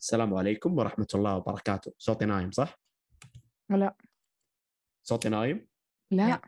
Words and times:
السلام 0.00 0.34
عليكم 0.34 0.78
ورحمة 0.78 1.06
الله 1.14 1.36
وبركاته. 1.36 1.92
صوتي 1.98 2.24
نايم 2.24 2.50
صح؟ 2.50 2.80
لا. 3.70 3.96
صوتي 5.02 5.28
نايم؟ 5.28 5.68
لا. 6.10 6.40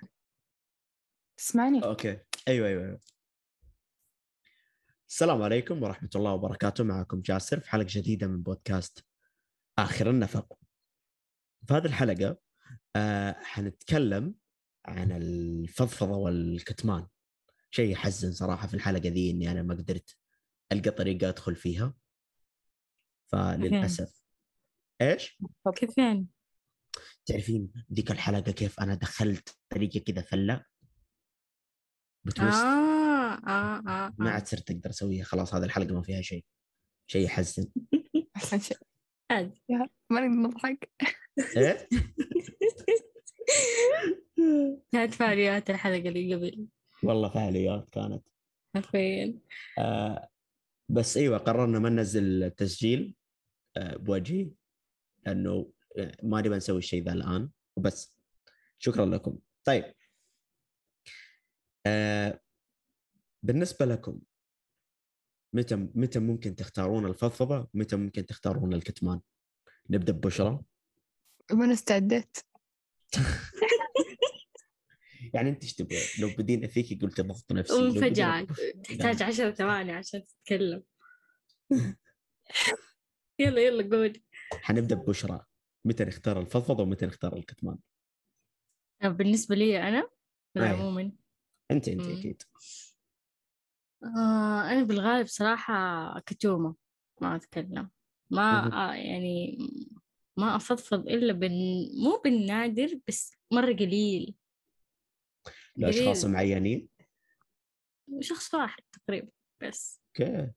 تسمعني؟ 1.36 1.84
أوكي. 1.84 2.18
أيوه 2.48 2.68
أيوه 2.68 2.84
أيوه. 2.84 3.00
السلام 5.08 5.42
عليكم 5.42 5.82
ورحمة 5.82 6.10
الله 6.16 6.32
وبركاته. 6.32 6.84
معكم 6.84 7.20
جاسر 7.20 7.60
في 7.60 7.70
حلقة 7.70 7.86
جديدة 7.90 8.26
من 8.26 8.42
بودكاست 8.42 9.04
آخر 9.78 10.10
النفق. 10.10 10.58
في 11.68 11.74
هذه 11.74 11.86
الحلقة 11.86 12.38
آه 12.96 13.32
حنتكلم 13.42 14.34
عن 14.84 15.12
الفضفضة 15.12 16.16
والكتمان. 16.16 17.06
شيء 17.70 17.92
يحزن 17.92 18.32
صراحة 18.32 18.66
في 18.66 18.74
الحلقة 18.74 19.08
ذي 19.08 19.30
إني 19.30 19.50
أنا 19.50 19.62
ما 19.62 19.74
قدرت 19.74 20.16
ألقى 20.72 20.90
طريقة 20.90 21.28
أدخل 21.28 21.56
فيها. 21.56 21.94
فللأسف. 23.32 24.22
إيش؟ 25.02 25.38
كيف 25.76 25.98
يعني؟ 25.98 26.26
تعرفين 27.26 27.72
ذيك 27.92 28.10
الحلقة 28.10 28.52
كيف 28.52 28.80
أنا 28.80 28.94
دخلت 28.94 29.58
طريقة 29.70 30.00
كذا 30.00 30.22
فلة؟ 30.22 30.64
بتويست 32.24 32.58
آه 32.58 33.34
آه 33.34 33.78
آه, 33.78 34.14
ما 34.18 34.30
آه. 34.30 34.32
عاد 34.32 34.46
صرت 34.46 34.70
أقدر 34.70 34.90
أسويها. 34.90 35.24
خلاص 35.24 35.54
هذه 35.54 35.64
الحلقة 35.64 35.94
ما 35.94 36.02
فيها 36.02 36.22
شيء. 36.22 36.44
شيء 37.06 37.24
يحزن. 37.24 37.70
أحسن 38.36 38.60
شيء. 38.60 38.76
عادي 39.30 39.62
ما 40.10 40.20
نقدر 40.20 40.28
نضحك. 40.28 40.90
إيه؟ 41.56 41.88
كانت 44.92 45.14
فعاليات 45.14 45.70
الحلقة 45.70 46.08
اللي 46.08 46.34
قبل. 46.34 46.66
والله 47.02 47.28
فعاليات 47.28 47.90
كانت. 47.90 48.28
حرفيا 48.74 49.38
آه 49.78 50.28
بس 50.88 51.16
أيوه 51.16 51.38
قررنا 51.38 51.78
ما 51.78 51.88
ننزل 51.88 52.42
التسجيل 52.44 53.14
آه 53.76 53.96
بوجهي 53.96 54.50
لأنه 55.26 55.72
آه، 55.98 56.16
ما 56.22 56.40
نبغى 56.40 56.56
نسوي 56.56 56.78
الشيء 56.78 57.04
ذا 57.04 57.12
الآن 57.12 57.50
وبس 57.76 58.16
شكرا 58.78 59.06
لكم. 59.06 59.38
طيب. 59.64 59.94
آه 61.86 62.40
بالنسبة 63.42 63.86
لكم 63.86 64.20
متى 65.52 65.76
متى 65.76 66.18
ممكن 66.18 66.56
تختارون 66.56 67.06
الفضفضة؟ 67.06 67.68
متى 67.74 67.96
ممكن 67.96 68.26
تختارون 68.26 68.74
الكتمان؟ 68.74 69.20
نبدأ 69.90 70.12
ببشرى. 70.12 70.60
ما 71.52 71.72
استعدت. 71.72 72.44
يعني 75.34 75.50
أنت 75.50 75.62
إيش 75.62 75.74
تبغى؟ 75.74 76.08
لو 76.18 76.30
بدينا 76.30 76.66
فيك 76.66 77.02
قلت 77.02 77.20
ضغط 77.20 77.52
نفسي 77.52 77.74
وانفجعت 77.74 78.48
تحتاج 78.84 79.22
عشر 79.22 79.50
ثواني 79.50 79.92
عشان 79.92 80.22
تتكلم 80.26 80.82
يلا 83.38 83.60
يلا 83.60 83.96
قول 83.96 84.22
حنبدأ 84.62 84.94
ببشرى 84.94 85.44
متى 85.84 86.04
نختار 86.04 86.40
الفضفضة 86.40 86.82
ومتى 86.82 87.06
نختار 87.06 87.36
الكتمان؟ 87.36 87.78
بالنسبة 89.04 89.56
لي 89.56 89.78
ولا 89.78 90.66
أيوة. 90.66 90.78
عموما 90.78 91.12
أنت 91.70 91.88
أنت 91.88 92.08
مم. 92.08 92.12
أكيد 92.12 92.42
آه 94.04 94.70
أنا 94.70 94.82
بالغالب 94.82 95.26
صراحة 95.26 96.20
كتومة 96.20 96.74
ما 97.20 97.36
أتكلم 97.36 97.90
ما. 98.30 98.90
آه 98.90 98.94
يعني 98.94 99.58
ما 100.36 100.56
أفضفض 100.56 101.08
إلا 101.08 101.32
بال... 101.32 101.90
مو 102.04 102.20
بالنادر 102.24 103.00
بس 103.08 103.32
مرة 103.52 103.72
قليل 103.72 104.34
لأشخاص. 105.76 106.24
معينين. 106.24 106.88
شخص 108.20 108.54
واحد 108.54 108.82
تقريبا 108.92 109.28
بس. 109.62 110.00
أوكي. 110.20 110.52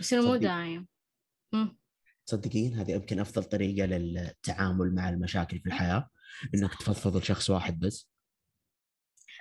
بس 0.00 0.12
إنه 0.12 0.26
مو 0.26 0.36
دايم. 0.36 0.88
تصدقين 2.26 2.74
هذه 2.74 2.90
يمكن 2.90 3.20
أفضل 3.20 3.44
طريقة 3.44 3.86
للتعامل 3.86 4.94
مع 4.94 5.08
المشاكل 5.08 5.60
في 5.60 5.66
الحياة 5.66 6.10
إنك 6.54 6.74
تفضفض 6.74 7.16
لشخص 7.16 7.50
واحد 7.50 7.80
بس. 7.80 8.10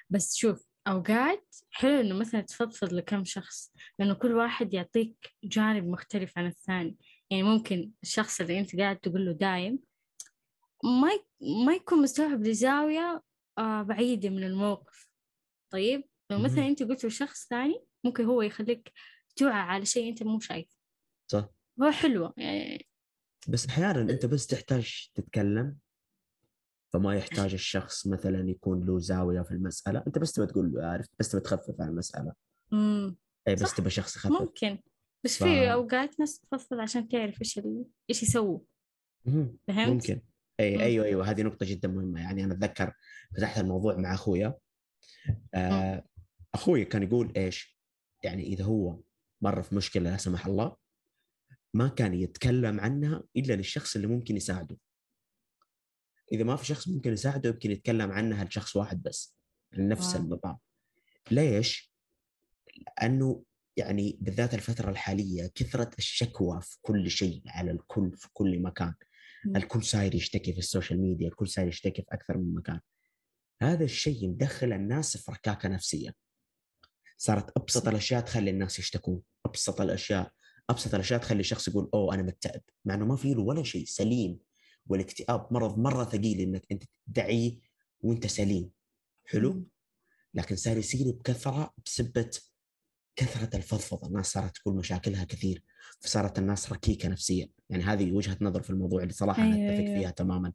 بس 0.09 0.35
شوف 0.35 0.67
أوقات 0.87 1.55
حلو 1.69 1.99
إنه 2.01 2.15
مثلا 2.15 2.41
تفضفض 2.41 2.93
لكم 2.93 3.25
شخص 3.25 3.73
لأنه 3.99 4.13
كل 4.13 4.31
واحد 4.31 4.73
يعطيك 4.73 5.35
جانب 5.43 5.87
مختلف 5.87 6.37
عن 6.37 6.47
الثاني. 6.47 6.97
يعني 7.29 7.43
ممكن 7.43 7.91
الشخص 8.03 8.41
اللي 8.41 8.59
أنت 8.59 8.75
قاعد 8.75 8.97
تقول 8.97 9.25
له 9.25 9.31
دايم 9.31 9.79
ما. 10.83 11.09
ما 11.65 11.73
يكون 11.73 12.01
مستوعب 12.01 12.41
لزاوية 12.41 13.21
آه 13.61 13.81
بعيدة 13.83 14.29
من 14.29 14.43
الموقف. 14.43 15.09
طيب؟ 15.71 16.03
لو 16.31 16.39
مثلا. 16.39 16.67
أنت 16.67 16.83
قلت 16.83 17.05
لشخص 17.05 17.47
ثاني 17.47 17.83
ممكن 18.03 18.25
هو 18.25 18.41
يخليك 18.41 18.91
توعى 19.35 19.59
على 19.61 19.85
شيء 19.85 20.09
أنت 20.09 20.23
مو 20.23 20.39
شايف 20.39 20.77
صح. 21.31 21.49
هو 21.81 21.91
حلوة 21.91 22.33
يعني 22.37 22.87
بس 23.47 23.65
أحيانا 23.67 24.01
أنت 24.01 24.25
بس 24.25 24.47
تحتاج 24.47 25.09
تتكلم. 25.15 25.77
فما 26.93 27.15
يحتاج 27.15 27.53
الشخص 27.53 28.07
مثلا 28.07 28.49
يكون 28.49 28.85
له 28.85 28.99
زاوية 28.99 29.41
في 29.41 29.51
المسألة. 29.51 30.03
أنت 30.07 30.17
بس 30.19 30.31
تبى 30.31 30.45
تقول 30.45 30.71
له 30.71 30.85
عارف 30.85 31.07
بس 31.19 31.29
تبى 31.31 31.41
تخفف 31.41 31.81
عن 31.81 31.89
المسألة. 31.89 32.33
مم. 32.71 33.17
اي 33.47 33.55
بس. 33.55 33.75
تبى 33.75 33.89
شخص 33.89 34.15
يخفف. 34.15 34.41
ممكن. 34.41 34.79
بس 35.25 35.37
ف- 35.37 35.43
في 35.43 35.73
أوقات 35.73 36.19
ناس 36.19 36.39
تفضفض 36.39 36.79
عشان 36.79 37.07
تعرف 37.07 37.41
إيش 37.41 37.57
ال... 37.59 37.85
إيش 38.09 38.23
يسووا. 38.23 38.59
فهمت؟ 39.67 39.89
ممكن. 39.89 40.21
اي. 40.61 40.83
أيوه 40.83 41.05
أيوه 41.05 41.31
هذه 41.31 41.41
نقطة 41.41 41.65
جدا 41.65 41.87
مهمة. 41.87 42.21
يعني 42.21 42.43
أنا 42.43 42.53
أتذكر 42.53 42.93
فتحت 43.37 43.57
الموضوع 43.57 43.97
مع 43.97 44.13
أخويا. 44.13 44.57
آه 45.53 46.05
أخوي 46.53 46.85
كان 46.85 47.03
يقول 47.03 47.33
إيش؟ 47.37 47.79
يعني 48.23 48.43
إذا 48.43 48.63
هو 48.63 48.99
مر 49.41 49.63
في 49.63 49.75
مشكلة 49.75 50.11
لا 50.11 50.17
سمح 50.17 50.45
الله 50.45 50.75
ما 51.73 51.87
كان 51.87 52.13
يتكلم 52.13 52.79
عنها 52.79 53.23
إلا 53.35 53.53
للشخص 53.53 53.95
اللي 53.95 54.07
ممكن 54.07 54.37
يساعده. 54.37 54.77
إذا 56.31 56.43
ما 56.43 56.55
في 56.55 56.65
شخص 56.65 56.87
ممكن 56.87 57.13
يساعده 57.13 57.49
يمكن 57.49 57.71
يتكلم 57.71 58.11
عنها 58.11 58.43
لشخص 58.43 58.75
واحد 58.75 59.03
بس 59.03 59.35
Wow. 59.77 60.15
النظام. 60.15 60.57
ليش؟ 61.31 61.93
لأنه 62.77 63.43
يعني 63.77 64.17
بالذات 64.21 64.53
الفترة 64.53 64.89
الحالية 64.89 65.51
كثرة 65.55 65.91
الشكوى 65.97 66.61
في 66.61 66.77
كل 66.81 67.09
شيء 67.09 67.43
على 67.47 67.71
الكل 67.71 68.17
في 68.17 68.27
كل 68.33 68.61
مكان. 68.61 68.93
الكل 69.45 69.83
صاير 69.83 70.15
يشتكي 70.15 70.53
في 70.53 70.59
ال 70.59 70.65
social 70.65 71.01
media 71.01 71.27
الكل 71.27 71.47
صاير 71.47 71.67
يشتكي 71.67 72.01
في 72.01 72.07
أكثر 72.11 72.37
من 72.37 72.53
مكان. 72.53 72.79
هذا 73.61 73.83
الشيء 73.83 74.29
مدخل 74.29 74.73
الناس 74.73 75.17
في 75.17 75.31
ركاكة 75.31 75.69
نفسية. 75.69 76.15
صارت 77.17 77.57
أبسط 77.57 77.87
الأشياء 77.87 78.21
تخلي 78.21 78.49
الناس 78.49 78.79
يشتكون. 78.79 79.21
أبسط 79.45 79.81
الأشياء 79.81 80.31
أبسط 80.69 80.93
الأشياء 80.93 81.19
تخلي 81.19 81.39
الشخص 81.39 81.67
يقول 81.67 81.89
أوه 81.93 82.13
أنا 82.13 82.23
مكتئب. 82.23 82.61
مع 82.85 82.93
إنه 82.93 83.05
ما 83.05 83.15
في 83.15 83.33
له 83.33 83.41
ولا 83.41 83.63
شيء 83.63 83.85
سليم. 83.85 84.39
والاكتئاب 84.87 85.53
مرض 85.53 85.79
مرة 85.79 86.03
ثقيل 86.03 86.39
إنك 86.39 86.65
أنت 86.71 86.83
تدعيه 87.07 87.59
وأنت 88.01 88.27
سليم. 88.27 88.71
حلو. 89.25 89.67
لكن 90.33 90.55
صار 90.55 90.77
يصير 90.77 91.11
بكثرة 91.11 91.73
بسبة 91.85 92.29
كثرة 93.15 93.57
الفضفضة. 93.57 94.07
الناس 94.07 94.31
صارت 94.31 94.55
تقول 94.57 94.75
مشاكلها 94.75 95.23
كثير. 95.23 95.63
فصارت 96.01 96.39
الناس 96.39 96.71
ركيكة 96.71 97.09
نفسيا. 97.09 97.49
يعني 97.69 97.83
هذه 97.83 98.11
وجهة 98.11 98.37
نظر 98.41 98.61
في 98.61 98.69
الموضوع 98.69 99.01
اللي 99.01 99.13
صراحة 99.13 99.43
أنا 99.43 99.55
أيوة، 99.55 99.69
أتفق 99.69 99.83
أيوة. 99.85 99.99
فيها 99.99 100.11
تماما. 100.11 100.53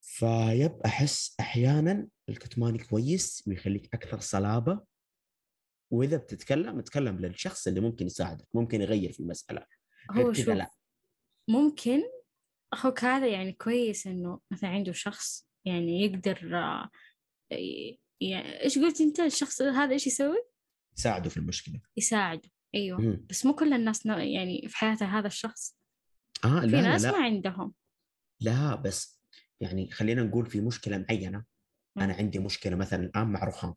فيب 0.00 0.80
أحس 0.84 1.36
أحيانا 1.40 2.08
الكتمان 2.28 2.78
كويس 2.78 3.44
ويخليك 3.46 3.94
أكثر 3.94 4.20
صلابة. 4.20 4.80
وإذا 5.92 6.16
بتتكلم 6.16 6.78
اتكلم 6.78 7.18
للشخص 7.18 7.66
اللي 7.66 7.80
ممكن 7.80 8.06
يساعدك 8.06 8.48
ممكن 8.54 8.80
يغير 8.80 9.12
في 9.12 9.20
المسألة. 9.20 9.66
هو 10.10 10.32
كذا 10.32 10.44
شوف 10.44 10.48
لا 10.48 10.70
ممكن 11.48 12.02
أخوك 12.72 13.04
هذا 13.04 13.28
يعني 13.28 13.52
كويس 13.52 14.06
إنه 14.06 14.40
مثلا 14.50 14.70
عنده 14.70 14.92
شخص 14.92 15.48
يعني 15.64 16.02
يقدر 16.02 16.48
يعني 18.20 18.62
إيش 18.62 18.78
قلت 18.78 19.00
أنت؟ 19.00 19.20
الشخص 19.20 19.62
هذا 19.62 19.92
إيش 19.92 20.06
يسوي؟ 20.06 20.44
يساعده 20.98 21.30
في 21.30 21.36
المشكلة. 21.36 21.80
يساعده. 21.96 22.50
أيوه. 22.74 23.00
مم. 23.00 23.26
بس 23.30 23.46
مو 23.46 23.54
كل 23.54 23.72
الناس 23.72 24.06
نا- 24.06 24.24
يعني 24.24 24.68
في 24.68 24.76
حياة 24.76 24.96
هذا 25.02 25.26
الشخص. 25.26 25.76
آه 26.44 26.60
في 26.60 26.66
لا 26.66 26.80
ناس 26.82 27.04
لا. 27.04 27.12
ما 27.12 27.24
عندهم. 27.24 27.74
لا 28.40 28.74
بس 28.74 29.20
يعني 29.60 29.90
خلينا 29.90 30.22
نقول 30.22 30.46
في 30.46 30.60
مشكلة 30.60 30.98
معينة 31.08 31.44
أنا 31.98 32.06
مم. 32.06 32.18
عندي 32.18 32.38
مشكلة 32.38 32.76
مثلا 32.76 33.04
الآن 33.04 33.26
مع 33.26 33.44
رخام. 33.44 33.74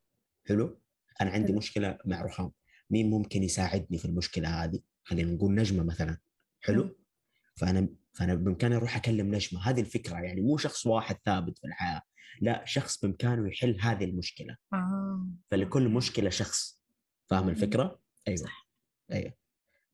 حلو؟ 0.47 0.81
أنا 1.21 1.31
عندي 1.31 1.47
حلو. 1.47 1.57
مشكلة 1.57 1.97
مع 2.05 2.21
رخام. 2.21 2.51
مين 2.89 3.09
ممكن 3.09 3.43
يساعدني 3.43 3.97
في 3.97 4.05
المشكلة 4.05 4.63
هذه؟ 4.63 4.79
خلينا 5.03 5.31
نقول 5.31 5.55
نجمة 5.55 5.83
مثلا. 5.83 6.11
مم. 6.11 6.17
حلو 6.61 6.97
فأنا 7.55 7.87
فأنا 8.13 8.35
بإمكاني 8.35 8.75
أروح 8.75 8.95
أكلم 8.95 9.35
نجمة. 9.35 9.69
هذه 9.69 9.79
الفكرة 9.81 10.15
يعني 10.19 10.41
مو 10.41 10.57
شخص 10.57 10.85
واحد 10.85 11.17
ثابت 11.25 11.57
في 11.59 11.67
الحياة. 11.67 12.01
لا 12.41 12.65
شخص 12.65 13.01
بإمكانه 13.05 13.47
يحل 13.47 13.77
هذه 13.81 14.03
المشكلة. 14.05 14.57
آه. 14.73 15.27
فلكل. 15.51 15.89
مشكلة 15.89 16.29
شخص. 16.29 16.81
فاهم. 17.29 17.49
الفكرة؟ 17.49 17.99
أيوه. 18.27 18.37
صح. 18.37 18.64
أيوه 19.11 19.33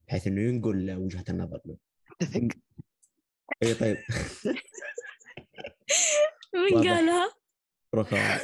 بحيث 0.08 0.28
إنه 0.28 0.42
ينقل 0.42 0.92
وجهة 0.96 1.24
النظر 1.30 1.62
له. 1.66 1.78
أتفق. 2.22 2.48
اي 3.64 3.74
طيب. 3.74 3.98
واضح. 6.74 6.90
قالها؟ 6.90 7.34
رخام 7.96 8.40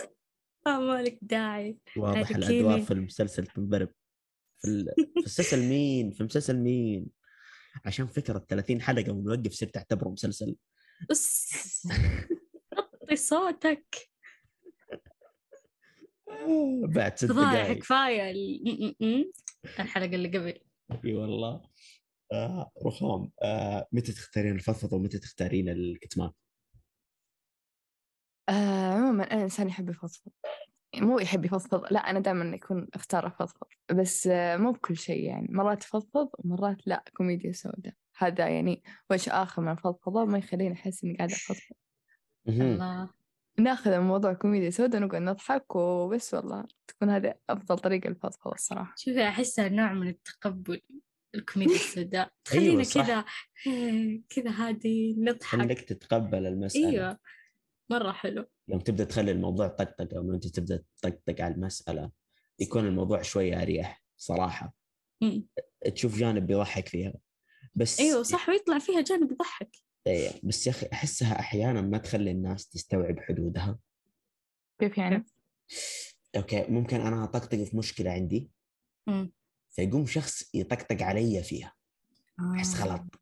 آه 0.67 0.79
مالك 0.79 1.19
داعي. 1.21 1.77
واضح. 1.97 2.29
الأدوار 2.29 2.81
في 2.81 2.91
المسلسل 2.91 3.47
تنضرب. 3.47 3.89
في. 4.59 4.85
في 4.95 5.23
مسلسل 5.25 5.59
مين؟ 5.69 6.11
في 6.11 6.23
مسلسل 6.23 6.57
مين؟ 6.57 7.07
عشان 7.85 8.07
فكرة 8.07 8.39
30 8.49 8.81
حلقة 8.81 9.11
ونوقف 9.11 9.51
صرت 9.51 9.73
تعتبره 9.73 10.09
مسلسل. 10.09 10.55
بس 11.09 11.87
وطي 13.01 13.15
صوتك. 13.15 13.95
بعد 16.95 17.17
ست 17.17 17.25
دقائق 17.25 17.77
كفاية. 17.77 18.33
الحلقة 19.79 20.15
اللي 20.15 20.37
قبل. 20.37 20.59
إي 21.05 21.13
والله. 21.13 21.61
آه 22.31 22.71
رخام. 22.85 23.31
آه 23.43 23.87
متى 23.91 24.11
تختارين 24.11 24.55
الفضفضة 24.55 24.97
ومتى 24.97 25.19
تختارين 25.19 25.69
الكتمان؟ 25.69 26.31
آه 28.49 28.93
عموما 28.93 29.23
أنا 29.23 29.43
إنسان 29.43 29.67
يحب 29.67 29.89
يفضفض 29.89 30.31
مو 30.95 31.19
يحب 31.19 31.45
يفضفض 31.45 31.85
لا 31.91 31.99
أنا 31.99 32.19
دائما 32.19 32.55
يكون 32.55 32.87
أختار 32.93 33.27
أفضفض. 33.27 33.67
بس 33.91 34.27
آه 34.27 34.57
مو 34.57 34.71
بكل 34.71 34.97
شيء 34.97 35.23
يعني. 35.23 35.47
مرات 35.49 35.83
أفضفض 35.83 36.29
ومرات 36.39 36.87
لا 36.87 37.03
كوميديا 37.17 37.51
سوداء. 37.51 37.93
هذا 38.17 38.47
يعني 38.47 38.83
وجه 39.09 39.43
آخر 39.43 39.61
من 39.61 39.71
الفضفضة 39.71 40.25
ما 40.25 40.37
يخليني 40.37 40.73
أحس 40.73 41.03
إني 41.03 41.17
قاعدة 41.17 41.33
أفضفض. 41.33 41.75
مهم. 42.45 42.61
الله. 42.61 43.09
ناخذ 43.59 43.91
الموضوع 43.91 44.33
كوميديا 44.33 44.69
سوداء 44.69 45.01
ونقعد 45.01 45.21
نضحك 45.21 45.75
وبس 45.75 46.33
والله. 46.33 46.65
تكون 46.87 47.09
هذه 47.09 47.35
أفضل 47.49 47.77
طريقة 47.79 48.09
للفضفضة 48.09 48.53
الصراحة. 48.53 48.93
شوفي 48.97 49.23
احسها 49.27 49.69
نوع 49.69 49.93
من 49.93 50.07
التقبل 50.07 50.81
الكوميديا 51.35 51.75
السوداء. 51.81 52.21
أيوة، 52.21 52.31
تخلينا 52.45 52.83
صح. 52.83 53.01
كذا 53.05 53.25
كذا 54.35 54.49
هادي 54.51 55.15
نضحك. 55.19 55.43
خليك 55.61 55.81
تتقبل 55.81 56.45
المسألة. 56.47 56.89
أيوه 56.89 57.17
مرة 57.91 58.11
حلو. 58.11 58.45
يوم 58.67 58.79
تبدأ 58.79 59.03
تخلي 59.03 59.31
الموضوع 59.31 59.67
طقطقه 59.67 60.07
ويوم 60.19 60.33
أنت 60.33 60.47
تبدأ 60.47 60.83
تطقطق 61.01 61.41
على 61.41 61.53
المسألة 61.55 62.11
يكون 62.59 62.85
الموضوع 62.87 63.21
شوية 63.21 63.61
أريح 63.61 64.03
صراحة. 64.17 64.73
مم. 65.23 65.47
تشوف 65.95 66.17
جانب 66.17 66.47
بيضحك 66.47 66.87
فيها. 66.87 67.13
بس 67.75 67.99
أيوه 67.99 68.23
صح 68.23 68.49
ويطلع 68.49 68.79
فيها 68.79 69.01
جانب 69.01 69.31
يضحك. 69.31 69.69
إيه، 70.07 70.29
بس 70.43 70.67
يا 70.67 70.71
أخي 70.71 70.87
أحسها 70.93 71.39
أحيانا 71.39 71.81
ما 71.81 71.97
تخلي 71.97 72.31
الناس 72.31 72.69
تستوعب 72.69 73.19
حدودها 73.19 73.79
كيف 74.79 74.97
يعني؟ 74.97 75.25
أوكي 76.37 76.65
ممكن 76.69 77.01
أنا 77.01 77.23
أطقطق 77.23 77.63
في 77.63 77.77
مشكلة 77.77 78.11
عندي 78.11 78.49
مم. 79.07 79.31
فيقوم 79.69 80.05
شخص 80.05 80.55
يطقطق 80.55 81.01
علي 81.03 81.43
فيها 81.43 81.73
أحس 82.55 82.81
آه. 82.81 82.85
غلط 82.85 83.21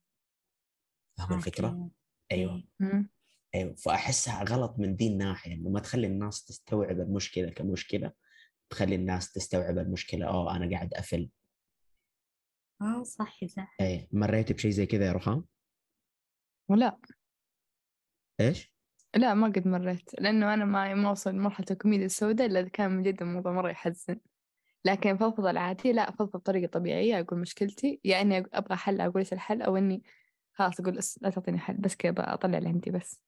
فاهم 1.17 1.37
الفكرة؟ 1.37 1.89
أيوه 2.31 2.63
مم. 2.79 3.09
أيوه 3.55 3.75
فأحسها 3.75 4.43
غلط 4.43 4.75
من 4.79 4.95
دي 4.95 5.07
الناحية 5.07 5.53
إنه 5.53 5.69
ما 5.69 5.79
تخلي 5.79 6.07
الناس 6.07 6.45
تستوعب 6.45 6.99
المشكلة 6.99 7.49
كمشكلة 7.49 8.11
تخلي 8.69 8.95
الناس 8.95 9.31
تستوعب 9.31 9.77
المشكلة 9.77 10.25
اوه 10.27 10.55
أنا 10.55 10.69
قاعد 10.75 10.93
أفل 10.93 11.29
آه 12.81 13.03
صح 13.03 13.45
صح 13.45 13.75
إيه 13.81 14.07
مريت 14.11 14.51
بشيء 14.51 14.71
زي 14.71 14.85
كذا 14.85 15.05
يا 15.05 15.11
رخام؟ 15.11 15.45
ولا 16.69 16.97
إيش؟ 18.41 18.73
لا 19.15 19.33
ما 19.33 19.47
قد 19.47 19.67
مريت 19.67 20.09
لأنه 20.19 20.53
أنا 20.53 20.65
ما 20.65 20.93
ما 20.93 21.09
أوصل 21.09 21.31
لمرحلة 21.31 21.65
الكوميديا 21.71 22.05
السوداء 22.05 22.47
إلا 22.47 22.59
إذا 22.59 22.69
كان 22.69 22.91
من 22.91 23.03
جد 23.03 23.21
الموضوع 23.21 23.51
مرة 23.51 23.69
يحزن 23.69 24.19
لكن 24.85 25.09
الفضفضة 25.09 25.49
العادية 25.49 25.91
لا 25.91 26.09
أفضفض 26.09 26.39
بطريقة 26.39 26.69
طبيعية 26.69 27.19
أقول 27.19 27.39
مشكلتي 27.39 27.99
يا 28.05 28.21
إني 28.21 28.37
أبغى 28.53 28.75
حل 28.75 29.01
أقول 29.01 29.17
إيش 29.17 29.33
الحل 29.33 29.61
أو 29.61 29.77
إني 29.77 30.03
خلاص 30.53 30.79
أقول 30.79 30.99
لا 31.21 31.29
تعطيني 31.29 31.59
حل 31.59 31.77
بس 31.77 31.95
كذا 31.95 32.13
أطلع 32.17 32.57
اللي 32.57 32.69
عندي 32.69 32.91
بس. 32.91 33.21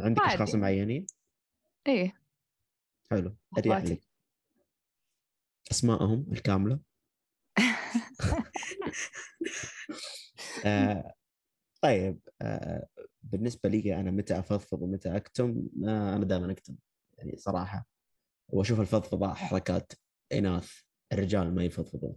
عندك. 0.00 0.22
أشخاص 0.22 0.54
معينين؟ 0.54 1.06
إيه 1.88 2.14
حلو 3.10 3.36
أريح 3.58 3.76
أخواتي. 3.76 3.94
لي 3.94 4.00
اسمائهم 5.70 6.26
الكاملة 6.32 6.80
آه 10.66 11.14
طيب 11.82 12.18
آه 12.42 12.86
بالنسبة 13.22 13.68
لي 13.68 13.96
أنا 14.00 14.10
متى 14.10 14.38
أفضفض 14.38 14.82
ومتى 14.82 15.16
أكتم؟ 15.16 15.68
آه 15.84 16.16
أنا 16.16 16.24
دائما 16.24 16.52
أكتم. 16.52 16.76
يعني 17.18 17.36
صراحة 17.36 17.86
وأشوف 18.48 18.80
الفضفضة 18.80 19.34
حركات 19.34 19.92
إناث 20.32 20.72
الرجال 21.12 21.54
ما 21.54 21.64
يفضفضون. 21.64 22.16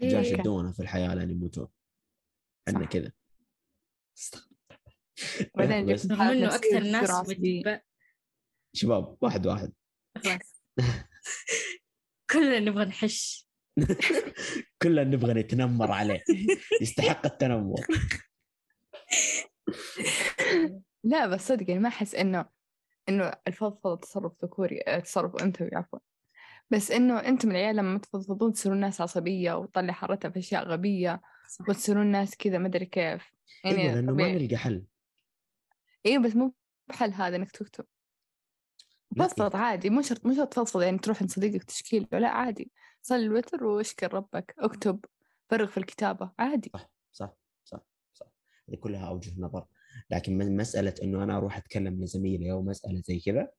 الرجال 0.00 0.24
إيه. 0.24 0.32
يشدونها 0.32 0.72
في 0.72 0.80
الحياة 0.80 1.14
لين 1.14 1.30
يموتون. 1.30 1.68
عندنا. 2.68 2.86
كذا. 2.86 3.12
بعدين 5.54 5.90
رغم 6.10 6.20
إنه 6.20 6.54
أكثر 6.54 6.80
ناس 6.80 7.10
شباب 8.76 9.16
واحد 9.20 9.46
واحد. 9.46 9.72
خلاص. 10.24 10.62
كلنا 12.30 12.58
نبغى 12.60 12.84
نحش. 12.84 13.48
كلنا 14.82 15.04
نبغى 15.04 15.34
نتنمر 15.34 15.92
عليه. 15.92 16.20
يستحق 16.82 17.26
التنمر. 17.26 17.86
لا 21.04 21.26
بس 21.26 21.48
صدق 21.48 21.70
يعني 21.70 21.80
ما 21.82 21.88
أحس 21.88 22.14
إنه 22.14 22.44
إنه 23.08 23.32
الفضفضة 23.48 23.96
تصرف 23.96 24.32
ذكوري 24.44 24.80
آه، 24.86 24.98
تصرف 24.98 25.42
أنثوي 25.42 25.70
عفوا. 25.72 25.98
بس 26.70 26.90
إنه 26.90 27.18
أنتم 27.18 27.50
العيال 27.50 27.76
لما 27.76 27.98
تفضفضون 27.98 28.52
تصيرون 28.52 28.80
ناس 28.80 29.00
عصبية 29.00 29.52
وتطلع 29.52 29.92
حرتها 29.92 30.28
في 30.28 30.38
أشياء 30.38 30.64
غبية 30.64 31.20
صح. 31.48 31.68
وتصيرون 31.68 32.06
ناس 32.06 32.36
كذا 32.36 32.58
ما 32.58 32.66
أدري 32.66 32.86
كيف. 32.86 33.32
يعني 33.64 33.82
أيوه 33.82 33.94
لأنه 33.94 34.12
ما. 34.12 34.32
نلقى 34.32 34.56
حل. 34.56 34.84
أيوه 36.06 36.22
بس 36.22 36.36
مو 36.36 36.54
بحل 36.88 37.12
هذا 37.12 37.36
إنك 37.36 37.50
تكتب 37.50 37.84
لا، 39.16 39.26
فضفض 39.26 39.56
عادي. 39.56 39.90
مو 39.90 40.02
شرط 40.02 40.26
مو 40.26 40.34
شرط 40.34 40.52
تفضفض 40.52 40.82
يعني 40.82 40.98
تروح 40.98 41.20
عند 41.20 41.30
صديقك 41.30 41.64
تشكي 41.64 41.98
له 42.12 42.18
لا 42.18 42.28
عادي. 42.28 42.70
صلي 43.02 43.26
الوتر 43.26 43.64
واشكر 43.64 44.14
ربك. 44.14 44.54
اكتب 44.58 45.04
فرغ 45.50 45.66
في 45.66 45.76
الكتابة 45.78 46.30
عادي. 46.38 46.70
صح. 46.74 46.93
هذه 48.68 48.76
كلها 48.76 49.08
اوجه 49.08 49.40
نظر. 49.40 49.66
لكن 50.10 50.38
من 50.38 50.56
مسألة 50.56 50.94
إنه 51.02 51.22
أنا 51.22 51.36
أروح 51.36 51.56
أتكلم 51.56 52.02
لزميلي 52.04 52.52
أو 52.52 52.62
مسألة 52.62 53.02
زي 53.04 53.20
كذا 53.20 53.50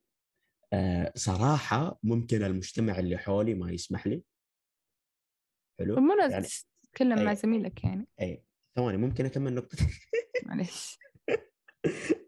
آه 0.74 1.12
صراحة 1.16 2.00
ممكن 2.04 2.44
المجتمع 2.44 3.00
اللي 3.00 3.18
حولي 3.18 3.54
ما 3.54 3.72
يسمح 3.72 4.08
لي. 4.08 4.24
حلو؟ 5.80 5.96
مو 5.96 6.14
لازم 6.14 6.32
يعني- 6.34 6.48
تتكلم 6.84 7.24
مع. 7.26 7.34
زميلك 7.34 7.84
يعني. 7.84 8.08
أي. 8.22 8.44
ثواني 8.76 8.98
ممكن 8.98 9.26
أكمل 9.26 9.54
نقطة؟ 9.56 9.78
معلش 10.46 11.00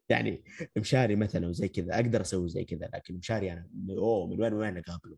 يعني 0.09 0.43
مشاري 0.77 1.15
مثلا 1.15 1.47
وزي 1.47 1.67
كذا 1.67 1.95
أقدر 1.95 2.21
أسوي 2.21 2.49
زي 2.49 2.65
كذا 2.65 2.89
لكن 2.93 3.15
مشاري 3.17 3.53
أنا 3.53 3.69
أوه 3.89 4.27
من 4.27 4.41
وين 4.41 4.53
وين 4.53 4.77
أقابله؟ 4.77 5.17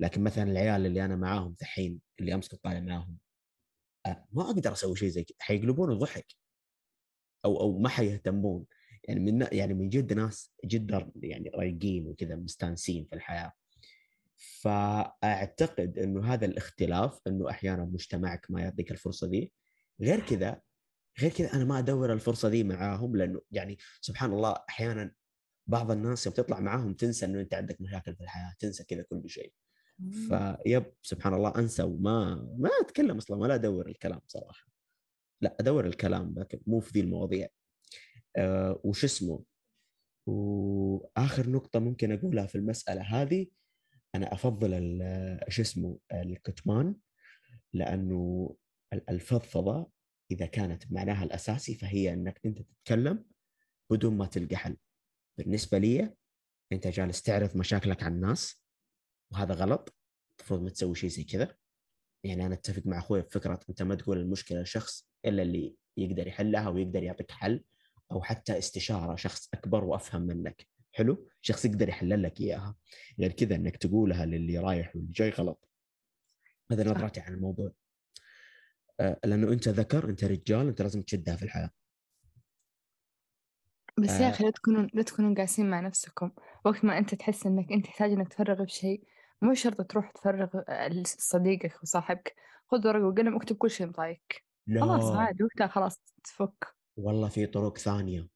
لكن 0.00 0.24
مثلا 0.24 0.50
العيال 0.50 0.86
اللي 0.86 1.04
أنا 1.04 1.16
معاهم 1.16 1.56
دحين 1.60 2.00
اللي 2.20 2.34
امس 2.34 2.48
كنت 2.48 2.64
طالع 2.64 2.80
معاهم 2.80 3.18
آه، 4.06 4.26
ما 4.32 4.42
أقدر 4.42 4.72
أسوي 4.72 4.96
شيء 4.96 5.08
زي 5.08 5.24
كذا. 5.24 5.36
حيقلبونه 5.40 5.94
ضحك. 5.94 6.26
أو 7.44 7.60
أو 7.60 7.78
ما 7.78 7.88
حيهتمون. 7.88 8.64
يعني 9.04 9.20
من 9.20 9.46
يعني 9.52 9.74
من 9.74 9.88
جد 9.88 10.12
ناس 10.12 10.52
جدا 10.64 11.10
يعني 11.16 11.50
رايقين 11.54 12.06
وكذا 12.06 12.36
مستانسين 12.36 13.04
في 13.04 13.14
الحياة. 13.14 13.52
فأعتقد 14.36 15.98
إنه 15.98 16.24
هذا 16.32 16.46
الاختلاف 16.46 17.20
إنه 17.26 17.50
أحيانا 17.50 17.84
مجتمعك 17.84 18.46
ما 18.50 18.60
يعطيك 18.60 18.90
الفرصة 18.90 19.26
دي 19.26 19.52
غير 20.00 20.20
كذا 20.20 20.60
غير 21.20 21.30
كذا 21.30 21.54
أنا 21.54 21.64
ما 21.64 21.78
أدور 21.78 22.12
الفرصة 22.12 22.48
دي 22.48 22.64
معاهم 22.64 23.16
لأنه 23.16 23.40
يعني 23.50 23.78
سبحان 24.00 24.32
الله 24.32 24.54
أحيانا 24.68 25.12
بعض 25.66 25.90
الناس 25.90 26.26
يوم 26.26 26.34
تطلع 26.34 26.60
معاهم 26.60 26.94
تنسى 26.94 27.26
إنه 27.26 27.40
أنت 27.40 27.54
عندك 27.54 27.80
مشاكل 27.80 28.14
في 28.14 28.20
الحياة 28.20 28.54
تنسى 28.58 28.84
كذا 28.84 29.02
كل 29.02 29.30
شيء. 29.30 29.52
فيب 30.10 30.84
سبحان 31.02 31.34
الله 31.34 31.52
أنسى 31.58 31.82
وما 31.82 32.34
ما 32.58 32.70
أتكلم 32.80 33.16
أصلا 33.16 33.36
ولا 33.36 33.54
أدور 33.54 33.88
الكلام 33.88 34.20
صراحة. 34.26 34.71
لا 35.42 35.56
أدور 35.60 35.86
الكلام 35.86 36.34
لكن 36.38 36.60
مو 36.66 36.80
في 36.80 36.90
ذي 36.94 37.00
المواضيع. 37.00 37.48
أه 38.36 38.80
وش 38.84 39.04
اسمه؟ 39.04 39.44
وآخر 40.26 41.50
نقطة 41.50 41.78
ممكن 41.78 42.12
أقولها 42.12 42.46
في 42.46 42.54
المسألة 42.54 43.02
هذه 43.02 43.46
أنا 44.14 44.32
أفضل 44.32 44.70
شو 45.48 45.62
اسمه؟ 45.62 45.98
الكتمان 46.12 46.94
لأنه 47.72 48.56
ال- 48.92 49.10
الفضفضة 49.10 49.90
إذا 50.30 50.46
كانت 50.46 50.86
بمعناها 50.86 51.24
الأساسي 51.24 51.74
فهي 51.74 52.12
إنك 52.12 52.40
أنت 52.46 52.62
تتكلم 52.62 53.24
بدون 53.92 54.16
ما 54.16 54.26
تلقى 54.26 54.56
حل. 54.56 54.76
بالنسبة 55.38 55.78
لي 55.78 56.14
أنت 56.72 56.86
جالس 56.86 57.22
تعرض 57.22 57.56
مشاكلك 57.56 58.02
على 58.02 58.14
الناس 58.14 58.64
وهذا 59.32 59.54
غلط 59.54 59.94
المفروض 60.40 60.62
ما 60.62 60.70
تسوي 60.70 60.94
شيء 60.94 61.10
زي 61.10 61.24
كذا. 61.24 61.56
يعني 62.24 62.46
أنا 62.46 62.54
أتفق 62.54 62.82
مع 62.86 62.98
أخوي 62.98 63.22
بفكره 63.22 63.60
أنت 63.70 63.82
ما 63.82 63.94
تقول 63.94 64.18
المشكلة 64.18 64.60
لشخص 64.62 65.11
إلا 65.26 65.42
اللي 65.42 65.76
يقدر 65.96 66.26
يحلها 66.26 66.68
ويقدر 66.68 67.02
يعطيك 67.02 67.30
حل 67.30 67.64
أو 68.12 68.22
حتى 68.22 68.58
استشارة 68.58 69.16
شخص 69.16 69.48
أكبر 69.54 69.84
وأفهم 69.84 70.22
منك. 70.22 70.66
حلو؟ 70.92 71.28
شخص 71.40 71.64
يقدر 71.64 71.88
يحلل 71.88 72.22
لك 72.22 72.40
إياها. 72.40 72.76
غير 73.20 73.32
كذا 73.32 73.54
إنك 73.54 73.76
تقولها 73.76 74.26
للي 74.26 74.58
رايح 74.58 74.96
واللي 74.96 75.12
جاي 75.12 75.30
غلط. 75.30 75.68
هذا 76.72 76.90
نظرتي 76.90 77.20
عن 77.20 77.34
الموضوع 77.34 77.72
آه، 79.00 79.20
لأنه 79.24 79.52
أنت 79.52 79.68
ذكر 79.68 80.08
أنت 80.08 80.24
رجال 80.24 80.68
أنت 80.68 80.82
لازم 80.82 81.02
تشدها 81.02 81.36
في 81.36 81.42
الحياة. 81.42 81.70
بس 83.98 84.10
يا 84.10 84.26
آه. 84.26 84.30
أخي 84.30 84.44
لا 84.44 84.50
تكونون 84.50 84.88
لا 84.94 85.02
تكونون 85.02 85.34
قاسين 85.34 85.70
مع 85.70 85.80
نفسكم. 85.80 86.30
وقت 86.64 86.84
ما 86.84 86.98
أنت 86.98 87.14
تحس 87.14 87.46
إنك 87.46 87.72
أنت 87.72 87.86
تحتاج 87.86 88.10
إنك 88.10 88.28
تفرغ 88.28 88.64
في 88.64 88.72
شيء 88.72 89.04
مو 89.42 89.54
شرط 89.54 89.90
تروح 89.90 90.10
تفرغ 90.10 90.62
لصديقك 90.88 91.82
وصاحبك. 91.82 92.34
خذ 92.66 92.88
ورقة 92.88 93.06
وقلم 93.06 93.36
اكتب 93.36 93.56
كل 93.56 93.70
شيء 93.70 93.86
مضايقك 93.86 94.51
خلاص 94.80 95.04
لا 95.04 95.18
عادي 95.18 95.44
وقتها 95.44 95.66
خلاص 95.66 96.02
تفك. 96.24 96.76
والله 96.98 97.28
في 97.28 97.46
طرق 97.46 97.78
ثانية. 97.78 98.28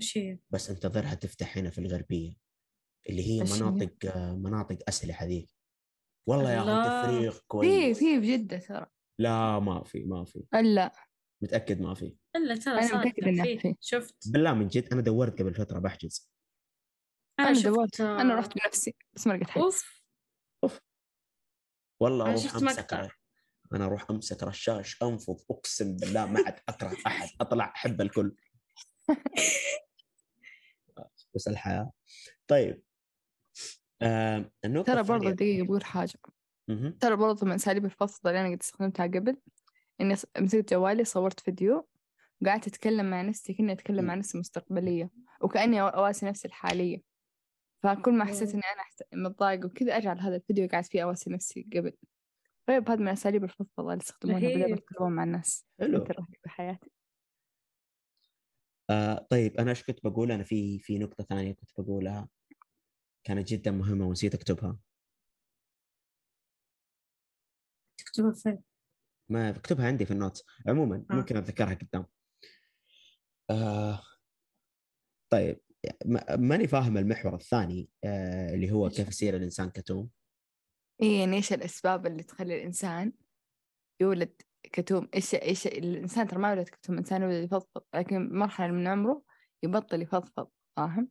إيش 0.00 0.18
هي؟ 0.18 0.38
بس 0.50 0.70
انتظرها 0.70 1.14
تفتح 1.14 1.58
هنا 1.58 1.70
في 1.70 1.78
الغربية. 1.78 2.36
اللي 3.08 3.22
هي 3.22 3.42
هي؟ 3.42 3.44
مناطق 3.44 4.16
مناطق 4.16 4.78
أسلحة 4.88 5.26
ذي. 5.26 5.48
والله 6.28 6.52
يا 6.52 6.58
أخي 6.60 6.70
الله. 6.70 7.02
تفريغ 7.02 7.32
في 7.32 7.42
كويس. 7.46 7.98
في 7.98 8.18
بجدة 8.18 8.58
ترى. 8.58 8.86
لا 9.20 9.58
ما 9.58 9.84
في 9.84 10.04
ما 10.04 10.24
في. 10.24 10.44
لا 10.52 10.92
متأكد 11.42 11.80
ما 11.80 11.94
في. 11.94 12.16
إلا 12.36 12.56
ترى 12.56 12.78
أنا 12.78 12.98
متأكدة 12.98 13.28
إنها 13.28 13.44
فيه 13.44 13.58
فيه. 13.58 13.74
شفت. 13.80 14.28
بالله 14.32 14.54
من 14.54 14.68
جد 14.68 14.92
أنا 14.92 15.00
دورت 15.00 15.42
قبل 15.42 15.54
فترة 15.54 15.78
بحجز. 15.78 16.30
أنا 17.40 17.54
شفت، 17.54 17.66
دورت. 17.66 18.00
أنا 18.00 18.34
رحت 18.34 18.58
بنفسي 18.58 18.94
بس 19.14 19.26
ما 19.26 19.32
لقيت 19.32 19.50
حد. 19.50 19.60
أوف. 19.60 20.80
والله 22.02 22.24
أنا 22.24 22.32
أروح 22.32 22.44
شفت 22.44 22.62
مقطع. 22.62 23.08
أنا 23.74 23.84
أروح 23.84 24.10
أمسك 24.10 24.42
رشاش 24.42 25.02
أنفض 25.02 25.36
أقسم 25.50 25.96
بالله 25.96 26.26
ما 26.26 26.40
عاد 26.46 26.60
أكره 26.68 26.96
أحد 27.06 27.28
أطلع 27.40 27.64
أحب 27.76 28.00
الكل. 28.00 28.36
بس 31.34 31.48
الحياة. 31.48 31.92
طيب. 32.48 32.82
آه 34.02 34.50
النقطة 34.64 34.92
ترى 34.92 35.02
برضه 35.02 35.30
دقيقة 35.30 35.64
بقول 35.66 35.84
حاجة. 35.84 36.18
مهم. 36.68 36.90
ترى 37.00 37.16
برضه 37.16 37.46
من 37.46 37.52
أساليب 37.52 37.84
الفصل 37.84 38.28
اللي 38.28 38.40
أنا 38.40 38.48
قد 38.54 38.58
استخدمتها 38.62 39.06
قبل 39.06 39.36
إني 40.00 40.16
ص- 40.16 40.26
مسكت 40.38 40.70
جوالي 40.74 41.04
صورت 41.04 41.40
فيديو 41.40 41.88
وقعدت 42.42 42.66
أتكلم 42.66 43.10
مع 43.10 43.22
نفسي 43.22 43.54
كأني 43.54 43.72
أتكلم 43.72 44.04
مع 44.04 44.14
نفسي 44.14 44.38
مستقبلية 44.38 45.10
وكأني 45.40 45.76
أو- 45.80 45.94
أواسي 45.94 46.26
نفسي 46.26 46.48
الحالية. 46.48 47.02
فكل 47.82 48.12
ما 48.14 48.24
حسيت 48.24 48.48
إني 48.54 48.62
أنا 48.62 48.82
أحس- 48.82 49.30
متضايقة 49.30 49.66
وكذا 49.66 49.96
أرجع 49.96 50.12
لهذا 50.12 50.36
الفيديو 50.36 50.68
قاعد 50.68 50.84
فيه 50.84 51.02
أواسي 51.02 51.30
نفسي 51.30 51.66
قبل. 51.76 51.92
طيب 52.66 52.90
هذا 52.90 53.00
من 53.00 53.08
أساليب 53.08 53.44
الفضفضة 53.44 53.82
اللي 53.92 53.96
يستخدمونها 54.02 54.38
بدل 54.48 54.62
رهيب. 54.62 54.76
يتكلمون 54.78 55.12
مع 55.12 55.24
الناس. 55.24 55.66
حلو. 55.80 56.04
بحياتي؟ 56.44 56.90
آه 58.90 59.26
طيب 59.30 59.56
أنا 59.56 59.70
إيش 59.70 59.82
كنت 59.84 60.06
بقول؟ 60.06 60.32
أنا 60.32 60.44
في 60.44 60.78
في 60.78 60.98
نقطة 60.98 61.24
ثانية 61.24 61.52
كنت 61.52 61.80
بقولها 61.80 62.28
كانت 63.26 63.48
جدا 63.48 63.70
مهمة 63.70 64.06
ونسيت 64.06 64.34
أكتبها. 64.34 64.78
تكتبها 67.98 68.32
فين؟ 68.32 68.62
ما 69.28 69.50
بكتبها 69.50 69.86
عندي 69.86 70.06
في 70.06 70.10
النوتس. 70.10 70.44
عموما 70.68 71.06
آه. 71.10 71.14
ممكن 71.14 71.36
أتذكرها 71.36 71.74
قدام. 71.74 72.06
آه 73.50 74.02
طيب 75.32 75.60
ما- 76.06 76.36
ماني 76.36 76.66
فاهم 76.68 76.98
المحور 76.98 77.34
الثاني 77.34 77.88
آه 78.04 78.54
اللي 78.54 78.72
هو 78.72 78.86
إيش؟ 78.86 78.96
كيف 78.96 79.08
يصير 79.08 79.36
الإنسان 79.36 79.70
كتوم. 79.70 80.10
إيه 81.02 81.20
يعني 81.20 81.36
إيش 81.36 81.52
الأسباب 81.52 82.06
اللي 82.06 82.22
تخلي 82.22 82.56
الإنسان 82.56 83.12
يولد 84.00 84.42
كتوم؟ 84.62 85.08
إيش 85.14 85.34
إيش 85.34 85.66
الإنسان 85.66 86.28
ترى 86.28 86.38
ما 86.38 86.48
يولد 86.48 86.68
كتوم 86.68 86.94
الإنسان 86.94 87.22
يولد 87.22 87.44
يفضفض 87.44 87.82
لكن 87.94 88.38
مرحلة 88.38 88.72
من 88.72 88.86
عمره 88.86 89.22
يبطل 89.62 90.02
يفضفض 90.02 90.48
فاهم؟ 90.76 91.08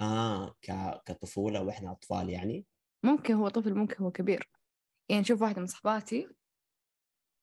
آه 0.00 0.54
ك... 0.62 0.72
كطفولة 1.04 1.62
وإحنا 1.62 1.92
أطفال 1.92 2.30
يعني؟ 2.30 2.66
ممكن 3.04 3.34
هو 3.34 3.48
طفل 3.48 3.74
ممكن 3.74 4.04
هو 4.04 4.10
كبير. 4.10 4.50
يعني 5.08 5.24
شوف 5.24 5.42
واحدة 5.42 5.60
من 5.60 5.66
صحباتي 5.66 6.28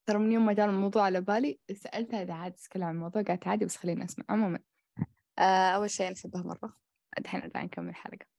ترى 0.05 0.17
من 0.17 0.31
يوم 0.31 0.45
ما 0.45 0.53
جاء 0.53 0.69
الموضوع 0.69 1.03
على 1.03 1.21
بالي 1.21 1.59
سألتها 1.73 2.23
إذا 2.23 2.33
عاد 2.33 2.53
تتكلم 2.53 2.83
عن 2.83 2.95
الموضوع 2.95 3.21
قالت 3.21 3.47
عادي 3.47 3.65
بس 3.65 3.77
خليني 3.77 4.05
أسمع 4.05 4.25
عموما. 4.29 4.59
آه 5.39 5.69
أول 5.69 5.89
شيء 5.89 6.12
نشبه 6.12 6.41
مرة. 6.43 6.77
الحين 7.17 7.43
الآن 7.43 7.65
نكمل 7.65 7.89
الحلقة. 7.89 8.33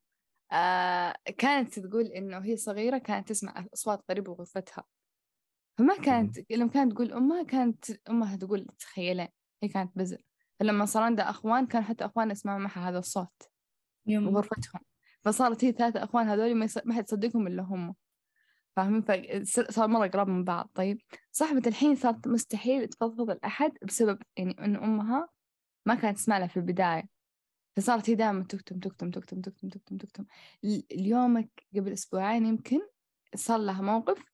آه 0.55 1.15
كانت 1.39 1.79
تقول 1.79 2.05
إنه 2.05 2.39
هي 2.39 2.57
صغيرة 2.57 2.99
كانت 2.99 3.29
تسمع 3.29 3.67
أصوات 3.75 4.05
غريبة 4.11 4.35
بغرفتها 4.35 4.85
فما 5.79 5.97
كانت 5.97 6.51
لما 6.51 6.69
كانت 6.69 6.93
تقول 6.93 7.13
أمها 7.13 7.43
كانت 7.43 7.91
أمها 8.11 8.37
تقول 8.37 8.67
تخيلين 8.79 9.29
هي 9.63 9.69
كانت 9.69 9.99
بزر. 9.99 10.23
فلما 10.61 10.85
صار 10.85 11.03
عندها 11.03 11.31
أخوان 11.31 11.67
كان 11.67 11.83
حتى 11.85 12.05
أخوان 12.05 12.31
يسمعوا 12.31 12.59
معها 12.59 12.89
هذا 12.89 12.99
الصوت 12.99 13.43
يوم 14.07 14.31
بغرفتهم 14.31 14.81
فصارت 15.25 15.65
هي 15.65 15.73
ثلاثة 15.73 16.05
أخوان 16.05 16.29
هذول 16.29 16.55
ما, 16.55 16.69
حد 16.91 17.05
يصدقهم 17.05 17.47
إلا 17.47 17.63
هم. 17.63 17.95
فاهمين؟ 18.77 19.03
فصار 19.45 19.89
مرة 19.89 20.07
قراب 20.07 20.29
من 20.29 20.45
بعض. 20.45 20.71
طيب 20.75 21.01
صاحبة 21.33 21.63
الحين 21.67 21.95
صارت 21.95 22.29
مستحيل 22.29 22.89
تفضفض 22.89 23.31
لأحد 23.31 23.73
بسبب 23.83 24.19
يعني 24.37 24.57
إن 24.65 24.77
أمها 24.77 25.29
ما 25.87 25.95
كانت 25.95 26.17
تسمع 26.17 26.39
لها 26.39 26.47
في 26.47 26.57
البداية. 26.57 27.14
فصارت 27.77 28.11
هي 28.11 28.15
دائما 28.15 28.45
تكتم 28.45 28.79
تكتم 28.79 29.11
تكتم 29.11 29.41
تكتم 29.41 29.69
تكتم 29.69 29.97
تكتم. 29.97 30.27
ال- 30.65 30.87
اليومك 30.93 31.67
قبل 31.77 31.93
أسبوعين 31.93 32.47
يمكن 32.47 32.81
صار 33.35 33.59
لها 33.59 33.83
موقف 33.83 34.25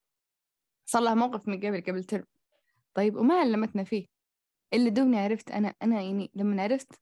صار 0.85 1.01
لها 1.01 1.15
موقف 1.15 1.47
من 1.47 1.57
قبل 1.57 1.81
قبل 1.81 2.03
ترم. 2.03 2.25
طيب 2.93 3.15
وما 3.15 3.39
علمتنا 3.39 3.83
فيه. 3.83 4.05
إلا 4.73 4.89
دوبني 4.89 5.19
عرفت 5.19 5.51
أنا 5.51 5.75
أنا 5.81 6.01
يعني 6.01 6.31
لما 6.35 6.63
عرفت 6.63 7.01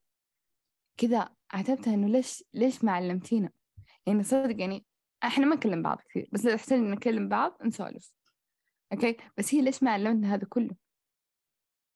كذا 0.98 1.30
عتبتها 1.52 1.94
إنه 1.94 2.08
ليش 2.08 2.44
ليش 2.54 2.84
ما 2.84 2.92
علمتينا؟ 2.92 3.52
يعني 4.06 4.24
صدق 4.24 4.60
يعني 4.60 4.86
إحنا 5.24 5.46
ما 5.46 5.56
نكلم 5.56 5.82
بعض 5.84 6.02
كثير 6.10 6.30
بس 6.32 6.46
إذا 6.46 6.56
احتاج 6.56 6.80
نكلم 6.80 7.30
بعض 7.30 7.58
نسولف. 7.66 8.14
أوكي؟ 8.94 9.18
بس 9.38 9.54
هي 9.54 9.62
ليش 9.62 9.84
ما 9.84 9.92
علمتنا 9.92 10.36
هذا 10.36 10.46
كله؟ 10.50 10.76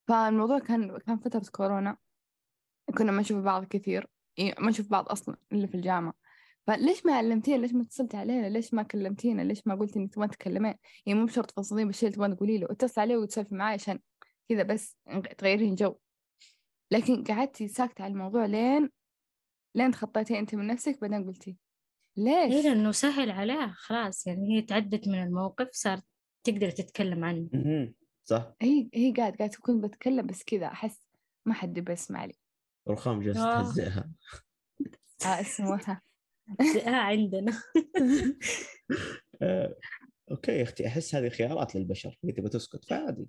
فالموضوع 0.08 0.60
كان 0.60 0.98
كان 0.98 1.18
فترة 1.18 1.44
كورونا. 1.52 1.98
كنا 2.98 3.12
ما 3.12 3.22
نشوف 3.22 3.44
بعض 3.44 3.66
كثير. 3.66 4.08
ما 4.40 4.70
نشوف 4.70 4.90
بعض 4.90 5.10
أصلا 5.10 5.38
إلا 5.52 5.68
في 5.68 5.76
الجامعة. 5.76 6.14
فليش 6.68 7.06
ما 7.06 7.14
علمتينا 7.14 7.62
ليش 7.62 7.74
ما 7.74 7.82
اتصلتي 7.82 8.18
علينا 8.18 8.48
ليش 8.48 8.74
ما 8.74 8.84
كلمتينا؟ 8.84 9.42
ليش 9.42 9.68
ما 9.68 9.76
قلتي 9.76 10.00
إنك 10.00 10.14
تبغين 10.14 10.30
تكلمين 10.30 10.74
يعني 11.06 11.20
مو 11.20 11.26
بشرط 11.26 11.52
تفصلين 11.52 11.88
بالشيء 11.88 12.10
اللي 12.10 12.16
تبغين 12.16 12.36
تقولي 12.36 12.58
له 12.58 12.68
اتصل 12.72 13.02
عليه 13.02 13.18
وتسولفي 13.18 13.56
معاه 13.56 13.74
عشان 13.74 14.00
كذا 14.50 14.64
بس 14.64 14.98
تغيرين 15.38 15.76
جو. 15.76 15.96
لكن 16.92 17.24
قعدتي 17.24 17.68
ساكتة 17.68 18.04
على 18.04 18.14
الموضوع 18.14 18.46
لين 18.46 18.90
لين 19.76 19.92
تخطيتي 19.92 20.40
أنت 20.40 20.56
من 20.56 20.68
نفسك 20.68 21.02
بعدين 21.02 21.28
قلتي. 21.28 21.58
ليش؟ 22.18 22.54
هي 22.54 22.62
لأنه 22.62 22.92
سهل 22.92 23.32
عليها 23.32 23.74
خلاص. 23.78 24.28
يعني 24.28 24.58
هي 24.58 24.62
تعدت 24.62 25.08
من 25.08 25.24
الموقف 25.24 25.70
صارت 25.72 26.04
تقدر 26.44 26.70
تتكلم 26.70 27.24
عنه. 27.24 27.50
صح. 28.24 28.54
هي 28.62 28.90
هي 28.94 29.12
قاعد 29.12 29.36
قاعد 29.36 29.56
كنت 29.56 29.84
بتكلم 29.84 30.28
بس 30.28 30.44
كذا 30.44 30.66
أحس 30.66 31.08
ما 31.46 31.54
حد 31.54 31.80
بيسمع 31.80 32.26
لي. 32.26 32.34
رخام 32.90 33.22
جالس 33.22 33.38
آه. 33.38 33.62
تهزئها. 33.64 34.12
آه 35.26 35.42
اسمها. 35.42 36.02
عندنا. 36.88 37.64
آه، 39.42 39.76
okay 40.32 40.52
يا 40.52 40.64
أختي 40.64 40.88
أحس 40.88 41.16
هذه 41.16 41.30
خيارات 41.30 41.76
للبشر. 41.76 42.20
هي 42.24 42.32
تبغى 42.32 42.50
تسكت 42.50 42.86
فعادي. 42.86 43.28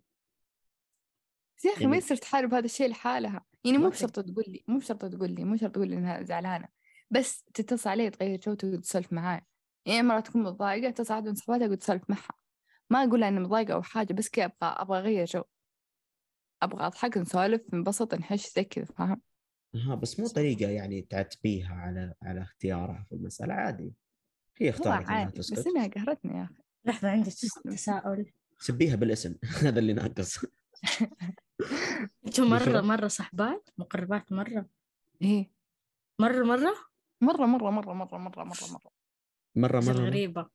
بس 1.58 1.64
يا 1.64 1.72
أخي 1.72 1.84
ما 1.86 1.90
يعني- 1.90 2.04
يصير 2.04 2.16
تحارب 2.16 2.54
هذا 2.54 2.64
الشيء 2.64 2.88
لحالها. 2.90 3.44
يعني 3.64 3.78
مو 3.78 3.88
بشرط 3.88 4.20
تقول 4.20 4.44
لي 4.48 4.64
مو 4.68 4.78
بشرط 4.78 5.04
تقول 5.04 5.30
لي 5.30 5.44
مو 5.44 5.56
شرط 5.56 5.74
تقول 5.74 5.88
لي 5.88 5.96
إنها 5.96 6.22
زعلانة. 6.22 6.68
بس 7.10 7.44
تتصل 7.54 7.90
علي 7.90 8.10
تغير 8.10 8.38
جو 8.40 8.54
تقعد 8.54 8.80
تسولف 8.80 9.12
معاي 9.12 9.40
يعني 9.86 10.02
مرة 10.02 10.20
تكون 10.20 10.42
متضايقة 10.42 10.90
تتصل 10.90 11.14
عاد 11.14 11.28
من 11.28 11.34
صحباتها 11.34 11.66
تقعد 11.66 11.78
تسولف 11.78 12.02
معها. 12.10 12.34
ما 12.90 13.04
أقول 13.04 13.20
لها 13.20 13.28
إني 13.28 13.40
متضايقة 13.40 13.74
أو 13.74 13.82
حاجة 13.82 14.12
بس 14.12 14.28
كذا 14.28 14.44
أبغى 14.44 14.56
أبغى 14.62 14.98
أغير 14.98 15.24
جو. 15.24 15.42
أبغى 16.62 16.86
أضحك 16.86 17.18
نسولف 17.18 17.74
ننبسط 17.74 18.14
نحش 18.14 18.52
زي 18.54 18.64
كذا 18.64 18.84
فاهم؟ 18.84 19.20
ها 19.74 19.94
بس 19.94 20.20
مو 20.20 20.26
طريقة 20.28 20.68
يعني 20.70 21.02
تعتبيها 21.02 21.74
على 21.74 22.14
على 22.22 22.42
اختيارها 22.42 23.06
في 23.08 23.14
المسألة 23.14 23.54
عادي. 23.54 23.92
هي 24.56 24.70
اختارت 24.70 25.06
إنها 25.06 25.18
عادي 25.18 25.38
بس 25.38 25.46
تسكت. 25.48 25.66
إنها 25.66 25.86
قهرتني 25.88 26.38
يا 26.38 26.44
أخي. 26.44 26.54
لحظة 26.84 27.10
عندي 27.10 27.30
تس- 27.40 27.62
تساؤل. 27.64 28.32
سبيها 28.58 28.96
بالاسم. 28.96 29.34
هذا 29.62 29.78
اللي 29.78 29.92
ناقص. 29.92 30.38
مرة 32.38 32.58
بشرة؟ 32.58 32.80
مرة 32.80 33.08
صحبات؟ 33.08 33.68
مقربات 33.78 34.32
مرة؟ 34.32 34.66
إيه. 35.22 35.50
مرة 36.18 36.44
مرة؟ 36.44 36.74
مرة 37.20 37.46
مرة 37.46 37.70
مرة 37.70 37.92
مرة 37.94 38.18
مرة 38.18 38.44
مرة 38.44 38.66
مرة. 38.72 38.90
مرة 39.56 39.76
إيش 39.78 39.88
مرة 39.88 39.94
الغريبة 39.98 40.48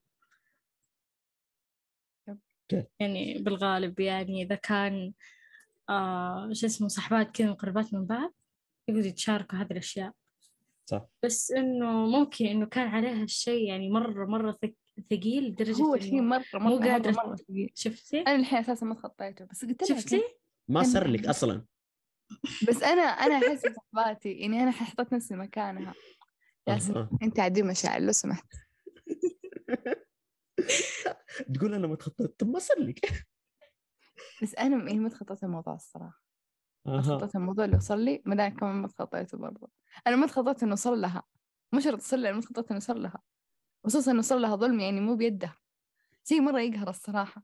يب. 2.28 2.40
كيف؟ 2.68 2.86
يعني 3.00 3.38
بالغالب 3.40 4.00
يعني 4.00 4.42
إذا 4.44 4.56
كان 4.56 5.14
آه 5.90 6.50
شو 6.54 6.66
اسمه 6.66 6.88
صحبات 6.88 7.32
كذا 7.32 7.50
مقربات 7.52 7.94
من 7.94 8.06
بعض 8.06 8.34
يقعدوا 8.90 9.08
يتشاركوا 9.10 9.58
هذه 9.60 9.72
الأشياء. 9.72 10.12
صح. 10.86 11.06
بس 11.24 11.52
إنه 11.52 11.92
ممكن 12.08 12.46
إنه 12.46 12.66
كان 12.66 12.88
عليها 12.88 13.24
الشيء 13.24 13.68
يعني 13.70 13.90
مرة 13.90 14.26
مرة 14.26 14.52
ثق- 14.52 15.04
ثقيل 15.10 15.44
لدرجة 15.44 15.82
هو 15.82 15.98
شيء 15.98 16.14
إنه 16.14 16.22
مرة 16.22 16.46
مو 16.54 16.78
مرة 16.80 16.88
قادرة 16.90 17.12
مرة 17.12 17.26
مرة 17.28 17.36
ثقيل. 17.36 17.72
شفتي؟ 17.76 18.22
أنا 18.22 18.36
الحين 18.36 18.60
أساسا 18.60 18.86
ما 18.86 18.96
تخطيته 18.96 19.46
بس 19.46 19.66
قلت 19.66 19.90
لها 19.90 20.00
شفتي؟ 20.00 20.24
ما 20.68 20.84
صار 20.84 21.08
مرة 21.08 21.12
لك 21.12 21.26
أصلا. 21.28 21.66
بس 22.68 22.84
أنا 22.84 23.02
أنا 23.02 23.38
أحس 23.38 23.62
صحباتي 23.62 24.32
يعني 24.32 24.64
أنا 24.64 24.72
حطيت 24.72 25.14
نفسي 25.14 25.36
مكانها. 25.36 25.94
أها. 26.68 27.10
أنت 27.24 27.40
عدي 27.40 27.64
مشاعر 27.64 28.02
لو 28.02 28.12
سمحت. 28.12 28.54
تقول 31.56 31.74
أنا 31.74 31.88
ما 31.88 31.96
تخطيت 31.96 32.40
طب 32.40 32.50
ما 32.50 32.60
صار 32.60 32.80
لك. 32.80 33.26
بس 34.44 34.56
أنا 34.56 34.78
يعني 34.88 35.00
ما 35.00 35.10
تخطيت 35.10 35.44
الموضوع 35.44 35.74
الصراحة. 35.76 36.24
تخطيت 37.02 37.36
الموضوع 37.36 37.66
اللي 37.66 37.78
وصل 37.78 38.00
لي 38.00 38.22
ما 38.26 38.36
دام 38.36 38.58
كمان 38.58 38.76
ما 38.76 38.88
تخطيته 38.88 39.38
برضه. 39.38 39.70
أنا 40.08 40.16
ما 40.16 40.28
تخطيت 40.28 40.64
إنه 40.64 40.76
صار 40.76 40.96
لها. 40.96 41.24
مو 41.74 41.80
شرط 41.80 42.00
يصير 42.00 42.20
لي 42.20 42.30
أنا 42.30 42.36
ما 42.36 42.42
تخطيت 42.42 42.72
إنه 42.72 42.80
صار 42.80 42.98
لها. 42.98 43.22
خصوصا 43.86 44.12
إنه 44.12 44.22
صار 44.22 44.40
لها 44.40 44.56
ظلم 44.56 44.80
يعني 44.80 45.02
مو 45.02 45.16
بيدها 45.16 45.58
شيء 46.24 46.42
مرة 46.42 46.62
يقهر 46.62 46.90
الصراحة. 46.90 47.44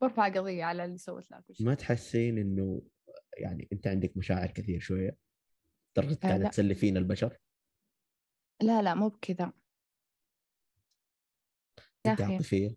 برفع 0.00 0.28
قضية 0.28 0.64
على 0.64 0.84
اللي 0.84 0.98
سوت 0.98 1.30
له 1.30 1.40
كل 1.40 1.54
شيء 1.54 1.66
ما 1.66 1.74
تحسين 1.74 2.38
إنه 2.38 2.82
يعني 3.36 3.68
أنت 3.72 3.86
عندك 3.86 4.16
مشاعر 4.16 4.50
كثير 4.50 4.80
شوية؟ 4.80 5.16
لدرجة 5.96 6.18
قاعدة 6.22 6.42
لا. 6.42 6.48
تسلفين 6.48 6.96
البشر؟ 6.96 7.38
لا 8.62 8.82
لا 8.82 8.94
مو 8.94 9.08
بكذا. 9.08 9.52
أنت. 12.06 12.20
عاطفية؟ 12.20 12.76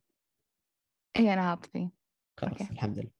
اي 1.17 1.33
أنا 1.33 1.49
عاطفي 1.49 1.89
خلاص. 2.38 2.61
الحمد 2.61 2.99
لله. 2.99 3.11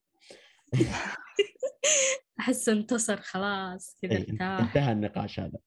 أحس 2.39 2.69
انتصر 2.69 3.22
خلاص 3.22 3.98
كذا 4.01 4.12
إيه، 4.12 4.19
ارتاح 4.19 4.60
انتهى. 4.60 4.91
النقاش 4.91 5.39
هذا. 5.39 5.58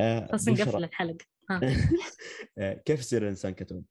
آه 0.00 0.26
خلاص 0.26 0.48
نقفل 0.48 0.84
الحلقة. 0.84 1.24
ها. 1.50 1.60
آه 2.58 2.74
كيف 2.74 3.00
يصير 3.00 3.22
الإنسان 3.22 3.54
كتوم؟ 3.54 3.84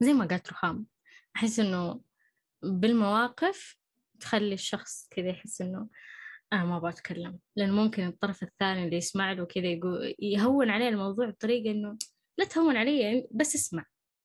زي 0.00 0.12
ما 0.12 0.26
قالت 0.26 0.50
رخام 0.50 0.86
أحس 1.36 1.60
إنه 1.60 2.00
بالمواقف 2.62 3.78
تخلي 4.20 4.54
الشخص 4.54 5.08
كذا 5.10 5.28
يحس 5.28 5.60
إنه 5.60 5.88
أنا 6.52 6.64
ما 6.64 6.78
بتكلم 6.78 7.38
لأنه 7.56 7.72
ممكن 7.72 8.06
الطرف 8.06 8.42
الثاني 8.42 8.84
اللي 8.84 8.96
يسمع 8.96 9.32
له 9.32 9.44
كذا 9.44 9.66
يقول 9.66 10.14
يهون 10.18 10.70
عليه 10.70 10.88
الموضوع 10.88 11.30
بطريقة 11.30 11.70
إنه 11.70 11.98
لا 12.38 12.44
تهون 12.44 12.76
علي 12.76 13.28
بس 13.30 13.54
اسمع. 13.54 13.84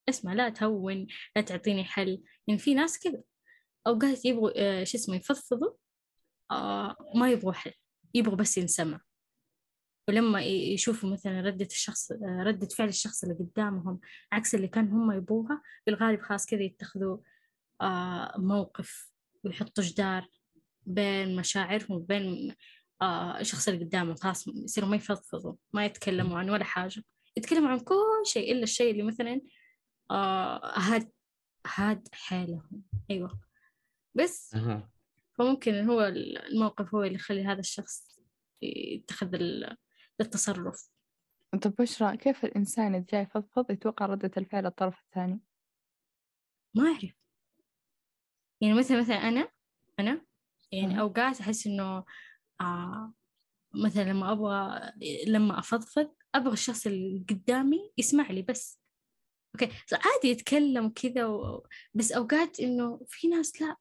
اسمع 0.09 0.33
لا 0.33 0.49
تهون 0.49 1.07
لا 1.35 1.41
تعطيني 1.41 1.83
حل. 1.83 2.23
يعني 2.47 2.59
في 2.59 2.73
ناس 2.73 2.99
كذا. 2.99 3.21
أوقات 3.87 4.25
يبغوا 4.25 4.51
آه، 4.55 4.83
شو 4.83 4.97
اسمه 4.97 5.15
يفضفضوا 5.15 5.67
آه 5.69 5.77
ما 7.15 7.31
يبغوا 7.31 7.53
حل 7.53 7.73
يبغوا 8.13 8.35
بس 8.35 8.57
ينسمع. 8.57 9.01
ولما 10.07 10.41
يشوفوا 10.41 11.09
مثلا 11.09 11.41
ردة 11.41 11.65
الشخص 11.65 12.11
آه، 12.11 12.43
ردة 12.43 12.67
فعل 12.67 12.87
الشخص 12.87 13.23
اللي 13.23 13.35
قدامهم 13.35 13.99
عكس 14.31 14.55
اللي 14.55 14.67
كان 14.67 14.87
هم 14.89 15.11
يبغوها 15.11 15.61
بالغالب 15.87 16.21
خلاص 16.21 16.45
كذا 16.45 16.61
يتخذوا 16.61 17.17
آه 17.81 18.33
موقف 18.37 19.11
ويحطوا 19.43 19.83
جدار 19.83 20.27
بين 20.85 21.35
مشاعرهم 21.35 21.91
وبين 21.91 22.55
آه 23.01 23.39
الشخص 23.39 23.67
اللي 23.67 23.85
قدامهم. 23.85 24.15
خلاص 24.15 24.47
يصيروا 24.47 24.89
ما 24.89 24.95
يفضفضوا 24.95 25.55
ما 25.73 25.85
يتكلموا 25.85 26.39
عن 26.39 26.49
ولا 26.49 26.63
حاجة. 26.63 27.03
يتكلموا 27.37 27.69
عن 27.69 27.79
كل 27.79 27.95
شيء 28.25 28.51
إلا 28.51 28.63
الشيء 28.63 28.91
اللي 28.91 29.03
مثلا 29.03 29.41
آه 30.11 30.79
هاد 30.79 31.11
هاد 31.75 32.07
حالهم 32.13 32.83
أيوة. 33.11 33.39
بس. 34.15 34.55
أها. 34.55 34.89
فممكن 35.39 35.89
هو 35.89 36.01
الموقف 36.51 36.95
هو 36.95 37.03
اللي 37.03 37.15
يخلي 37.15 37.43
هذا 37.45 37.59
الشخص 37.59 38.19
يتخذ 38.61 39.35
ال- 39.35 39.77
التصرف. 40.21 40.89
طب 41.61 41.75
بشرى 41.79 42.17
كيف 42.17 42.45
الإنسان 42.45 42.95
إذا 42.95 43.05
جاي 43.11 43.21
يفضفض 43.21 43.71
يتوقع 43.71 44.05
ردة 44.05 44.31
الفعل 44.37 44.65
الطرف 44.65 44.99
الثاني؟ 45.01 45.39
ما 46.75 46.87
أعرف. 46.87 47.13
يعني 48.61 48.73
مثلا 48.73 48.99
مثلا 48.99 49.15
أنا 49.15 49.51
أنا 49.99 50.25
يعني. 50.71 50.99
أوقات 51.01 51.39
أحس 51.41 51.67
إنه 51.67 52.05
آه 52.61 53.13
مثلا 53.75 54.03
لما 54.03 54.31
أبغى 54.31 54.81
لما 55.27 55.59
أفضفض 55.59 56.15
أبغى 56.35 56.53
الشخص 56.53 56.87
اللي 56.87 57.25
قدامي 57.29 57.91
يسمع 57.97 58.31
لي 58.31 58.41
بس. 58.41 58.81
أوكي؟ 59.55 59.73
عادي 59.93 60.27
يتكلم 60.27 60.85
وكذا 60.85 61.25
و... 61.25 61.67
بس 61.93 62.11
أوقات 62.11 62.59
إنه 62.59 63.01
في 63.07 63.27
ناس 63.27 63.61
لا. 63.61 63.75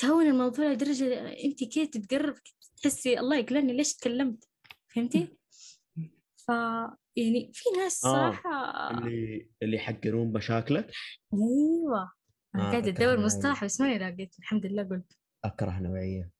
تهون 0.00 0.26
الموضوع 0.26 0.64
لدرجة 0.66 1.28
أنت 1.44 1.74
كده 1.74 1.84
تتقرب 1.84 2.34
تحسي 2.82 3.20
الله 3.20 3.36
يقلعني 3.36 3.72
ليش 3.72 3.94
تكلمت؟ 3.94 4.44
فهمتي؟ 4.94 5.36
ف 6.36 6.48
يعني 7.16 7.50
في 7.54 7.64
ناس 7.78 8.04
آه، 8.04 8.12
صراحة 8.12 8.90
اللي 8.90 9.50
اللي 9.62 9.76
يحقرون 9.76 10.32
مشاكلك. 10.32 10.90
أيوة. 11.34 12.12
أنا 12.54 12.68
آه، 12.68 12.70
قاعدة 12.70 12.90
أكره 12.90 12.90
أدور 12.90 13.12
نوعية. 13.14 13.24
مصطلح 13.26 13.64
بس 13.64 13.80
ماني 13.80 13.98
لاقيت 13.98 14.38
الحمد 14.38 14.66
لله 14.66 14.82
قلت. 14.82 15.12
أكره 15.44 15.80
نوعية. 15.80 16.30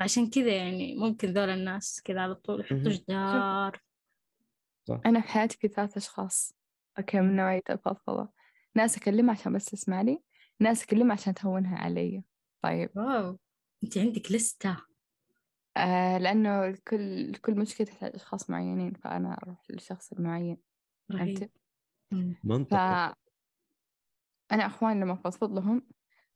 عشان 0.00 0.30
كذا 0.30 0.56
يعني 0.56 0.96
ممكن 0.96 1.28
ذول 1.28 1.48
الناس 1.50 2.02
كذا 2.04 2.20
على 2.20 2.34
طول 2.34 2.60
يحطوا. 2.60 2.78
جدار. 2.92 3.82
أنا 5.06 5.20
في 5.20 5.28
حياتي 5.28 5.56
في 5.58 5.68
ثلاث 5.68 5.96
أشخاص. 5.96 6.52
okay 6.98 7.20
من 7.20 7.36
نوعية 7.36 7.62
الفضفضة 7.70 8.28
ناس 8.74 8.96
أكلمها 8.96 9.34
عشان 9.34 9.52
بس 9.52 9.64
تسمع 9.64 10.02
لي 10.02 10.22
ناس 10.60 10.82
أكلمها 10.82 11.12
عشان 11.12 11.34
تهونها 11.34 11.78
علي. 11.78 12.22
طيب. 12.62 12.90
wow 12.96 13.38
أنت 13.84 13.98
عندك 13.98 14.32
لستة. 14.32 14.76
آه 15.76 16.18
لأنه 16.18 16.66
الكل 16.66 17.34
كل 17.34 17.54
مشكلة 17.58 17.86
تحتاج 17.86 18.10
أشخاص 18.14 18.50
معينين 18.50 18.94
فأنا 18.94 19.38
أروح 19.42 19.70
للشخص 19.70 20.12
المعين 20.12 20.56
رهيب. 21.12 21.38
فهمت؟ 21.38 21.50
منطقي. 22.44 23.14
فأنا 24.50 24.66
أخواني 24.66 25.00
لما 25.00 25.12
أفضفض 25.12 25.52
لهم 25.52 25.86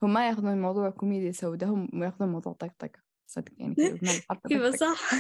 هم 0.02 0.12
ما 0.12 0.28
يأخذون 0.28 0.52
الموضوع 0.52 0.90
كوميديا 0.90 1.32
سوداء 1.32 1.70
هم 1.70 2.02
ياخذون 2.02 2.28
الموضوع 2.28 2.52
طقطقة 2.52 3.02
صدق 3.26 3.52
يعني 3.56 3.74
كذا. 4.48 4.70
صح. 4.82 5.10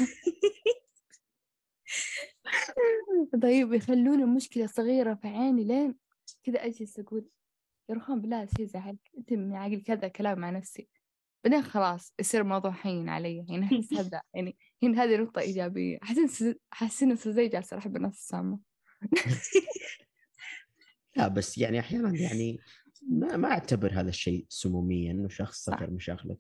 طيب 3.42 3.72
يخلون 3.72 4.22
المشكلة 4.22 4.66
صغيرة 4.66 5.14
في 5.14 5.28
عيني 5.28 5.64
لين 5.64 5.94
كذا 6.44 6.66
أجلس 6.66 6.98
أقول 6.98 7.28
رخام 7.90 8.20
بالله 8.20 8.48
شي 8.56 8.66
زعلك 8.66 9.10
أنت 9.18 9.32
من 9.32 9.56
عقل 9.56 9.82
كذا 9.82 10.08
كلام 10.08 10.38
مع 10.38 10.50
نفسي 10.50 10.88
بعدين 11.44 11.62
خلاص 11.62 12.14
يصير 12.20 12.40
الموضوع 12.40 12.70
حين 12.70 13.08
علي 13.08 13.44
يعني 13.48 13.66
أحس 13.76 13.92
هذا 13.92 14.22
يعني 14.34 14.56
هنا 14.82 15.04
هذه 15.04 15.16
نقطة 15.16 15.40
إيجابية. 15.40 15.98
إن 16.10 16.54
أحس 16.72 17.02
إن 17.02 17.16
زي 17.16 17.48
جالسة 17.48 17.78
أحب 17.78 17.96
الناس 17.96 18.14
السامة. 18.14 18.58
لا 21.16 21.28
بس 21.28 21.58
يعني 21.58 21.80
أحيانا 21.80 22.18
يعني 22.18 22.58
ما 23.08 23.36
ما 23.36 23.50
أعتبر 23.50 23.92
هذا 23.92 24.08
الشيء 24.08 24.46
سموميا 24.48 25.12
إنه 25.12 25.28
شخص. 25.28 25.64
سكر 25.64 25.90
مشاغلك. 25.90 26.38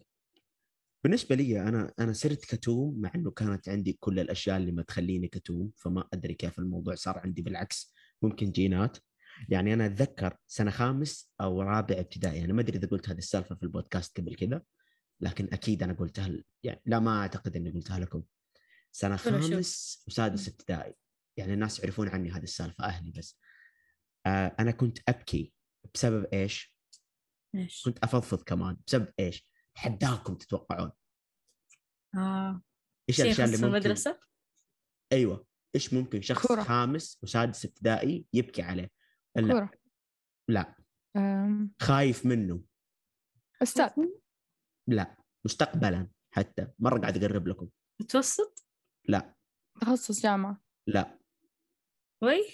بالنسبة 1.04 1.34
لي 1.34 1.60
أنا 1.60 1.92
أنا 1.98 2.12
صرت 2.12 2.44
كتوم 2.44 3.00
مع 3.00 3.12
إنه 3.14 3.30
كانت 3.30 3.68
عندي 3.68 3.98
كل 4.00 4.20
الأشياء 4.20 4.56
اللي 4.56 4.72
ما 4.72 4.82
تخليني 4.82 5.28
كتوم 5.28 5.70
فما 5.76 6.08
أدري 6.12 6.34
كيف 6.34 6.58
الموضوع 6.58 6.94
صار 6.94 7.18
عندي 7.18 7.42
بالعكس 7.42 7.94
ممكن 8.22 8.50
جينات. 8.50 8.98
يعني 9.48 9.74
أنا 9.74 9.86
أتذكر 9.86 10.36
سنة 10.46 10.70
خامس 10.70 11.32
أو 11.40 11.62
رابع 11.62 11.98
ابتدائي 11.98 12.44
أنا 12.44 12.52
ما 12.52 12.60
أدري 12.60 12.78
إذا 12.78 12.88
قلت 12.88 13.08
هذه 13.08 13.18
السالفة 13.18 13.54
في 13.54 13.62
البودكاست 13.62 14.20
قبل 14.20 14.34
كذا 14.34 14.62
لكن 15.20 15.48
أكيد 15.52 15.82
أنا 15.82 15.92
قلتها 15.92 16.30
يعني 16.62 16.82
لا 16.86 16.98
ما 16.98 17.20
أعتقد 17.20 17.56
إني 17.56 17.70
قلتها 17.70 17.98
لكم 17.98 18.22
سنة. 18.92 19.16
خامس 19.16 20.04
وسادس 20.06 20.48
ابتدائي 20.48 20.94
يعني 21.36 21.54
الناس 21.54 21.80
يعرفون 21.80 22.08
عني 22.08 22.30
هذه 22.30 22.42
السالفة 22.42 22.84
أهلي 22.84 23.10
بس 23.10 23.38
آه 24.26 24.56
أنا 24.60 24.70
كنت 24.70 24.98
أبكي 25.08 25.52
بسبب 25.94 26.26
إيش؟ 26.32 26.76
إيش؟ 27.54 27.82
كنت 27.84 27.98
أفضفض 27.98 28.42
كمان 28.42 28.76
بسبب 28.86 29.12
إيش؟ 29.20 29.48
حداكم 29.74 30.34
تتوقعون 30.34 30.92
آه 32.16 32.62
إيش 33.08 33.20
الأشياء 33.20 33.46
اللي 33.46 33.56
ممكن 33.56 33.68
المدرسة؟ 33.68 34.18
أيوه 35.12 35.46
إيش 35.74 35.94
ممكن 35.94 36.22
شخص 36.22 36.46
كرة. 36.46 36.62
خامس 36.62 37.18
وسادس 37.22 37.64
ابتدائي 37.64 38.26
يبكي 38.32 38.62
عليه؟ 38.62 38.90
لا 39.36 39.52
كورة. 39.52 39.70
لا. 40.48 40.76
أم، 41.16 41.72
خايف 41.82 42.26
منه. 42.26 42.62
أستاذ 43.62 43.90
لا 44.88 45.16
مستقبلا 45.44 46.08
حتى. 46.30 46.68
مرة 46.78 47.00
قاعد 47.00 47.24
أقرب 47.24 47.48
لكم. 47.48 47.68
متوسط؟ 48.00 48.66
لا. 49.08 49.34
تخصص 49.80 50.22
جامعة. 50.22 50.62
لا. 50.86 51.18
وي. 52.22 52.44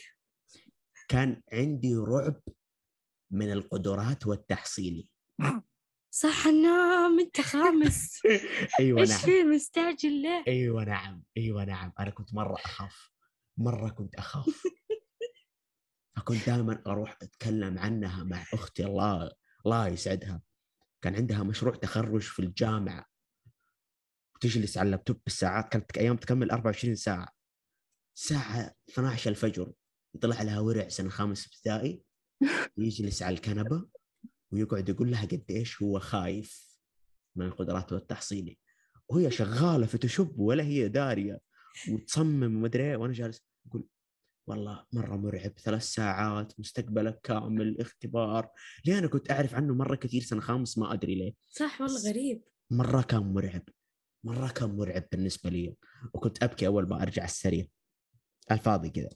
كان 1.08 1.42
عندي 1.52 1.94
رعب 1.94 2.40
من 3.30 3.52
القدرات 3.52 4.26
والتحصيلي. 4.26 5.10
صح 6.10 6.46
نعم 6.46 7.20
أنت 7.20 7.40
خامس. 7.40 8.20
أيوه 8.80 9.00
إيش 9.00 9.10
نعم. 9.10 9.18
في 9.18 9.44
مستعجل 9.44 10.12
ليه؟ 10.12 10.44
أيوه 10.48 10.84
نعم. 10.84 11.22
أيوه 11.36 11.64
نعم. 11.64 11.92
أنا 12.00 12.10
كنت 12.10 12.34
مرة 12.34 12.54
أخاف. 12.54 13.10
مرة 13.56 13.90
كنت 13.90 14.14
أخاف. 14.14 14.62
فكنت 16.18 16.46
دائما 16.46 16.82
أروح 16.86 17.18
أتكلم 17.22 17.78
عنها 17.78 18.24
مع 18.24 18.44
أختي 18.54 18.84
الله 18.84 19.30
الله 19.66 19.88
يسعدها. 19.88 20.42
كان 21.02 21.14
عندها 21.14 21.42
مشروع 21.42 21.74
تخرج 21.74 22.20
في 22.20 22.38
الجامعة. 22.38 23.06
وتجلس 24.34 24.78
على 24.78 24.86
اللابتوب 24.86 25.20
بالساعات 25.24 25.72
كانت 25.72 25.98
أيام 25.98 26.16
تكمل 26.16 26.50
24 26.50 26.94
ساعة. 26.94 27.28
الساعة 28.16 28.74
12 28.90 29.30
الفجر. 29.30 29.72
يطلع 30.14 30.42
لها 30.42 30.60
ورع 30.60 30.88
سنة 30.88 31.08
خامس 31.08 31.46
ابتدائي. 31.46 32.02
يجلس 32.76 33.22
على 33.22 33.34
الكنبة 33.34 33.88
ويقعد 34.50 34.88
يقول 34.88 35.10
لها 35.10 35.24
قد 35.24 35.44
إيش 35.50 35.82
هو 35.82 35.98
خايف 35.98 36.78
من 37.36 37.46
القدرات 37.46 37.92
والتحصيلي. 37.92 38.58
وهي 39.08 39.30
شغالة 39.30 39.86
فوتوشوب 39.86 40.38
ولا 40.38 40.64
هي 40.64 40.88
دارية. 40.88 41.40
وتصمم 41.90 42.56
ومدري 42.56 42.82
إيه. 42.82 42.96
وأنا 42.96 43.12
جالس 43.12 43.42
أقول 43.68 43.88
والله 44.48 44.84
مرة 44.92 45.16
مرعب 45.16 45.52
ثلاث 45.58 45.82
ساعات 45.82 46.60
مستقبلك 46.60 47.20
كامل 47.22 47.80
اختبار. 47.80 48.50
ليه؟ 48.86 48.98
أنا 48.98 49.06
كنت 49.06 49.30
أعرف 49.30 49.54
عنه 49.54 49.74
مرة 49.74 49.96
كثير 49.96 50.22
سنة 50.22 50.40
خامس 50.40 50.78
ما 50.78 50.92
أدري 50.92 51.14
ليه. 51.14 51.34
صح 51.46 51.80
والله 51.80 52.10
غريب. 52.10 52.42
مرة 52.70 53.02
كان 53.02 53.20
مرعب 53.20 53.62
مرة 54.24 54.48
كان 54.48 54.70
مرعب 54.76 55.04
بالنسبة 55.12 55.50
لي. 55.50 55.76
وكنت 56.14 56.42
أبكي 56.42 56.66
أول 56.66 56.88
ما 56.88 57.02
أرجع 57.02 57.24
السرير 57.24 57.70
الفاضي 58.50 58.90
كذا. 58.90 59.10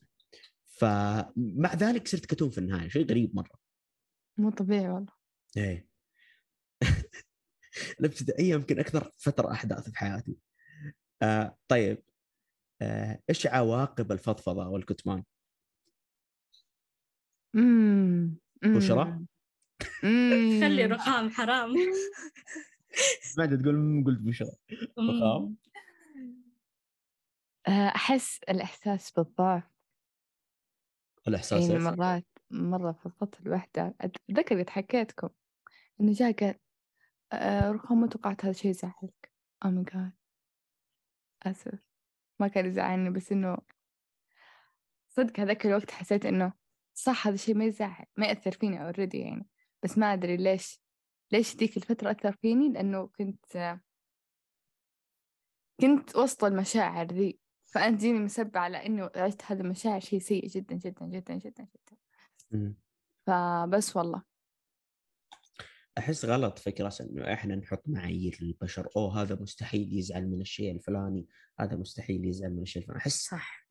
فمع 0.64 1.74
ذلك 1.74 2.08
صرت 2.08 2.26
كتوم 2.26 2.50
في 2.50 2.58
النهاية 2.58 2.88
شيء 2.88 3.10
غريب 3.10 3.36
مرة. 3.36 3.58
مو 4.38 4.50
طبيعي 4.50 4.88
والله. 4.88 5.12
إيه. 5.56 5.88
الابتدائيه 8.00 8.50
يمكن 8.50 8.78
أكثر 8.78 9.10
فترة 9.18 9.52
أحداث 9.52 9.90
في 9.90 9.98
حياتي. 9.98 10.36
آه 11.22 11.56
طيب. 11.68 12.02
إيش 13.30 13.46
عواقب 13.46 14.12
الفضفضة 14.12 14.68
والكتمان؟ 14.68 15.24
امم 17.56 18.36
بشرى؟ 18.64 19.18
خلي 20.62 20.86
رخام 20.86 21.30
حرام. 21.30 21.74
سمعت 23.32 23.54
تقول 23.54 24.04
قلت 24.06 24.20
بشرى 24.20 24.50
رخام؟ 24.98 25.56
آه، 27.68 27.88
أحس 27.88 28.40
الإحساس 28.48 29.10
بالضعف. 29.10 29.62
الإحساس 31.28 31.68
يعني؟ 31.68 31.84
مرات 31.84 32.26
مرة 32.50 32.92
فضفضت 32.92 33.40
الوحدة. 33.40 33.94
أتذكر 34.00 34.62
قد 34.62 34.70
حكيتكم 34.70 35.28
إنه 36.00 36.12
جاء 36.12 36.32
قال 36.32 36.54
آه، 37.32 37.70
رهام 37.70 38.00
ما 38.00 38.06
توقعت 38.06 38.44
هذا 38.44 38.50
الشيء 38.50 38.70
يزعلك. 38.70 39.32
oh 39.64 39.70
my 39.70 39.84
God 39.84 40.12
آسف. 41.42 41.91
ما 42.42 42.48
كان 42.48 42.66
يزعلني 42.66 43.10
بس 43.10 43.32
إنه 43.32 43.58
صدق 45.08 45.40
هذاك 45.40 45.66
الوقت 45.66 45.90
حسيت 45.90 46.26
إنه 46.26 46.52
صح 46.94 47.26
هذا 47.26 47.34
الشيء 47.34 47.54
ما 47.54 47.64
يزعل 47.64 48.04
ما 48.16 48.26
يأثر 48.26 48.50
فيني 48.50 48.84
already 48.84 49.18
يعني. 49.18 49.46
بس 49.82 49.98
ما 49.98 50.12
أدري 50.12 50.36
ليش 50.36 50.82
ليش 51.32 51.56
ذيك 51.56 51.76
الفترة 51.76 52.10
أثر 52.10 52.32
فيني؟ 52.32 52.68
لأنه 52.68 53.06
كنت 53.06 53.78
كنت 55.80 56.16
وسط 56.16 56.44
المشاعر 56.44 57.06
ذي. 57.06 57.38
فأنت 57.66 58.00
تجيني 58.00 58.18
مسبة 58.18 58.60
على 58.60 58.86
إنه 58.86 59.10
عشت 59.16 59.42
هذه 59.44 59.60
المشاعر 59.60 60.00
شيء 60.00 60.18
سيء 60.18 60.46
جدا 60.46 60.76
جدا 60.76 61.06
جدا 61.06 61.34
جدا 61.34 61.66
جدا. 61.74 61.96
فبس 63.26 63.96
والله. 63.96 64.22
أحس 65.98 66.24
غلط 66.24 66.58
فكرة 66.58 66.92
إنه 67.00 67.32
إحنا 67.32 67.54
نحط 67.56 67.82
معايير 67.88 68.38
للبشر 68.40 68.88
أوه 68.96 69.22
هذا 69.22 69.34
مستحيل 69.40 69.98
يزعل 69.98 70.26
من 70.26 70.40
الشيء 70.40 70.72
الفلاني 70.74 71.26
هذا 71.60 71.76
مستحيل 71.76 72.24
يزعل 72.24 72.50
من 72.50 72.62
الشيء 72.62 72.82
الفلاني. 72.82 73.00
أحس 73.00 73.26
صح. 73.28 73.68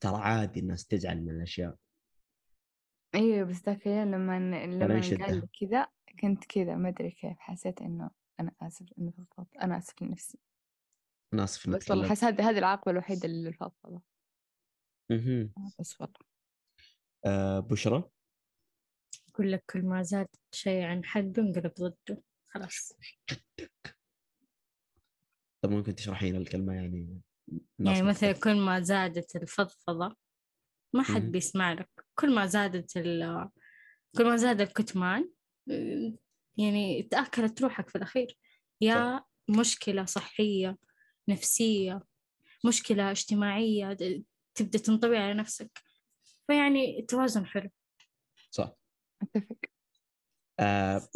ترى 0.00 0.16
عادي 0.16 0.60
الناس 0.60 0.86
تزعل 0.86 1.20
من 1.20 1.30
الأشياء. 1.30 1.76
أيوه 3.14 3.48
بس 3.48 3.62
ذاك 3.66 3.86
اليوم 3.86 4.14
لما 4.14 4.66
لما. 4.66 5.00
قال 5.26 5.48
كذا 5.60 5.86
كنت 6.20 6.44
كذا 6.44 6.76
ما 6.76 6.88
أدري 6.88 7.10
كيف 7.10 7.38
حسيت 7.38 7.80
إنه 7.80 8.10
أنا 8.40 8.52
آسف 8.62 8.86
اني 8.98 9.12
فضفضت 9.12 9.56
أنا 9.56 9.78
آسف 9.78 10.02
لنفسي. 10.02 10.38
أنا 11.34 11.44
آسف 11.44 11.66
اني 11.66 11.76
بس 11.76 11.90
والله 11.90 12.08
حس 12.08 12.24
هذه 12.24 12.50
هذه 12.50 12.58
العاقبة 12.58 12.92
الوحيدة 12.92 13.28
للفضفضة. 13.28 14.02
مهم. 15.10 15.52
بس 15.78 16.00
والله. 16.00 16.18
آه 17.26 17.60
بشرى؟ 17.60 18.10
يقول 19.36 19.52
لك 19.52 19.64
كل 19.70 19.82
ما 19.82 20.02
زاد 20.02 20.28
شيء 20.52 20.82
عن 20.82 21.04
حده 21.04 21.42
انقلب 21.42 21.72
ضده. 21.80 22.22
خلاص. 22.48 22.92
طب 25.64 25.70
ممكن 25.70 25.94
تشرحين 25.94 26.36
الكلمة 26.36 26.74
يعني؟ 26.74 27.20
يعني 27.78 28.02
مثلا. 28.02 28.32
كل 28.32 28.56
ما 28.56 28.80
زادت 28.80 29.36
الفضفضة 29.36 30.16
ما 30.94 31.02
حد. 31.02 31.22
بيسمع 31.22 31.72
لك 31.72 31.90
كل 32.14 32.34
ما 32.34 32.46
زادت 32.46 32.96
ال 32.96 33.50
كل 34.16 34.24
ما 34.24 34.36
زاد 34.36 34.60
الكتمان 34.60 35.30
يعني 36.56 37.02
تأكلت 37.02 37.62
روحك 37.62 37.88
في 37.88 37.96
الأخير. 37.96 38.38
يا 38.80 39.24
مشكلة 39.48 40.04
صحية 40.04 40.78
نفسية 41.28 42.02
مشكلة 42.64 43.10
اجتماعية 43.10 43.96
تبدأ 44.54 44.78
تنطوي 44.78 45.18
على 45.18 45.34
نفسك. 45.34 45.78
فيعني 46.46 46.98
التوازن 47.00 47.46
حلو. 47.46 47.70
صح 47.70 47.85
أتفق 49.22 49.56
آه 50.60 51.08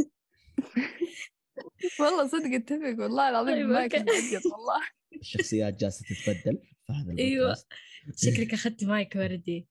والله 2.01 2.27
صدق 2.27 2.55
أتفق 2.55 3.03
والله 3.03 3.29
العظيم 3.29 3.55
طيب، 3.55 3.67
ما. 3.67 3.87
كنت 3.87 4.09
والله 4.53 4.81
الشخصيات 5.21 5.75
جالسة 5.75 6.05
تتبدل 6.05 6.59
في 6.87 6.93
هذا 6.93 7.19
أيوة. 7.19 7.47
البودكاست 7.47 7.69
شكلك 8.17 8.55
أخذت 8.55 8.85
مايك 8.85 9.17
وردي 9.17 9.69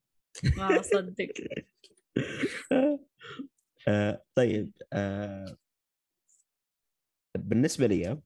ما 0.57 0.79
أصدق 0.79 1.33
آه 3.87 4.25
طيب 4.35 4.71
آه 4.93 5.57
بالنسبة 7.37 7.87
لي 7.87 8.21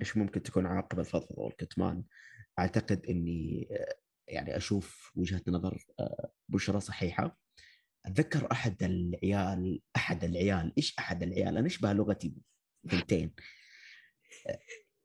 إيش 0.00 0.16
ممكن 0.16 0.42
تكون 0.42 0.66
عواقب 0.66 1.00
الفضفضة 1.00 1.42
والكتمان؟ 1.42 2.04
أعتقد 2.58 3.06
إني 3.06 3.68
يعني 4.28 4.56
أشوف 4.56 5.12
وجهة 5.16 5.42
نظر 5.48 5.86
بشرى 6.48 6.80
صحيحة. 6.80 7.38
أتذكر 8.06 8.52
أحد 8.52 8.82
العيال 8.82 9.80
أحد 9.96 10.24
العيال 10.24 10.72
إيش 10.78 10.98
أحد 10.98 11.22
العيال؟ 11.22 11.56
أنا 11.56 11.66
اشبه 11.66 11.92
لغتي 11.92 12.34
بنتين. 12.84 13.34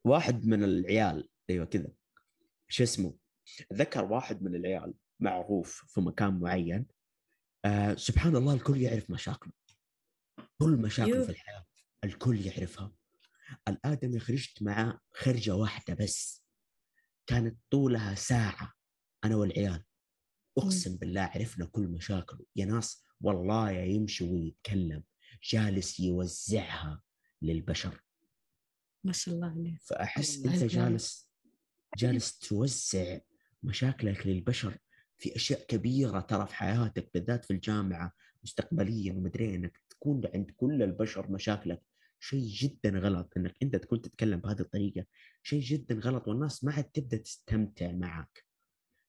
واحد 0.04 0.46
من 0.46 0.64
العيال 0.64 1.28
أيوه 1.50 1.66
كذا 1.66 1.88
شو 2.68 2.82
اسمه؟ 2.82 3.16
أتذكر 3.70 4.04
واحد 4.04 4.42
من 4.42 4.54
العيال 4.54 4.94
معروف 5.20 5.84
في 5.88 6.00
مكان 6.00 6.40
معين 6.40 6.86
آه 7.64 7.94
سبحان 7.94 8.36
الله 8.36 8.54
الكل 8.54 8.80
يعرف 8.80 9.10
مشاكله 9.10 9.52
كل 10.58 10.76
مشاكله 10.76 11.16
يو. 11.16 11.24
في 11.24 11.30
الحياة 11.30 11.64
الكل 12.04 12.46
يعرفها 12.46 12.92
الآدمي 13.68 14.18
خرجت 14.18 14.62
معاه 14.62 15.00
خرجة 15.14 15.54
واحدة 15.54 15.94
بس 15.94 16.44
كانت 17.26 17.58
طولها 17.70 18.14
ساعة 18.14 18.72
أنا 19.24 19.36
والعيال 19.36 19.84
أقسم 20.58 20.96
بالله 20.96 21.20
عرفنا 21.20 21.66
كل 21.66 21.88
مشاكله 21.88 22.44
يا 22.56 22.64
ناس 22.64 23.04
والله 23.20 23.70
يا 23.70 23.84
يمشي 23.84 24.24
ويتكلم 24.24 25.02
جالس 25.50 26.00
يوزعها 26.00 27.02
للبشر. 27.42 28.04
ما 29.04 29.12
شاء 29.12 29.34
الله 29.34 29.46
عليه 29.46 29.78
أنت 30.46 30.64
جامد. 30.64 30.90
جالس 30.90 31.30
جالس 31.96 32.38
توزع 32.38 33.18
مشاكلك 33.62 34.26
للبشر 34.26 34.78
في 35.18 35.36
أشياء 35.36 35.66
كبيرة 35.66 36.20
ترى 36.20 36.46
في 36.46 36.54
حياتك 36.54 37.10
بالذات 37.14 37.44
في 37.44 37.52
الجامعة 37.52 38.12
مستقبليا 38.42 39.12
ومدري 39.12 39.54
إنك 39.54 39.80
تكون 39.90 40.22
عند 40.34 40.50
كل 40.50 40.82
البشر 40.82 41.30
مشاكلك. 41.30 41.82
شيء 42.20 42.48
جدا 42.48 42.98
غلط 42.98 43.32
إنك 43.36 43.54
أنت 43.62 43.76
تكون 43.76 44.00
تتكلم 44.00 44.40
بهذه 44.40 44.60
الطريقة. 44.60 45.04
شيء 45.42 45.60
جدا 45.60 45.94
غلط 45.94 46.28
والناس 46.28 46.64
ما 46.64 46.72
عاد 46.72 46.84
تبدأ 46.84 47.16
تستمتع 47.16 47.92
معك. 47.92 48.44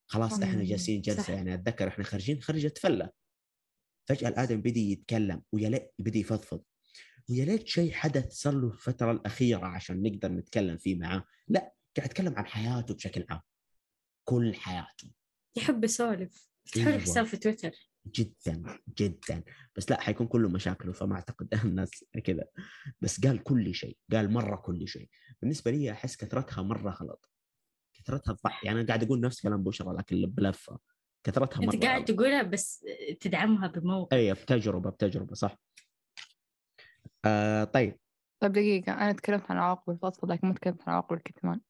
خلاص 0.08 0.42
إحنا 0.42 0.64
جالسين 0.64 1.02
جلسة 1.02 1.24
صح. 1.24 1.30
يعني 1.30 1.54
أتذكر 1.54 1.88
إحنا 1.88 2.04
خارجين 2.04 2.42
خرجه 2.42 2.74
فله 2.82 3.10
فجأة 4.10 4.30
الآدم 4.30 4.62
بدأ 4.62 4.80
يتكلم 4.80 5.42
ويا 5.52 5.70
ليت 5.70 5.92
بدأ 6.00 6.20
يفضفض. 6.20 6.64
ويا 7.30 7.46
ليت 7.46 7.68
شيء 7.68 7.92
حدث 7.92 8.34
صار 8.34 8.54
له 8.54 8.68
الفترة 8.68 9.12
الأخيرة 9.12 9.66
عشان 9.66 10.04
نقدر 10.04 10.32
نتكلم 10.32 10.78
فيه 10.78 10.96
معاه. 10.96 11.26
لا 11.48 11.74
قاعد 11.98 12.10
يتكلم 12.10 12.34
عن 12.38 12.46
حياته 12.46 12.94
بشكل 12.94 13.26
عام. 13.30 13.42
كل 14.24 14.54
حياته. 14.56 15.12
يحب 15.56 15.84
يسولف. 15.84 16.50
له 16.76 16.88
أيوة. 16.88 17.00
حساب 17.00 17.26
في 17.26 17.38
تويتر. 17.38 17.72
جدا 18.08 18.80
جدا. 18.98 19.44
بس 19.76 19.92
لا 19.92 20.02
حيكون 20.02 20.28
كله 20.28 20.50
مشاكله 20.50 20.92
فما 20.94 21.16
أعتقد 21.16 21.48
الناس 21.66 21.92
كذا. 22.24 22.44
بس 23.02 23.20
قال 23.26 23.44
كل 23.44 23.76
شيء 23.76 23.98
قال 24.12 24.32
مرة 24.32 24.56
كل 24.56 24.88
شيء. 24.88 25.10
بالنسبة 25.42 25.72
لي 25.72 25.92
أحس 25.92 26.16
كثرتها 26.16 26.62
مرة 26.62 26.92
غلط. 26.92 27.33
كثرتها 28.04 28.38
ضع 28.46 28.60
يعني 28.64 28.80
أنا 28.80 28.88
قاعد 28.88 29.04
أقول 29.04 29.20
نفس 29.20 29.42
كلام 29.42 29.64
بشرى 29.64 29.94
لكن 29.94 30.26
بلفة. 30.26 30.80
كثرتها 31.24 31.62
مرة 31.62 31.74
انت 31.74 31.84
قاعد. 31.84 32.06
تقولها 32.06 32.44
بس 32.44 32.86
تدعمها 33.20 33.68
بموقف. 33.68 34.14
اي 34.14 34.34
بتجربة 34.34 34.90
بتجربة 34.90 35.36
صح. 35.36 35.58
آه 37.26 37.64
طيب. 37.64 38.00
طيب 38.40 38.52
دقيقة. 38.52 38.94
أنا 38.94 39.12
تكلمت 39.12 39.52
عن 39.52 39.58
عواقب 39.58 39.94
الفضفضة 39.94 40.34
لكن 40.34 40.48
ما 40.48 40.54
تكلمت 40.54 40.82
عن 40.88 40.94
عواقب 40.94 41.14
الكتمان. 41.14 41.62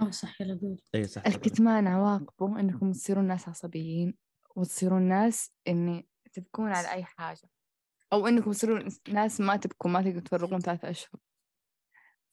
آه 0.00 0.10
صح 0.10 0.40
يلا 0.40 0.58
قول. 0.62 0.80
اي 0.94 1.04
صح. 1.04 1.26
الكتمان 1.26 1.86
عواقبه 1.86 2.60
إنكم 2.60 2.92
تصيرون 2.92 3.24
ناس 3.24 3.48
عصبيين 3.48 4.14
وتصيرون 4.56 5.02
ناس 5.02 5.52
إني 5.68 6.08
تبكون 6.32 6.68
على 6.72 6.92
أي 6.92 7.04
حاجة. 7.04 7.50
أو 8.12 8.26
إنكم 8.26 8.52
تصيرون 8.52 8.88
ناس 9.08 9.40
ما 9.40 9.56
تبكوا 9.56 9.90
ما 9.90 10.02
تقدروا 10.02 10.20
تفرغون 10.20 10.60
ثلاثة 10.60 10.90
أشهر. 10.90 11.20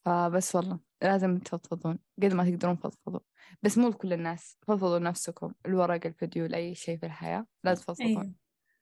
فبس 0.06 0.56
والله. 0.56 0.88
لازم 1.02 1.38
تفضفضون 1.38 2.00
قد 2.24 2.34
ما 2.34 2.50
تقدرون 2.50 2.76
فضفضوا. 2.76 3.20
بس 3.64 3.78
مو 3.78 3.90
لكل 3.90 4.14
الناس 4.14 4.58
فضفضوا 4.68 5.00
لنفسكم 5.00 5.54
الورق 5.66 6.06
الفيديو 6.06 6.46
لأي 6.46 6.76
شيء 6.76 6.98
في 6.98 7.06
الحياة 7.06 7.46
لازم 7.64 7.82
تفضفضون. 7.82 8.36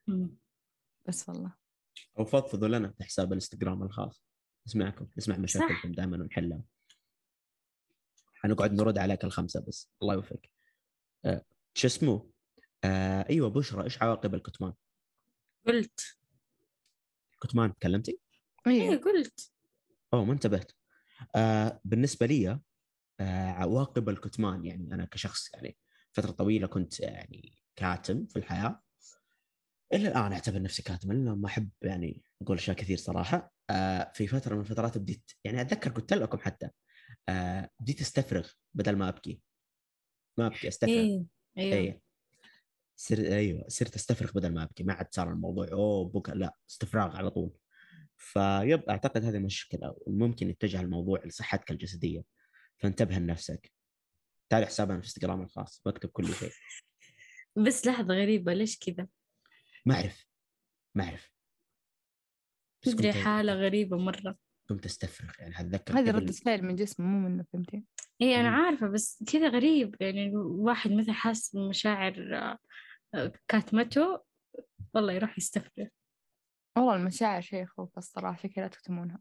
مم. 0.07 0.37
بس 1.05 1.29
والله. 1.29 1.53
أو 2.19 2.25
فضفضوا 2.25 2.67
لنا 2.67 2.91
في 2.91 3.03
حساب 3.03 3.27
الإنستغرام 3.27 3.83
الخاص. 3.83 4.23
نسمعكم 4.67 5.07
نسمع 5.17 5.37
مشاكلكم 5.37 5.91
دائما 5.91 6.17
ونحلها. 6.17 6.61
حنقعد 8.33 8.73
نرد 8.73 8.97
عليك 8.97 9.23
الخمسة 9.23 9.65
بس. 9.67 9.91
الله 10.01 10.13
يوفقك. 10.13 10.51
آه 11.25 11.45
شو 11.73 11.87
اسمه؟ 11.87 12.29
آه 12.83 13.25
أيوه 13.29 13.49
بشرى 13.49 13.83
إيش 13.83 14.01
عواقب 14.01 14.35
الكتمان؟ 14.35 14.73
قلت. 15.67 16.17
كتمان 17.41 17.73
تكلمتي؟ 17.73 18.19
إيه. 18.67 18.81
أيوة. 18.81 19.01
قلت. 19.01 19.51
أوه 20.13 20.25
ما 20.25 20.33
انتبهت. 20.33 20.71
آه 21.35 21.81
بالنسبة 21.85 22.25
لي 22.25 22.59
آه 23.19 23.49
عواقب 23.51 24.09
الكتمان 24.09 24.65
يعني 24.65 24.93
أنا 24.93 25.05
كشخص 25.05 25.53
يعني 25.53 25.77
فترة 26.13 26.31
طويلة 26.31 26.67
كنت 26.67 26.99
يعني 26.99 27.53
كاتم 27.75 28.25
في 28.25 28.39
الحياة. 28.39 28.81
إلى 29.93 30.07
الآن 30.07 30.33
أعتبر 30.33 30.61
نفسي 30.61 30.83
كاتما 30.83 31.13
لأنه 31.13 31.35
ما 31.35 31.47
أحب 31.47 31.69
يعني 31.81 32.23
أقول 32.41 32.57
أشياء 32.57 32.75
كثير 32.77 32.97
صراحة. 32.97 33.53
آه 33.69 34.11
في 34.15 34.27
فترة 34.27 34.55
من 34.55 34.61
الفترات 34.61 34.97
بديت 34.97 35.31
يعني 35.43 35.61
أتذكر 35.61 35.89
قلت 35.91 36.13
لكم 36.13 36.37
حتى. 36.37 36.69
آه 37.29 37.69
بديت 37.79 38.01
أستفرغ 38.01 38.49
بدل 38.73 38.95
ما 38.95 39.09
أبكي. 39.09 39.41
ما 40.37 40.47
أبكي 40.47 40.67
أستفرغ. 40.67 40.95
إيه 40.95 41.25
أيوه 41.57 41.73
إيه. 41.73 42.01
سر... 42.99 43.17
أيوه 43.17 43.65
صرت 43.67 43.95
أستفرغ 43.95 44.31
بدل 44.31 44.53
ما 44.53 44.63
أبكي. 44.63 44.83
ما 44.83 44.93
عاد 44.93 45.07
صار 45.11 45.31
الموضوع 45.31 45.67
أوه 45.71 46.09
بكى 46.09 46.31
لا 46.31 46.57
استفراغ 46.69 47.15
على 47.15 47.29
طول. 47.29 47.57
فيب 48.17 48.83
أعتقد 48.89 49.25
هذه 49.25 49.39
مشكلة 49.39 49.95
وممكن 49.99 50.49
يتجه 50.49 50.81
الموضوع 50.81 51.23
لصحتك 51.25 51.71
الجسدية. 51.71 52.23
فانتبه 52.77 53.15
لنفسك. 53.15 53.71
تابع 54.49 54.65
حسابنا 54.65 54.99
في 54.99 55.05
انستغرام 55.05 55.41
الخاص 55.41 55.81
بكتب 55.85 56.09
كل 56.09 56.33
شيء. 56.33 56.51
بس 57.65 57.87
لحظة 57.87 58.13
غريبة 58.13 58.53
ليش 58.53 58.79
كذا؟ 58.79 59.07
ما 59.85 59.95
أعرف. 59.95 60.27
ما 60.95 61.03
أعرف. 61.03 61.31
تدري 62.81 63.13
حالة 63.13 63.53
غريبة 63.53 63.97
مرة. 63.97 64.37
كنت 64.69 64.85
أستفرغ 64.85 65.31
يعني 65.39 65.59
أتذكر 65.59 65.99
هذه 65.99 66.11
ردة 66.11 66.31
فعل 66.33 66.61
من 66.61 66.75
جسمه 66.75 67.05
مو 67.05 67.29
منه 67.29 67.45
فهمتي 67.53 67.83
أنا 68.21 68.49
مم. 68.49 68.55
عارفة 68.55 68.87
بس 68.87 69.23
كذا 69.31 69.49
غريب. 69.49 69.95
يعني 69.99 70.27
الواحد 70.27 70.91
مثلا 70.91 71.13
حاس 71.13 71.55
بمشاعر 71.55 72.35
آه، 73.13 73.31
كاتمته 73.47 74.23
والله 74.93 75.13
يروح 75.13 75.37
يستفرغ. 75.37 75.87
والله 76.77 76.95
المشاعر 76.95 77.41
شيء 77.41 77.63
يخوف 77.63 77.97
الصراحة 77.97 78.33
عشان 78.33 78.49
كذا 78.49 78.63
لا 78.63 78.69
تكتمونها 78.69 79.19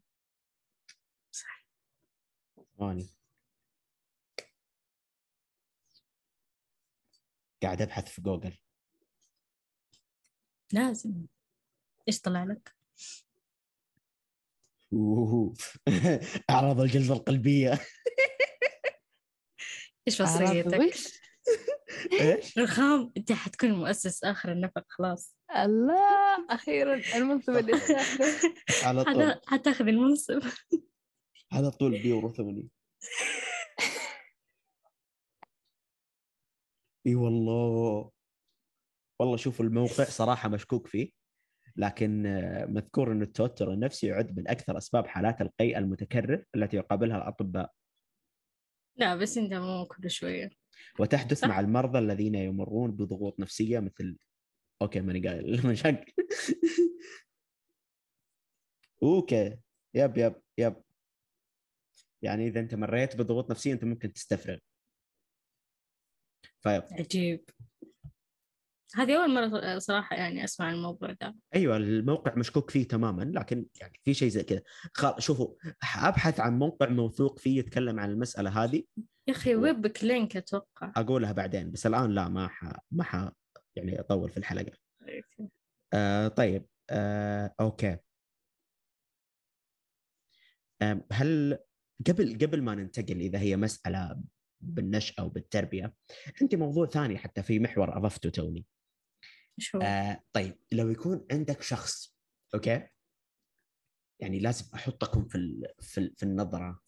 ثواني 2.79 3.09
قاعد 7.62 7.83
أبحث 7.83 8.09
في 8.09 8.23
جوجل 8.23 8.57
لازم 10.73 11.27
إيش 12.09 12.21
طلع 12.21 12.45
لك؟ 12.45 12.77
أوه. 14.92 15.55
أعراض 16.51 16.81
الجلطه 16.81 17.12
القلبية 17.12 17.73
إيش 20.09 20.21
أعراض 20.21 20.42
وصيتك؟ 20.42 20.81
إيش؟ 20.81 22.59
رخام 22.59 23.12
أنت 23.16 23.33
حتكون 23.33 23.71
مؤسس 23.71 24.25
آخر 24.25 24.53
النفق 24.53 24.85
خلاص 24.88 25.36
الله 25.57 26.47
أخيرا 26.51 26.95
المنصب 27.17 27.57
اللي 27.57 27.73
على 28.85 29.05
طول. 29.05 29.31
حت- 29.33 29.43
حتاخذ 29.47 29.89
المنصب. 29.89 30.43
على 31.53 31.71
طول 31.71 32.03
بيورثوني 32.03 32.69
إي 37.07 37.15
والله. 37.15 38.11
والله 39.21 39.37
شوفوا 39.37 39.65
الموقع 39.65 40.05
صراحة 40.05 40.49
مشكوك 40.49 40.87
فيه 40.87 41.11
لكن 41.77 42.27
آه، 42.27 42.65
مذكور 42.67 43.13
ان 43.13 43.23
التوتر 43.23 43.73
النفسي 43.73 44.07
يعد 44.07 44.39
من 44.39 44.49
أكثر 44.49 44.77
أسباب 44.79 45.07
حالات 45.07 45.41
القيء 45.41 45.79
المتكرر 45.79 46.45
التي 46.57 46.77
يقابلها 46.77 47.17
الأطباء. 47.17 47.73
لا 48.97 49.17
بس 49.17 49.39
أنت 49.39 49.55
مو 49.55 49.87
كل 49.87 50.11
شوية. 50.11 50.51
وتحدث 50.99 51.39
صح. 51.41 51.49
مع 51.49 51.61
المرضى 51.61 51.99
الذين 51.99 52.35
يمرون 52.35 52.91
بضغوط 52.91 53.41
نفسية 53.41 53.79
مثل 53.81 54.17
okay 54.83 55.01
ماني 55.01 55.29
قايل. 55.29 55.55
المشاكل 55.59 56.12
okay. 59.03 59.59
yep 59.95 60.19
yep 60.19 60.35
yep. 60.59 60.83
يعني 62.23 62.47
إذا 62.47 62.61
أنت 62.61 62.75
مريت 62.75 63.17
بضغوط 63.17 63.51
نفسية 63.51 63.73
أنت 63.73 63.85
ممكن 63.85 64.12
تستفرغ. 64.12 64.59
فيب 66.61 66.83
عجيب. 66.93 67.45
هذه 68.95 69.17
أول 69.17 69.35
مرة 69.35 69.79
صراحة 69.79 70.17
يعني 70.17 70.45
أسمع 70.45 70.71
الموضوع 70.71 71.12
ده. 71.21 71.37
أيوه 71.55 71.77
الموقع 71.77 72.35
مشكوك 72.35 72.71
فيه 72.71 72.89
تماما 72.89 73.23
لكن 73.23 73.67
يعني 73.81 74.01
في 74.05 74.15
شيء 74.15 74.29
زي 74.29 74.43
كذا. 74.43 74.62
خل... 74.95 75.15
شوفوا 75.19 75.55
أبحث 75.97 76.41
عن 76.41 76.59
موقع 76.59 76.89
موثوق 76.89 77.39
فيه 77.39 77.59
يتكلم 77.59 78.01
عن 78.01 78.11
المسألة 78.11 78.65
هذه. 78.65 78.83
يا 79.29 79.33
أخي 79.33 79.57
web 79.57 80.05
link 80.05 80.37
أتوقع. 80.37 80.93
أقولها 80.97 81.33
بعدين 81.33 81.71
بس 81.71 81.87
الآن 81.87 82.11
لا 82.11 82.29
ما 82.29 82.49
ح... 82.49 82.73
ما 82.91 83.05
ح... 83.05 83.31
يعني 83.77 84.01
أطول 84.01 84.31
في 84.31 84.37
الحلقة. 84.37 84.73
آه 85.95 86.29
طيب. 86.29 86.67
آه 86.91 87.55
okay. 87.61 87.99
آه 90.83 91.05
هل 91.12 91.59
قبل 92.07 92.39
قبل 92.47 92.62
ما 92.62 92.75
ننتقل 92.75 93.21
إذا 93.21 93.39
هي 93.39 93.57
مسألة 93.57 94.23
بالنشأة 94.61 95.25
وبالتربية 95.25 95.95
عندي 96.41 96.57
موضوع 96.57 96.87
ثاني 96.87 97.19
حتى 97.19 97.43
في 97.43 97.59
محور 97.59 97.97
أضفته 97.97 98.31
توني. 98.31 98.67
هو؟ 99.75 99.81
آه 99.81 100.23
طيب. 100.33 100.59
لو 100.73 100.89
يكون 100.89 101.27
عندك 101.33 101.62
شخص 101.62 102.17
okay؟ 102.55 102.88
يعني 104.21 104.39
لازم 104.39 104.65
أحطكم 104.75 105.29
في 105.29 105.35
ال... 105.39 105.67
في, 105.81 105.99
ال... 105.99 106.15
في 106.17 106.23
النظرة 106.23 106.81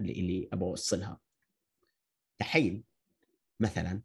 اللي 0.00 0.12
اللي 0.12 0.48
أبغى 0.52 0.68
أوصلها. 0.68 1.20
تحيل 2.38 2.84
مثلا 3.60 4.02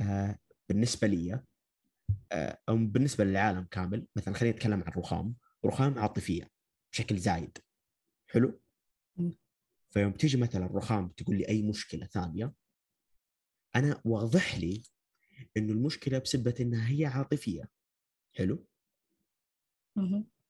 آه 0.00 0.38
بالنسبة 0.68 1.08
لي 1.08 1.42
أو 2.68 2.76
بالنسبة 2.76 3.24
للعالم 3.24 3.64
كامل 3.64 4.06
مثلا 4.16 4.34
خلينا 4.34 4.56
نتكلم 4.56 4.82
عن 4.82 4.92
رخام. 4.96 5.36
رخام 5.64 5.98
عاطفية 5.98 6.50
بشكل 6.92 7.18
زايد. 7.18 7.58
حلو. 8.30 8.60
فيوم 9.90 10.12
تيجي 10.12 10.36
مثلا 10.36 10.66
رخام 10.66 11.08
تقول 11.08 11.36
لي 11.38 11.48
أي 11.48 11.62
مشكلة 11.62 12.06
ثانية 12.06 12.54
أنا 13.76 14.02
واضح 14.04 14.56
لي 14.56 14.82
إنه 15.56 15.72
المشكلة 15.72 16.18
بسبه 16.18 16.54
إنها 16.60 16.90
هي 16.90 17.06
عاطفية. 17.06 17.70
حلو. 18.36 18.66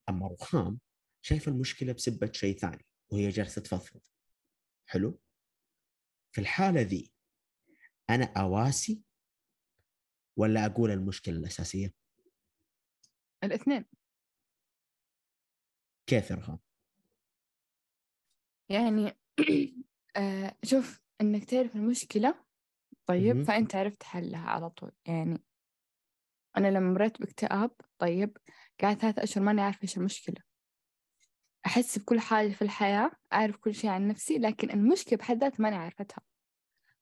أما 0.09 0.29
رخام 0.29 0.81
شايفه 1.23 1.53
المشكلة 1.53 1.93
بسبه 1.93 2.33
شيء 2.33 2.59
ثاني 2.59 2.87
وهي 3.13 3.29
جالسة 3.29 3.63
تفضفض. 3.63 4.01
حلو؟ 4.87 5.21
في 6.33 6.41
الحالة 6.41 6.81
ذي 6.81 7.13
أنا 8.11 8.25
أواسي 8.25 9.03
ولا 10.37 10.67
أقول 10.67 10.91
المشكلة 10.91 11.37
الأساسية؟ 11.37 11.95
الاثنين. 13.45 13.85
كيف 16.07 16.31
يا 16.31 16.37
رخام؟ 16.37 16.59
يعني 18.69 19.13
آه 20.17 20.57
شوف 20.65 21.01
إنك 21.21 21.45
تعرف 21.45 21.77
المشكلة 21.77 22.45
طيب 23.07 23.37
مهم. 23.37 23.45
فأنت 23.45 23.75
عرفت 23.75 24.03
حلها 24.03 24.51
على 24.51 24.71
طول. 24.71 24.93
يعني 25.07 25.45
أنا 26.57 26.69
لما 26.69 26.93
مريت 26.93 27.21
باكتئاب 27.21 27.71
طيب 27.99 28.37
قعدت 28.83 29.01
ثلاث 29.01 29.19
أشهر 29.19 29.45
ماني 29.45 29.61
عارفة 29.61 29.83
إيش 29.83 29.97
المشكلة. 29.97 30.37
أحس 31.67 31.99
بكل 31.99 32.21
حاجة 32.21 32.53
في 32.53 32.63
الحياة 32.63 33.11
أعرف 33.33 33.57
كل 33.57 33.75
شيء 33.75 33.91
عن 33.91 34.09
نفسي 34.09 34.39
لكن 34.39 34.71
المشكلة 34.71 35.19
بحد 35.19 35.37
ذاتها 35.37 35.63
ماني 35.63 35.77
عارفتها. 35.77 36.23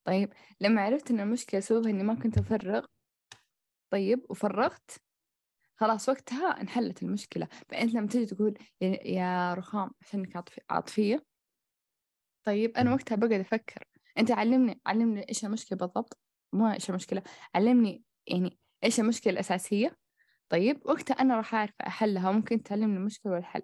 طيب 0.05 0.33
لما 0.61 0.83
عرفت 0.83 1.11
إن 1.11 1.21
المشكلة 1.21 1.61
سببها 1.61 1.90
إني 1.90 2.03
ما 2.03 2.14
كنت 2.14 2.38
أفرغ 2.38 2.87
طيب 3.90 4.26
وفرغت. 4.31 4.90
خلاص 5.76 6.09
وقتها 6.09 6.61
انحلت 6.61 7.03
المشكلة. 7.03 7.48
فأنت 7.68 7.94
لما 7.94 8.07
تجي 8.07 8.26
تقول 8.26 8.59
يا 9.05 9.55
رخام 9.55 9.90
عشانك 10.03 10.37
عاطفي- 10.37 10.61
عاطفية. 10.70 11.24
طيب 12.44 12.76
أنا. 12.76 12.92
وقتها 12.94 13.16
بقعد 13.16 13.33
أفكر. 13.40 13.85
أنت 14.18 14.31
علمني 14.31 14.81
علمني 14.87 15.29
إيش 15.29 15.44
المشكلة 15.44 15.79
بالضبط؟ 15.79 16.18
مو 16.53 16.72
إيش 16.72 16.90
المشكلة 16.90 17.22
علمني 17.55 18.05
يعني 18.26 18.59
إيش 18.85 19.00
المشكلة 19.00 19.33
الأساسية. 19.33 19.96
طيب 20.48 20.87
وقتها 20.87 21.14
أنا 21.14 21.37
راح 21.37 21.55
أعرف 21.55 21.74
أحلها 21.87 22.31
وممكن 22.31 22.62
تعلمني 22.62 22.96
المشكلة 22.96 23.33
والحل. 23.33 23.62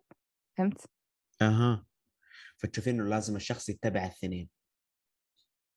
فهمت؟ 0.59 0.87
أها. 1.43 1.87
فتشوفين 2.57 3.01
إنه 3.01 3.11
لازم 3.11 3.37
الشخص 3.37 3.69
يتبع 3.69 4.01
الاثنين 4.05 4.49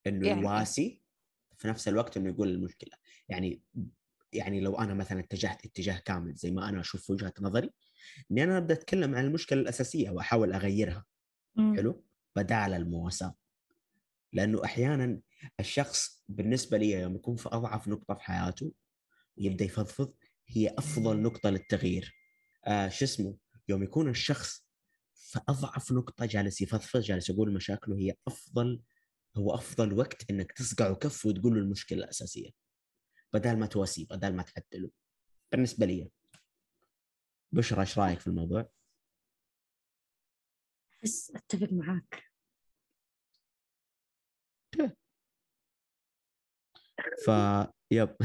إنه 0.07 0.27
يعني. 0.27 0.41
يواسي 0.41 1.01
في 1.57 1.67
نفس 1.67 1.87
الوقت 1.87 2.17
إنه 2.17 2.29
يقول 2.29 2.49
المشكلة. 2.49 2.97
يعني 3.29 3.61
يعني 4.33 4.59
لو 4.59 4.75
أنا 4.79 4.93
مثلا 4.93 5.19
اتجهت 5.19 5.65
اتجاه 5.65 5.97
كامل 5.97 6.35
زي 6.35 6.51
ما 6.51 6.69
أنا 6.69 6.81
أشوف 6.81 7.09
وجهة 7.09 7.33
نظري 7.41 7.69
إني 8.31 8.43
أنا 8.43 8.57
ابدا 8.57 8.73
أتكلم 8.73 9.15
عن 9.15 9.25
المشكلة 9.25 9.61
الأساسية 9.61 10.09
وأحاول 10.09 10.53
أغيرها 10.53 11.05
مم. 11.55 11.75
حلو؟ 11.75 12.03
بدال 12.35 12.73
المواساة. 12.73 13.35
لأنه 14.33 14.65
أحيانا 14.65 15.21
الشخص 15.59 16.23
بالنسبة 16.29 16.77
لي 16.77 16.91
يوم 16.91 17.15
يكون 17.15 17.35
في 17.35 17.49
أضعف 17.49 17.87
نقطة 17.87 18.13
في 18.13 18.21
حياته 18.23 18.73
يبدا 19.37 19.65
يفضفض 19.65 20.13
هي 20.47 20.75
أفضل 20.77 21.21
نقطة 21.21 21.49
للتغيير. 21.49 22.15
آه 22.67 22.89
شو 22.89 23.05
اسمه؟ 23.05 23.37
يوم 23.69 23.83
يكون 23.83 24.09
الشخص 24.09 24.65
في 25.13 25.39
أضعف 25.49 25.91
نقطة 25.91 26.25
جالس 26.25 26.61
يفضفض 26.61 26.99
جالس 26.99 27.29
يقول 27.29 27.53
مشاكله 27.53 27.97
هي 27.97 28.13
أفضل 28.27 28.81
هو 29.37 29.53
أفضل 29.55 29.93
وقت 29.93 30.29
إنك 30.29 30.51
تصقعه 30.51 30.95
كف 30.95 31.25
وتقول 31.25 31.53
له 31.53 31.59
المشكلة 31.59 31.99
الأساسية. 32.03 32.49
بدل 33.33 33.59
ما 33.59 33.65
تواسيه 33.65 34.05
بدل 34.05 34.35
ما 34.35 34.43
تعدله 34.43 34.91
بالنسبة 35.51 35.85
لي. 35.85 36.11
بشرى 37.51 37.81
إيش 37.81 37.99
رأيك 37.99 38.19
في 38.19 38.27
الموضوع؟ 38.27 38.69
أحس 40.93 41.31
أتفق 41.35 41.67
معاك. 41.71 42.23
ف 47.25 47.31
يب. 47.91 48.15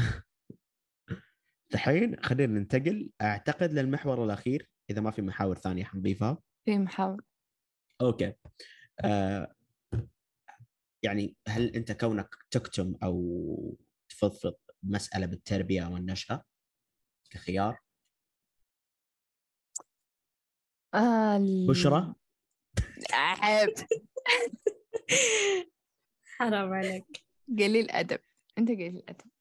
دحين 1.71 2.23
خلينا 2.23 2.59
ننتقل. 2.59 3.11
أعتقد 3.21 3.71
للمحور 3.71 4.23
الأخير 4.23 4.69
إذا 4.89 5.01
ما 5.01 5.11
في 5.11 5.21
محاور 5.21 5.57
ثانية 5.57 5.83
حنضيفها. 5.83 6.37
في 6.65 6.77
محاور. 6.77 7.21
أوكي. 8.01 8.33
آه 9.05 9.55
يعني 11.03 11.35
هل 11.47 11.75
أنت 11.75 11.91
كونك 11.91 12.35
تكتم 12.51 12.95
أو 13.03 13.77
تفضفض 14.09 14.55
مسألة 14.85 15.25
بالتربية 15.25 15.85
والنشأة 15.85 16.43
كخيار؟ 17.29 17.79
آه 20.93 21.39
بشرى 21.69 22.15
عيب. 23.13 23.69
حرام 26.39 26.73
عليك. 26.73 27.23
قليل 27.49 27.91
أدب. 27.91 28.19
أنت 28.57 28.69
قليل 28.69 29.03
أدب. 29.09 29.31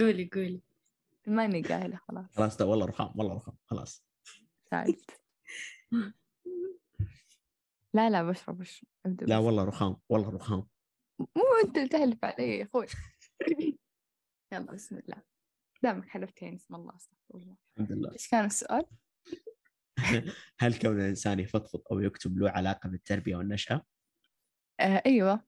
قولي 0.00 0.30
قولي. 0.34 0.62
ماني 1.26 1.62
قايلة 1.62 1.96
خلاص. 1.96 2.36
خلاص 2.36 2.56
ده 2.56 2.66
والله 2.66 2.86
رخام 2.86 3.12
والله 3.16 3.34
رخام 3.34 3.56
خلاص. 3.66 4.04
ساعدت 4.70 5.20
لا 7.94 8.10
لا 8.10 8.22
بشرب 8.22 8.64
ابدأ 9.06 9.26
لا. 9.26 9.38
والله 9.38 9.64
رخام 9.64 9.96
والله 10.08 10.30
رخام. 10.30 10.66
مو 11.18 11.42
أنت 11.64 11.76
اللي 11.76 11.88
تحلف 11.88 12.24
علي 12.24 12.58
يا 12.58 12.64
أخوي. 12.64 12.86
يلا 14.52 14.72
بسم 14.72 14.96
الله 14.96 15.22
دامك 15.82 16.08
حلفت 16.08 16.42
يعني 16.42 16.56
اسم 16.56 16.74
الله 16.74 16.96
استغفر 16.96 17.34
الله 17.34 17.56
الحمد 17.78 17.92
لله 17.92 18.12
إيش 18.12 18.28
كان 18.28 18.44
السؤال؟ 18.44 18.84
هل 20.60 20.78
كون 20.78 21.00
الإنسان 21.00 21.40
يفضفض 21.40 21.82
أو 21.92 22.00
يكتب 22.00 22.38
له 22.38 22.50
علاقة 22.50 22.88
بالتربية 22.88 23.36
والنشأة؟ 23.36 23.82
آه 24.80 25.02
أيوه 25.06 25.44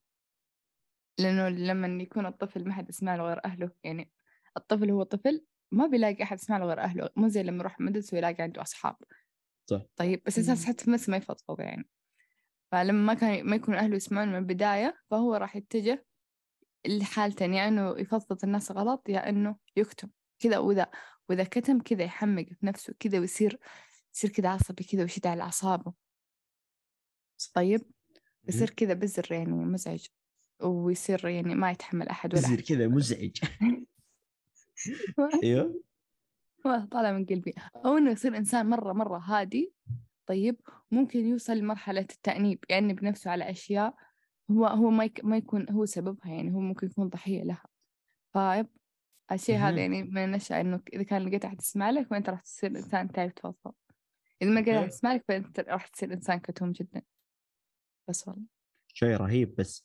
لأنه 1.19 1.49
لما 1.49 2.03
يكون 2.03 2.27
الطفل 2.27 2.69
ما 2.69 2.75
حد 2.75 2.89
يسمع 2.89 3.17
له 3.17 3.23
غير 3.23 3.45
أهله 3.45 3.71
يعني 3.85 4.13
الطفل 4.57 4.91
هو 4.91 5.03
طفل 5.03 5.47
ما 5.73 5.87
بيلاقي 5.87 6.23
أحد 6.23 6.39
يسمع 6.39 6.59
له 6.59 6.67
غير 6.67 6.81
أهله 6.81 7.11
مو 7.17 7.29
زي 7.29 7.43
لما 7.43 7.59
يروح 7.59 7.81
المدرسة 7.81 8.15
ويلاقي 8.15 8.43
عنده 8.43 8.63
أصحاب 8.63 8.97
صح. 9.71 9.83
طيب 9.97 10.23
بس 10.27 10.39
أساس. 10.39 10.67
حتى 10.67 10.85
المدرسة 10.85 11.11
ما 11.11 11.17
يفضفض 11.17 11.61
يعني 11.61 11.89
فلما 12.73 13.03
ما 13.03 13.15
كان 13.15 13.47
ما 13.47 13.57
يكون 13.57 13.75
أهله 13.75 13.97
يسمعون 13.97 14.29
من 14.29 14.37
البداية 14.37 14.95
فهو 15.11 15.35
راح 15.35 15.57
يتجه 15.57 16.07
لحالتين 16.87 17.55
يا 17.55 17.69
إنه 17.69 17.99
يفضفض 17.99 18.45
الناس 18.45 18.73
غلط 18.73 19.09
يا 19.09 19.29
إنه 19.29 19.57
يكتم 19.77 20.09
كذا 20.39 20.59
وإذا 20.59 20.87
وإذا 21.29 21.45
كتم 21.45 21.81
كذا 21.81 22.03
يحمق 22.03 22.45
في 22.45 22.67
نفسه 22.67 22.95
كذا 23.01 23.21
ويصير 23.21 23.59
يصير 24.15 24.31
كذا 24.31 24.49
عصبي 24.49 24.85
كذا 24.85 25.03
ويشد 25.03 25.27
على 25.27 25.43
أعصابه. 25.43 25.93
طيب؟ 27.55 27.81
يصير 28.49 28.71
كذا 28.71 28.95
بزر 28.95 29.33
يعني 29.33 29.53
مزعج 29.53 30.07
ويصير 30.63 31.29
يعني 31.29 31.55
ما 31.55 31.71
يتحمل 31.71 32.09
أحد 32.09 32.35
ولا 32.35 32.43
يصير 32.43 32.61
كذا 32.61 32.89
مزعج. 32.89 33.37
أيوه. 35.45 35.83
طالع 36.65 37.13
من 37.13 37.27
قلبي. 37.27 37.55
أو 37.77 37.97
إنه 37.97 38.11
يصير 38.11 38.37
إنسان 38.37 38.67
مرة 38.67 38.93
مرة 38.93 39.19
هادي 39.19 39.75
طيب 40.27 40.61
ممكن 40.91 41.27
يوصل 41.27 41.57
لمرحلة 41.57 42.01
التأنيب 42.01 42.65
يعني 42.69 42.95
بنفسه 42.95 43.31
على 43.31 43.51
أشياء 43.51 43.95
هو 44.51 44.67
هو 44.67 44.91
ما 44.91 45.05
يك 45.05 45.25
ما 45.25 45.37
يكون 45.37 45.71
هو 45.71 45.87
سببها 45.87 46.33
يعني 46.33 46.55
هو 46.55 46.61
ممكن 46.61 46.87
يكون 46.87 47.09
ضحية 47.09 47.43
لها 47.43 47.65
طيب 48.33 48.67
الشيء. 49.33 49.57
هذا 49.57 49.77
يعني 49.81 50.03
من 50.03 50.25
النشأة 50.25 50.61
إنه 50.61 50.81
إذا 50.93 51.03
كان 51.03 51.29
لقيت 51.29 51.45
أحد 51.45 51.61
يسمع 51.61 51.91
لك 51.91 52.07
فأنت 52.07 52.31
راح 52.31 52.41
تصير 52.41 52.71
إنسان 52.71 53.13
تعرف 53.13 53.33
تفضفض 53.33 53.75
إذا 54.43 54.51
ما 54.51 54.61
لقيت 54.61 54.69
أحد 54.69 54.83
أوكي. 54.83 54.95
يسمع 54.95 55.15
لك 55.15 55.25
فأنت 55.29 55.61
راح 55.61 55.87
تصير 55.87 56.13
إنسان 56.13 56.39
كتوم 56.39 56.73
جدا 56.73 57.03
بس 58.09 58.29
والله 58.29 58.45
شيء 58.95 59.17
رهيب 59.17 59.55
بس 59.57 59.85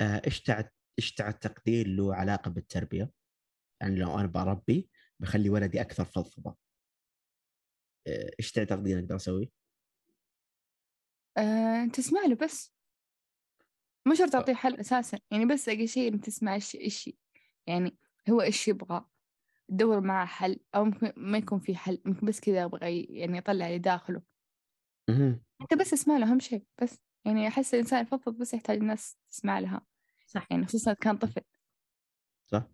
آه، 0.00 0.22
إيش 0.26 0.50
إيش 0.98 1.14
تعتقدين 1.14 1.96
له 1.96 2.14
علاقة 2.14 2.50
بالتربية؟ 2.50 3.10
يعني 3.80 3.96
لو 3.96 4.18
أنا 4.18 4.26
بربي 4.26 4.88
بخلي 5.20 5.50
ولدي 5.50 5.80
أكثر 5.80 6.04
فضفضة 6.04 6.56
آه، 8.06 8.30
إيش 8.40 8.52
تعتقدين 8.52 8.98
أقدر 8.98 9.16
أسوي؟ 9.16 9.52
آه، 11.38 11.86
تسمع 11.86 12.20
له 12.20 12.34
بس 12.34 12.75
مو 14.06 14.14
شرط 14.14 14.32
تعطيه 14.32 14.54
حل 14.54 14.74
أساسا. 14.76 15.18
يعني 15.30 15.44
بس 15.46 15.68
أقل 15.68 15.88
شيء 15.88 16.12
إن 16.14 16.20
تسمع 16.20 16.54
إيش 16.54 16.74
إيش 16.76 17.10
يعني 17.66 17.96
هو 18.30 18.42
إيش 18.42 18.68
يبغى 18.68 19.04
تدور 19.68 20.00
معاه 20.00 20.26
حل 20.26 20.60
أو 20.74 20.84
ممكن 20.84 21.12
ما 21.16 21.38
يكون 21.38 21.58
في 21.58 21.76
حل 21.76 22.02
ممكن 22.04 22.26
بس 22.26 22.40
كذا 22.40 22.62
يبغى 22.62 22.88
ي- 23.00 23.02
يعني 23.10 23.38
يطلع 23.38 23.66
اللي 23.66 23.78
داخله. 23.78 24.22
أنت 25.62 25.74
بس 25.80 25.92
اسمع 25.92 26.16
له 26.16 26.30
أهم 26.30 26.38
شيء 26.40 26.64
بس. 26.82 26.98
يعني 27.24 27.48
أحس 27.48 27.74
الإنسان 27.74 28.02
يفضفض 28.02 28.38
بس 28.38 28.54
يحتاج 28.54 28.76
الناس 28.78 29.16
تسمع 29.30 29.58
لها. 29.58 29.86
صح. 30.26 30.46
يعني 30.50 30.66
خصوصا 30.66 30.90
إذا 30.90 31.00
كان 31.00 31.16
طفل. 31.16 31.42
صح؟ 32.46 32.68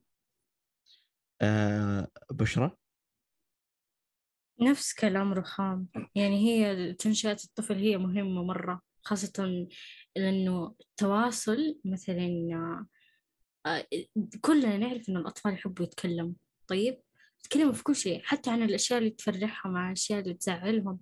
آه، 1.42 2.08
بشرى؟ 2.30 2.76
نفس 4.60 4.94
كلام 4.94 5.32
رخام. 5.32 5.88
يعني 6.14 6.36
هي 6.48 6.92
تنشئة 6.92 7.36
الطفل 7.44 7.74
هي 7.74 7.98
مهمة 7.98 8.44
مرة. 8.44 8.80
خاصة 9.02 9.66
لأنه 10.16 10.74
التواصل 10.80 11.78
مثلا 11.84 12.28
آه، 13.66 13.86
كلنا 14.40 14.76
نعرف 14.76 15.08
إنه 15.08 15.20
الأطفال 15.20 15.52
يحبوا 15.54 15.84
يتكلموا 15.84 16.32
طيب؟ 16.68 17.00
يتكلموا 17.44 17.72
في 17.72 17.82
كل 17.82 17.96
شيء 17.96 18.22
حتى 18.24 18.50
عن 18.50 18.62
الأشياء 18.62 18.98
اللي 18.98 19.10
تفرحهم 19.10 19.76
عن 19.76 19.86
الأشياء 19.86 20.20
اللي 20.20 20.34
تزعلهم. 20.34 21.00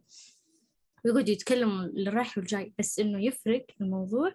ويقعدوا 1.05 1.31
يتكلموا 1.31 1.85
اللي 1.85 2.11
رايح 2.11 2.39
والجاي 2.39 2.75
بس 2.79 2.99
إنه 2.99 3.25
يفرق 3.25 3.67
الموضوع 3.81 4.35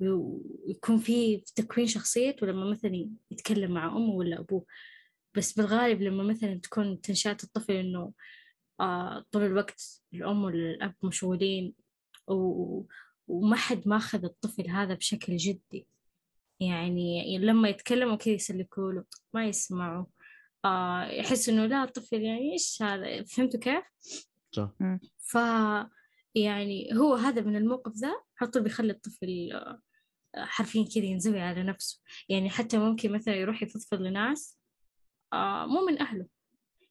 ويكون 0.00 0.98
في 0.98 1.36
تكوين 1.56 1.86
شخصيته 1.86 2.46
لما 2.46 2.70
مثلا 2.70 3.10
يتكلم 3.30 3.72
مع 3.72 3.86
أمه 3.86 4.14
ولا 4.14 4.40
أبوه. 4.40 4.64
بس 5.34 5.52
بالغالب 5.52 6.02
لما 6.02 6.22
مثلا 6.24 6.54
تكون 6.54 7.00
تنشأة 7.00 7.36
الطفل 7.44 7.72
إنه 7.72 8.12
آه 8.80 9.24
طول 9.32 9.42
الوقت 9.42 10.02
الأم 10.14 10.44
والأب 10.44 10.94
مشغولين 11.02 11.74
و... 12.30 12.86
وما 13.28 13.56
حد 13.56 13.88
ماخذ 13.88 14.24
الطفل 14.24 14.68
هذا 14.68 14.94
بشكل 14.94 15.36
جدي. 15.36 15.86
يعني 16.60 17.38
لما 17.38 17.68
يتكلموا 17.68 18.16
كذا 18.16 18.34
يسلكوا 18.34 18.92
له 18.92 19.04
ما 19.34 19.46
يسمعوا. 19.46 20.06
آه 20.64 21.04
يحس 21.04 21.48
إنه 21.48 21.66
لا 21.66 21.84
الطفل 21.84 22.22
يعني 22.22 22.52
إيش 22.52 22.82
هذا؟ 22.82 23.24
فهمتوا 23.24 23.60
كيف؟ 23.60 23.84
صح. 24.52 24.70
ف 25.18 25.34
يعني 26.34 26.90
هو 26.94 27.14
هذا 27.14 27.42
من 27.42 27.56
الموقف 27.56 27.92
ذا 27.96 28.12
على 28.40 28.50
طول 28.50 28.62
بيخلي 28.62 28.92
الطفل 28.92 29.52
آه، 29.52 29.80
حرفيا 30.36 30.84
كذا 30.94 31.04
ينزوي 31.04 31.40
على 31.40 31.62
نفسه. 31.62 32.00
يعني 32.28 32.50
حتى 32.50 32.78
ممكن 32.78 33.12
مثلا 33.12 33.34
يروح 33.34 33.62
يفضفض 33.62 34.00
لناس 34.00 34.58
آه 35.32 35.66
مو 35.66 35.86
من 35.86 36.00
أهله. 36.02 36.26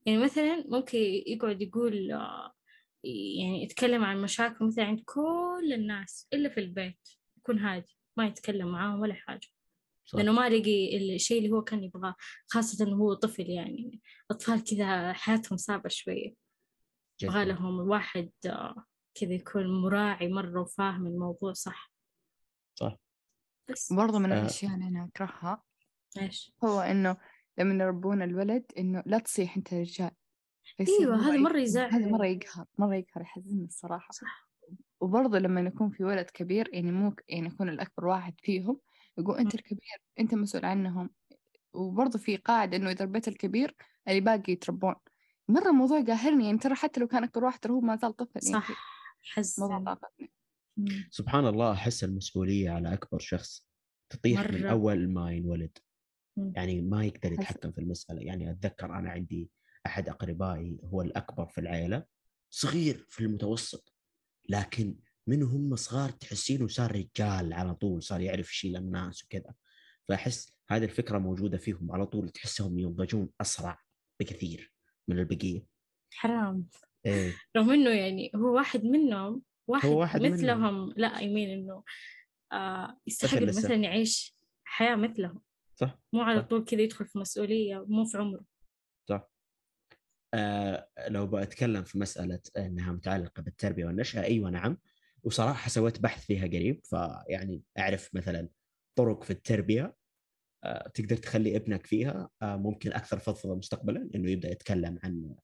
يعني 0.05 0.23
مثلا 0.23 0.65
ممكن 0.67 0.97
يقعد 1.27 1.61
يقول 1.61 2.11
آه 2.11 2.53
يعني 3.03 3.63
يتكلم 3.63 4.03
عن 4.03 4.21
مشاكل 4.21 4.65
مثلا 4.65 4.85
عند 4.85 4.99
كل 5.05 5.71
الناس 5.73 6.27
إلا 6.33 6.49
في 6.49 6.59
البيت 6.59 7.09
يكون 7.37 7.59
هادي 7.59 7.97
ما 8.17 8.25
يتكلم 8.27 8.71
معاهم 8.71 8.99
ولا 8.99 9.13
حاجة. 9.13 9.47
صح. 10.05 10.17
لأنه 10.17 10.31
ما 10.31 10.49
لقي 10.49 10.97
الشيء 11.15 11.37
اللي 11.37 11.51
هو 11.51 11.61
كان 11.61 11.83
يبغاه 11.83 12.15
خاصة 12.47 12.85
إنه 12.85 12.95
هو 12.95 13.13
طفل 13.13 13.49
يعني 13.49 14.01
أطفال 14.31 14.63
كذا 14.63 15.13
حياتهم 15.13 15.57
صعبة 15.57 15.89
شوية. 15.89 16.33
يبغى 17.21 17.45
لهم 17.45 17.81
الواحد 17.81 18.31
آه، 18.45 18.83
كذا 19.15 19.33
يكون 19.33 19.81
مراعي 19.81 20.27
مرة 20.27 20.61
وفاهم 20.61 21.07
الموضوع 21.07 21.53
صح. 21.53 21.91
صح. 22.75 22.95
بس. 23.69 23.93
برضه 23.93 24.19
من 24.19 24.31
آه. 24.31 24.41
الأشياء 24.41 24.73
اللي 24.73 24.87
أنا 24.87 25.09
أكرهها 25.13 25.63
إيش؟ 26.21 26.53
هو 26.63 26.79
إنه 26.79 27.17
لما 27.57 27.83
يربون 27.83 28.21
الولد 28.21 28.65
إنه 28.77 29.03
لا 29.05 29.19
تصيح 29.19 29.57
أنت 29.57 29.73
رجال. 29.73 30.11
هو 30.81 31.13
هذا 31.13 31.37
مرة 31.37 31.59
يزعل. 31.59 31.91
هذا 31.91 32.07
مرة 32.07 32.25
يقهر 32.25 32.65
مرة 32.77 32.95
يقهر 32.95 33.21
يحزنني 33.21 33.65
الصراحة. 33.65 34.11
صح. 34.11 34.49
وبرضه 35.01 35.39
لما 35.39 35.61
يكون 35.61 35.89
في 35.89 36.03
ولد 36.03 36.29
كبير 36.29 36.69
يعني 36.73 36.91
مو 36.91 37.15
يعني 37.27 37.47
يكون 37.47 37.69
الأكبر 37.69 38.05
واحد 38.05 38.33
فيهم 38.37 38.79
يقول 39.17 39.37
أنت 39.37 39.55
الكبير 39.55 40.01
أنت 40.19 40.35
مسؤول 40.35 40.65
عنهم. 40.65 41.09
وبرضه 41.73 42.19
في 42.19 42.37
قاعدة 42.37 42.77
إنه 42.77 42.91
إذا 42.91 43.05
ربيت 43.05 43.27
الكبير 43.27 43.75
اللي 44.07 44.19
باقي 44.19 44.53
يتربون. 44.53 44.95
مرة 45.47 45.69
الموضوع 45.69 46.01
قاهرني 46.01 46.45
يعني 46.45 46.57
ترى 46.57 46.75
حتى 46.75 46.99
لو 46.99 47.07
كان 47.07 47.23
أكبر 47.23 47.45
واحد 47.45 47.59
ترى 47.59 47.73
هو 47.73 47.81
ما 47.81 47.95
زال 47.95 48.15
طفل 48.15 48.39
يعني 48.43 48.65
صح. 48.65 48.69
مم. 50.77 51.07
سبحان 51.11 51.45
الله 51.47 51.71
أحس 51.71 52.03
المسؤولية 52.03 52.71
على 52.71 52.93
أكبر 52.93 53.19
شخص 53.19 53.67
تطيح 54.09 54.51
من 54.51 54.61
مرة. 54.61 54.71
أول 54.71 55.09
ما 55.09 55.31
ينولد. 55.31 55.77
يعني 56.37 56.81
ما 56.81 57.05
يقدر 57.05 57.29
حسن. 57.29 57.33
يتحكم 57.33 57.71
في 57.71 57.81
المسألة. 57.81 58.21
يعني 58.21 58.51
أتذكر 58.51 58.85
أنا 58.85 59.09
عندي 59.09 59.49
أحد 59.85 60.09
أقربائي 60.09 60.79
هو 60.83 61.01
الأكبر 61.01 61.45
في 61.47 61.61
العائله 61.61 62.05
صغير 62.49 63.05
في 63.09 63.19
المتوسط 63.23 63.93
لكن 64.49 64.95
من 65.27 65.43
هم 65.43 65.75
صغار 65.75 66.09
تحسينه 66.09 66.67
صار 66.67 66.91
رجال 66.91 67.53
على 67.53 67.75
طول 67.75 68.03
صار 68.03 68.21
يعرف 68.21 68.51
يشيل 68.51 68.75
الناس 68.75 69.23
وكذا. 69.23 69.53
فأحس 70.07 70.57
هذه 70.69 70.83
الفكرة 70.83 71.17
موجودة 71.17 71.57
فيهم 71.57 71.91
على 71.91 72.05
طول 72.05 72.29
تحسهم 72.29 72.79
ينضجون 72.79 73.29
أسرع 73.41 73.79
بكثير 74.19 74.73
من 75.07 75.19
البقية. 75.19 75.65
حرام. 76.13 76.67
إيه. 77.05 77.33
رغم 77.57 77.69
إنه 77.71 77.89
يعني 77.89 78.31
هو 78.35 78.55
واحد 78.55 78.83
منهم 78.85 79.41
واحد, 79.67 79.89
هو 79.89 79.99
واحد 79.99 80.21
منهم. 80.21 80.33
مثلهم. 80.33 80.93
لا 80.97 81.19
يمين 81.19 81.49
إنه 81.49 81.83
آه 82.53 82.99
يستحق. 83.07 83.41
مثلا 83.41 83.75
يعيش 83.75 84.37
حياة 84.63 84.95
مثلهم. 84.95 85.41
صح 85.75 85.99
مو 86.13 86.21
على 86.21 86.41
صح. 86.41 86.47
طول 86.47 86.65
كذا 86.65 86.81
يدخل 86.81 87.05
في 87.05 87.19
مسؤولية 87.19 87.85
مو 87.87 88.05
في 88.05 88.17
عمره. 88.17 88.45
صح. 89.09 89.29
لو 91.07 91.27
بتكلم 91.27 91.83
في 91.83 91.99
مسألة 91.99 92.39
إنها 92.57 92.91
متعلقة 92.91 93.41
بالتربية 93.41 93.85
والنشأة 93.85 94.23
أيوه 94.23 94.49
نعم. 94.49 94.77
وصراحة 95.23 95.69
سويت 95.69 95.99
بحث 95.99 96.25
فيها 96.25 96.47
قريب 96.47 96.81
فيعني 96.83 97.63
أعرف 97.79 98.09
مثلا 98.15 98.49
طرق 98.95 99.23
في 99.23 99.31
التربية 99.31 99.95
آه 100.63 100.87
تقدر 100.87 101.17
تخلي 101.17 101.55
ابنك 101.55 101.85
فيها 101.85 102.29
آه 102.41 102.55
ممكن 102.55 102.93
أكثر 102.93 103.19
فضفضة 103.19 103.55
مستقبلا 103.55 104.09
إنه 104.15 104.29
يبدأ 104.29 104.51
يتكلم 104.51 104.99
عن 105.03 105.35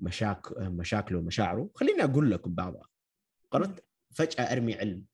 مشاك 0.00 0.58
مشاكله 0.58 1.18
ومشاعره. 1.18 1.70
خليني 1.74 2.04
أقول 2.04 2.30
لكم 2.30 2.54
بعضها 2.54 2.88
قررت 3.50 3.84
فجأة 4.10 4.42
أرمي 4.52 4.74
علم 4.74 5.04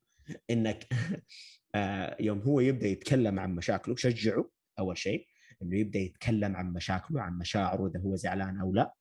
إنك 0.50 0.86
آه، 1.74 2.16
يوم 2.20 2.40
هو 2.40 2.60
يبدأ 2.60 2.86
يتكلم 2.86 3.38
عن 3.38 3.54
مشاكله 3.54 3.96
شجعه 3.96 4.50
أول 4.78 4.98
شيء. 4.98 5.26
إنه 5.62 5.78
يبدأ 5.78 5.98
يتكلم 5.98 6.56
عن 6.56 6.72
مشاكله 6.72 7.20
عن 7.20 7.38
مشاعره 7.38 7.86
إذا 7.88 8.00
هو 8.00 8.16
زعلان 8.16 8.60
أو 8.60 8.72
لا. 8.74 8.94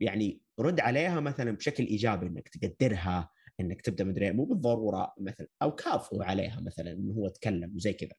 يعني 0.00 0.42
رد 0.60 0.80
عليها 0.80 1.20
مثلا 1.20 1.50
بشكل 1.50 1.84
إيجابي 1.84 2.26
إنك 2.26 2.48
تقدرها 2.48 3.30
إنك 3.60 3.80
تبدأ 3.80 4.04
مدري 4.04 4.32
مو 4.32 4.44
بالضرورة 4.44 5.14
مثلا 5.20 5.46
أو 5.62 5.74
كافئه 5.74 6.24
عليها 6.24 6.60
مثلا 6.60 6.92
إنه 6.92 7.12
هو 7.12 7.28
تكلم 7.28 7.76
وزي 7.76 7.92
كذا. 7.92 8.14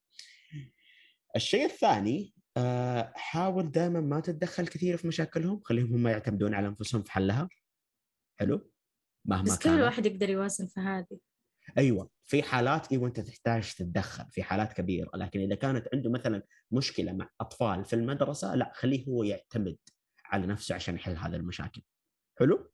الشيء 1.35 1.65
الثاني 1.65 2.33
آه، 2.57 3.13
حاول 3.15 3.71
دائما 3.71 4.01
ما 4.01 4.19
تتدخل 4.19 4.67
كثير 4.67 4.97
في 4.97 5.07
مشاكلهم 5.07 5.61
خليهم 5.65 5.93
هم 5.93 6.07
يعتمدون 6.07 6.53
على 6.53 6.67
أنفسهم 6.67 7.03
في 7.03 7.11
حلها. 7.11 7.49
حلو؟ 8.39 8.71
مهما 9.25 9.43
بس 9.43 9.59
كل 9.59 9.81
واحد 9.81 10.05
يقدر 10.05 10.29
يوازن 10.29 10.67
في 10.67 10.79
هذه. 10.79 11.19
أيوه 11.77 12.09
في 12.25 12.43
حالات 12.43 12.91
أيوه 12.91 13.07
انت 13.07 13.19
تحتاج 13.19 13.73
تتدخل 13.73 14.25
في 14.31 14.43
حالات 14.43 14.73
كبيرة 14.73 15.09
لكن 15.15 15.39
إذا 15.39 15.55
كانت 15.55 15.87
عنده 15.93 16.09
مثلا 16.09 16.43
مشكلة 16.71 17.13
مع 17.13 17.29
أطفال 17.41 17.85
في 17.85 17.93
المدرسة 17.93 18.55
لا 18.55 18.71
خليه 18.75 19.07
هو 19.07 19.23
يعتمد 19.23 19.77
على 20.25 20.47
نفسه 20.47 20.75
عشان 20.75 20.95
يحل 20.95 21.17
هذه 21.17 21.35
المشاكل. 21.35 21.81
حلو؟ 22.39 22.71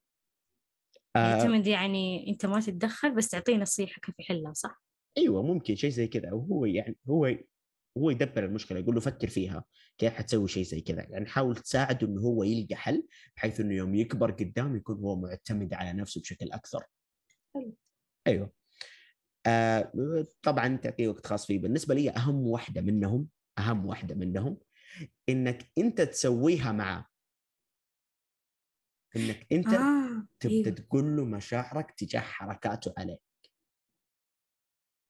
آه. 1.16 1.36
يعتمد 1.36 1.68
يعني 1.68 2.30
أنت 2.30 2.46
ما 2.46 2.60
تتدخل 2.60 3.16
بس 3.16 3.30
تعطيه 3.30 3.56
نصيحة 3.56 4.02
كيف 4.02 4.20
يحلها 4.20 4.54
صح؟ 4.54 4.84
أيوه 5.18 5.44
ممكن 5.44 5.76
شيء 5.76 5.90
زي 5.90 6.08
كذا. 6.08 6.34
وهو 6.34 6.66
يعني 6.66 6.98
هو 7.10 7.36
هو 7.98 8.10
يدبر 8.10 8.46
المشكلة 8.46 8.80
يقول 8.80 8.96
له 8.96 9.02
فكر 9.02 9.28
فيها 9.28 9.64
كيف 9.98 10.14
حتسوي 10.14 10.48
شيء 10.48 10.64
زي 10.64 10.82
كذا؟ 10.82 11.08
يعني 11.10 11.26
حاول 11.26 11.56
تساعده 11.56 12.08
إنه 12.08 12.22
هو 12.22 12.44
يلقى 12.44 12.76
حل 12.76 13.08
بحيث 13.36 13.60
إنه 13.60 13.76
يوم 13.76 13.96
يكبر 13.96 14.32
قدام 14.32 14.76
يكون 14.76 14.98
هو 14.98 15.16
معتمد 15.16 15.74
على 15.74 15.94
نفسه 15.94 16.22
بشكل 16.22 16.52
أكثر. 16.52 16.84
حلو. 17.56 17.76
أيوه. 18.28 18.59
آه 19.46 19.92
طبعا 20.42 20.78
تعطيه 20.78 21.08
وقت 21.08 21.28
خاص 21.28 21.46
فيه 21.46 21.60
بالنسبة 21.60 21.96
لي 21.96 22.10
أهم 22.10 22.48
واحدة 22.48 22.82
منهم 22.82 23.28
أهم 23.60 23.86
واحدة 23.86 24.16
منهم 24.16 24.58
إنك 25.30 25.72
أنت 25.78 26.02
تسويها 26.02 26.72
معه 26.72 27.10
إنك 29.16 29.48
أنت 29.52 29.68
آه. 29.68 30.28
تبدأ 30.40 30.56
أيوه. 30.56 30.70
تقول 30.70 31.18
له 31.18 31.26
مشاعرك 31.26 31.92
تجاه 31.92 32.20
حركاته 32.20 32.94
عليك 32.98 33.22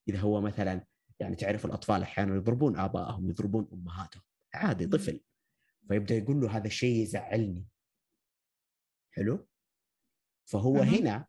إذا 0.09 0.19
هو 0.19 0.41
مثلا 0.41 0.85
يعني 1.19 1.35
تعرف 1.35 1.65
الأطفال 1.65 2.01
أحيانا 2.01 2.35
يضربون 2.35 2.77
آبائهم 2.77 3.29
يضربون 3.29 3.69
أمهاتهم 3.73 4.23
عادي 4.53 4.87
طفل 4.87 5.21
فيبدأ 5.87 6.15
يقول 6.15 6.41
له 6.41 6.57
هذا 6.57 6.67
الشيء 6.67 7.03
يزعلني 7.03 7.67
حلو 9.15 9.47
فهو 10.49 10.77
أها. 10.77 10.83
هنا 10.83 11.27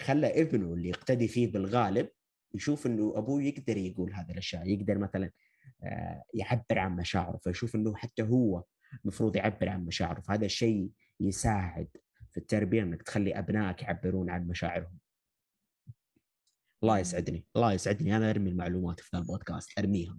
خلى 0.00 0.42
ابنه 0.42 0.74
اللي 0.74 0.88
يقتدي 0.88 1.28
فيه 1.28 1.52
بالغالب 1.52 2.10
يشوف 2.54 2.86
إنه 2.86 3.12
أبوه 3.16 3.42
يقدر 3.42 3.76
يقول 3.76 4.12
هذه 4.12 4.30
الأشياء 4.30 4.68
يقدر 4.68 4.98
مثلا 4.98 5.30
آه، 5.82 6.24
يعبر 6.34 6.78
عن 6.78 6.96
مشاعره 6.96 7.36
فيشوف 7.36 7.74
إنه 7.74 7.96
حتى 7.96 8.22
هو 8.22 8.64
المفروض 9.04 9.36
يعبر 9.36 9.68
عن 9.68 9.84
مشاعره. 9.84 10.20
فهذا 10.20 10.46
الشيء 10.46 10.90
يساعد 11.20 11.88
في 12.30 12.36
التربية 12.36 12.82
إنك 12.82 13.02
تخلي 13.02 13.38
أبنائك 13.38 13.82
يعبرون 13.82 14.30
عن 14.30 14.46
مشاعرهم. 14.46 14.98
الله 16.82 16.98
يسعدني 16.98 17.46
الله 17.56 17.72
يسعدني. 17.72 18.16
أنا 18.16 18.30
أرمي 18.30 18.50
المعلومات 18.50 19.00
في 19.00 19.16
البودكاست 19.16 19.78
أرميها. 19.78 20.18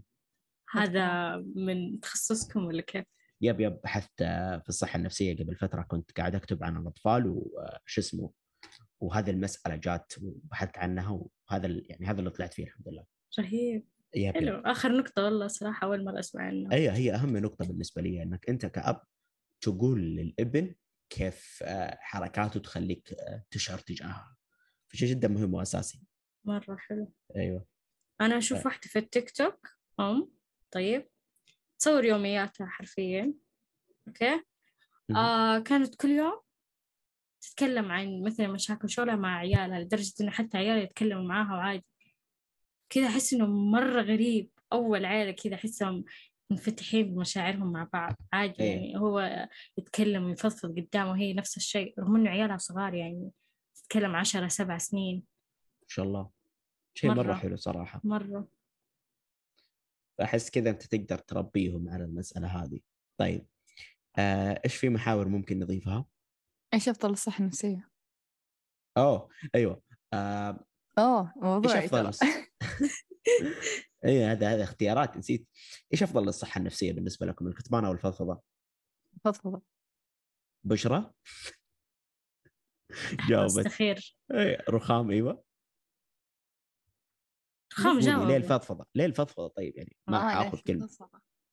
هذا 0.72 1.36
من 1.56 2.00
تخصصكم 2.00 2.66
ولا 2.66 2.82
كيف؟ 2.82 3.06
يب 3.42 3.60
يب. 3.60 3.80
بحثت 3.84 4.22
آه، 4.22 4.58
في 4.58 4.70
الصحة 4.70 4.98
النفسية 4.98 5.44
قبل 5.44 5.56
فترة 5.56 5.82
كنت 5.82 6.12
قاعد 6.12 6.36
أكتب 6.36 6.64
عن 6.64 6.78
الأطفال 6.78 7.28
وش 7.28 8.00
اسمه 8.00 8.32
وهذه 9.02 9.30
المسألة 9.30 9.76
جات 9.76 10.14
وبحثت 10.22 10.78
عنها 10.78 11.10
وهذا 11.50 11.68
يعني 11.68 12.06
هذا 12.06 12.20
اللي 12.20 12.30
طلعت 12.30 12.54
فيه 12.54 12.64
الحمد 12.64 12.88
لله. 12.88 13.06
رهيب. 13.40 13.88
يب 14.16 14.34
حلو. 14.34 14.58
يب. 14.58 14.68
آخر 14.68 14.98
نقطة 14.98 15.24
والله 15.24 15.48
صراحة 15.48 15.88
أول 15.88 16.06
مرة 16.06 16.20
أسمع 16.20 16.44
عنها 16.44 16.74
أي 16.74 16.92
هي 16.92 17.14
أهم 17.16 17.38
نقطة 17.38 17.66
بالنسبة 17.68 18.02
لي 18.02 18.24
إنك 18.24 18.50
أنت 18.50 18.66
كأب 18.66 19.02
تقول 19.62 20.02
للإبن 20.02 20.76
كيف 21.10 21.64
آه، 21.64 21.98
حركاته 22.02 22.60
تخليك 22.60 23.14
آه، 23.14 23.44
تشعر 23.52 23.78
تجاهها 23.78 24.36
فشيء 24.88 25.10
جدا 25.10 25.28
مهم 25.28 25.54
وأساسي. 25.54 26.02
مرة 26.46 26.76
حلو. 26.78 27.14
أيوه. 27.36 27.66
أنا 28.22 28.38
أشوف 28.38 28.66
واحدة 28.66 28.82
في 28.88 29.00
التيك 29.00 29.32
توك 29.32 29.68
أم 30.00 30.32
طيب 30.72 31.10
تصور 31.80 32.06
يومياتها 32.06 32.68
حرفيا 32.68 33.34
أوكي. 34.08 34.44
آه 35.16 35.60
كانت 35.60 35.96
كل 35.96 36.10
يوم 36.10 36.42
تتكلم 37.42 37.92
عن 37.92 38.24
مثلا 38.24 38.48
مشاكل 38.48 38.90
شغلها 38.90 39.16
مع 39.16 39.38
عيالها 39.38 39.80
لدرجة 39.80 40.14
إنه 40.22 40.32
حتى 40.32 40.58
عيالها 40.58 40.84
يتكلموا 40.84 41.24
معاها 41.24 41.54
وعادي. 41.58 41.86
كذا 42.90 43.08
أحس 43.08 43.34
إنه 43.34 43.46
مرة 43.46 44.02
غريب. 44.02 44.50
أول 44.74 45.06
عيلة 45.06 45.32
كذا 45.32 45.56
أحسهم 45.56 46.04
منفتحين 46.50 47.14
بمشاعرهم 47.14 47.72
مع 47.72 47.90
بعض. 47.94 48.16
عادي 48.34 48.64
إيه. 48.64 48.72
يعني 48.72 48.98
هو 48.98 49.48
يتكلم 49.78 50.24
ويفضفض 50.24 50.80
قدامه 50.80 51.12
وهي 51.12 51.34
نفس 51.34 51.58
الشيء 51.58 52.00
رغم 52.00 52.16
إنه 52.16 52.30
عيالها 52.30 52.58
صغار 52.58 52.94
يعني 52.94 53.32
تتكلم 53.76 54.16
عشرة 54.16 54.48
سبع 54.48 54.78
سنين. 54.78 55.16
ان 55.84 55.88
شاء 55.88 56.06
الله. 56.06 56.30
شيء 56.94 57.10
مرة, 57.10 57.24
مرة. 57.24 57.34
حلو 57.34 57.56
صراحة. 57.56 58.02
مرة. 58.04 58.48
فاحس 60.18 60.50
كذا 60.50 60.70
أنت 60.70 60.84
تقدر 60.84 61.18
تربيهم 61.18 61.90
على 61.90 62.04
المسألة 62.04 62.48
هذه. 62.48 62.80
طيب. 63.18 63.48
آه، 64.18 64.62
إيش 64.66 64.76
في 64.76 64.90
محاور 64.90 65.28
ممكن 65.28 65.60
نضيفها؟ 65.60 66.06
إيش 66.74 66.90
أفضل 66.90 67.10
الصحة 67.10 67.40
النفسية؟ 67.40 67.90
اوه 68.98 69.30
أيوه 69.56 69.82
آه، 70.14 70.66
اوه 71.00 71.22
إيش 71.22 71.44
موضوعي 71.44 71.86
أفضل. 71.86 72.12
اي 74.06 74.26
هذا 74.26 74.54
هذا 74.54 74.64
اختيارات 74.64 75.18
نسيت 75.18 75.48
إيش 75.94 76.04
أفضل 76.04 76.26
للصحه 76.26 76.60
النفسية 76.60 76.94
بالنسبة 76.94 77.26
لكم 77.26 77.48
الكتمان 77.48 77.86
أو 77.86 77.92
الفضفضة؟ 77.92 78.42
فضفضة 79.24 79.62
بشرى 80.64 81.14
جاوبت 83.30 83.58
استخير 83.58 84.18
إيه، 84.34 84.66
رخام 84.70 85.12
أيوه 85.12 85.44
رهام 87.74 87.94
قولي 87.94 88.06
جاوب 88.06 88.28
ليه 88.28 88.38
الفضفضه؟ 88.38 88.86
ليه 88.96 89.06
الفضفضه 89.06 89.48
طيب 89.48 89.78
يعني 89.78 89.98
ما 90.08 90.18
آه، 90.18 90.44
حاخذ 90.44 90.60
كلمة؟ 90.60 90.90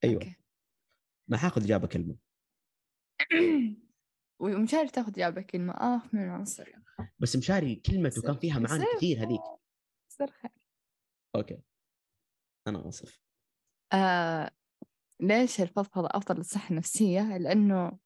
أيوه 0.05 0.15
okay. 0.15 0.37
ما 1.29 1.37
حاخذ 1.37 1.65
إجابة 1.65 1.87
كلمة 1.87 2.17
ومش 4.39 4.75
عارف 4.75 4.91
تاخذ 4.91 5.13
جابة 5.13 5.43
كلمة 5.43 5.73
آه 5.73 6.03
من 6.13 6.25
العنصر 6.25 6.73
بس 7.19 7.37
مشاري 7.37 7.75
كلمته 7.77 8.23
كان 8.23 8.37
فيها 8.37 8.59
معاني 8.59 8.85
كثير 8.97 9.19
هذيك. 9.19 9.41
يصير 10.11 10.31
خير 10.31 10.51
okay. 11.35 11.59
أنا 12.67 12.89
آسف. 12.89 13.21
آه 13.93 14.51
ليش 15.21 15.61
الفضفضة 15.61 16.09
أفضل 16.11 16.37
للصحة 16.37 16.71
النفسية؟ 16.71 17.39
لأنه 17.39 17.99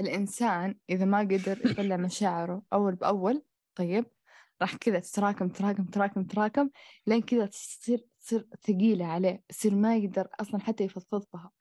الإنسان 0.00 0.78
إذا 0.90 1.04
ما 1.04 1.18
قدر 1.18 1.66
يطلع 1.66 1.96
مشاعره 2.06 2.62
أول 2.72 2.94
بأول 2.94 3.42
طيب 3.74 4.06
راح 4.62 4.76
كذا 4.76 5.00
تتراكم 5.00 5.48
تراكم 5.48 5.84
تراكم 5.84 6.24
تراكم 6.24 6.70
لين 7.06 7.22
كذا 7.22 7.46
تصير 7.46 8.06
تصير 8.20 8.48
ثقيلة 8.62 9.06
عليه 9.06 9.42
يصير 9.50 9.74
ما 9.74 9.96
يقدر 9.96 10.28
أصلا 10.40 10.60
حتى 10.60 10.84
يفضفض 10.84 11.26
بها 11.32 11.52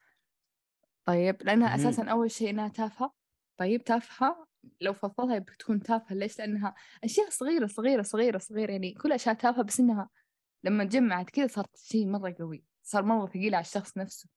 طيب 1.06 1.44
لأنها. 1.44 1.76
أساسا 1.76 2.04
أول 2.04 2.32
شيء 2.32 2.50
إنها 2.50 2.68
تافهة 2.68 3.19
طيب 3.60 3.84
تافهة؟ 3.84 4.48
لو 4.82 4.94
فضفضها 4.94 5.40
بتكون 5.40 5.80
تافهة. 5.80 6.16
ليش؟ 6.16 6.40
لأنها 6.40 6.76
أشياء 7.04 7.30
صغيرة 7.30 7.68
صغيرة 7.68 8.02
صغيرة 8.02 8.38
صغيرة. 8.38 8.72
يعني 8.72 8.94
كل 8.94 9.12
أشياء 9.12 9.36
تافهة 9.36 9.64
بس 9.64 9.80
إنها 9.80 10.10
لما 10.64 10.84
تجمعت 10.84 11.30
كذا 11.30 11.48
صارت 11.48 11.78
شيء 11.78 12.08
مرة 12.08 12.36
قوي. 12.40 12.64
صار 12.84 13.04
مرة 13.04 13.26
ثقيل 13.26 13.56
على 13.56 13.62
الشخص 13.62 13.98
نفسه. 13.98 14.30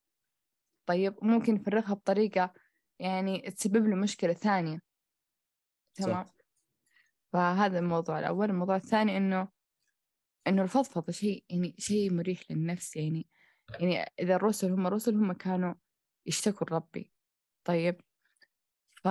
طيب 0.87 1.15
ممكن 1.23 1.57
يفرغها 1.57 1.95
بطريقة 1.95 2.53
يعني 2.99 3.41
تسبب 3.41 3.87
له 3.87 3.97
مشكلة 3.97 4.33
ثانية. 4.33 4.83
تمام؟ 5.95 6.25
صح. 6.25 6.35
فهذا 7.33 7.79
الموضوع 7.79 8.19
الأول. 8.19 8.51
الموضوع 8.51 8.77
الثاني 8.77 9.17
إنه 9.17 9.49
إنه 10.47 10.63
الفضفضة 10.63 11.13
شيء 11.13 11.45
يعني 11.49 11.75
شيء 11.79 12.13
مريح 12.13 12.41
للنفس. 12.51 12.97
يعني 12.97 13.27
يعني 13.81 14.13
إذا 14.21 14.35
الرسل 14.35 14.73
هم 14.73 14.87
رسل 14.87 15.15
هم 15.15 15.33
كانوا 15.33 15.75
يشتكوا 16.27 16.67
لربي. 16.67 17.13
طيب 17.65 18.01
ف 19.05 19.09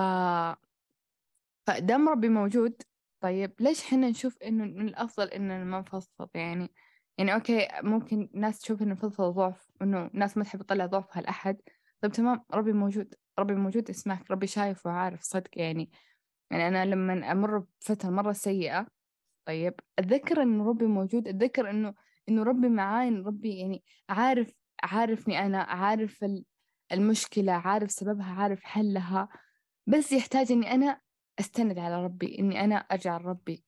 فدام 1.66 2.08
ربي 2.08 2.28
موجود. 2.28 2.82
طيب 3.20 3.54
ليش 3.60 3.84
حنا 3.84 4.08
نشوف 4.10 4.38
إنه 4.42 4.64
من 4.64 4.88
الأفضل 4.88 5.28
إننا 5.28 5.64
ما 5.64 5.80
نفضفض 5.80 6.28
يعني 6.34 6.70
يعني 7.18 7.34
أوكي 7.34 7.68
ممكن 7.82 8.28
ناس 8.34 8.60
تشوف 8.60 8.82
إنه 8.82 8.92
الفضفضة 8.92 9.30
ضعف 9.30 9.70
إنه 9.82 10.10
ناس 10.14 10.36
ما 10.36 10.44
تحب 10.44 10.62
تطلع 10.62 10.86
ضعفها 10.86 11.22
لأحد 11.22 11.60
طيب 12.00 12.12
تمام 12.12 12.44
ربي 12.54 12.72
موجود 12.72 13.14
ربي 13.38 13.54
موجود 13.54 13.90
يسمعك 13.90 14.30
ربي 14.30 14.46
شايف 14.46 14.86
وعارف 14.86 15.20
صدق 15.22 15.50
يعني. 15.58 15.90
يعني 16.50 16.68
أنا 16.68 16.84
لما 16.86 17.32
أمر 17.32 17.58
بفترة 17.80 18.10
مرة 18.10 18.32
سيئة 18.32 18.86
طيب 19.46 19.74
أتذكر 19.98 20.42
إنه 20.42 20.68
ربي 20.68 20.86
موجود 20.86 21.28
أتذكر 21.28 21.70
إنه 21.70 21.94
إنه 22.28 22.42
ربي 22.42 22.68
معاي 22.68 23.10
ربي 23.10 23.58
يعني 23.58 23.84
عارف 24.08 24.52
عارفني 24.84 25.46
أنا 25.46 25.62
عارف 25.62 26.24
المشكلة 26.92 27.52
عارف 27.52 27.90
سببها 27.90 28.34
عارف 28.34 28.62
حلها. 28.64 29.28
بس 29.86 30.12
يحتاج 30.12 30.52
إني 30.52 30.70
أنا 30.70 31.00
أستند 31.40 31.78
على 31.78 32.04
ربي 32.04 32.38
إني 32.38 32.64
أنا 32.64 32.76
أرجع 32.76 33.18
لربي 33.18 33.64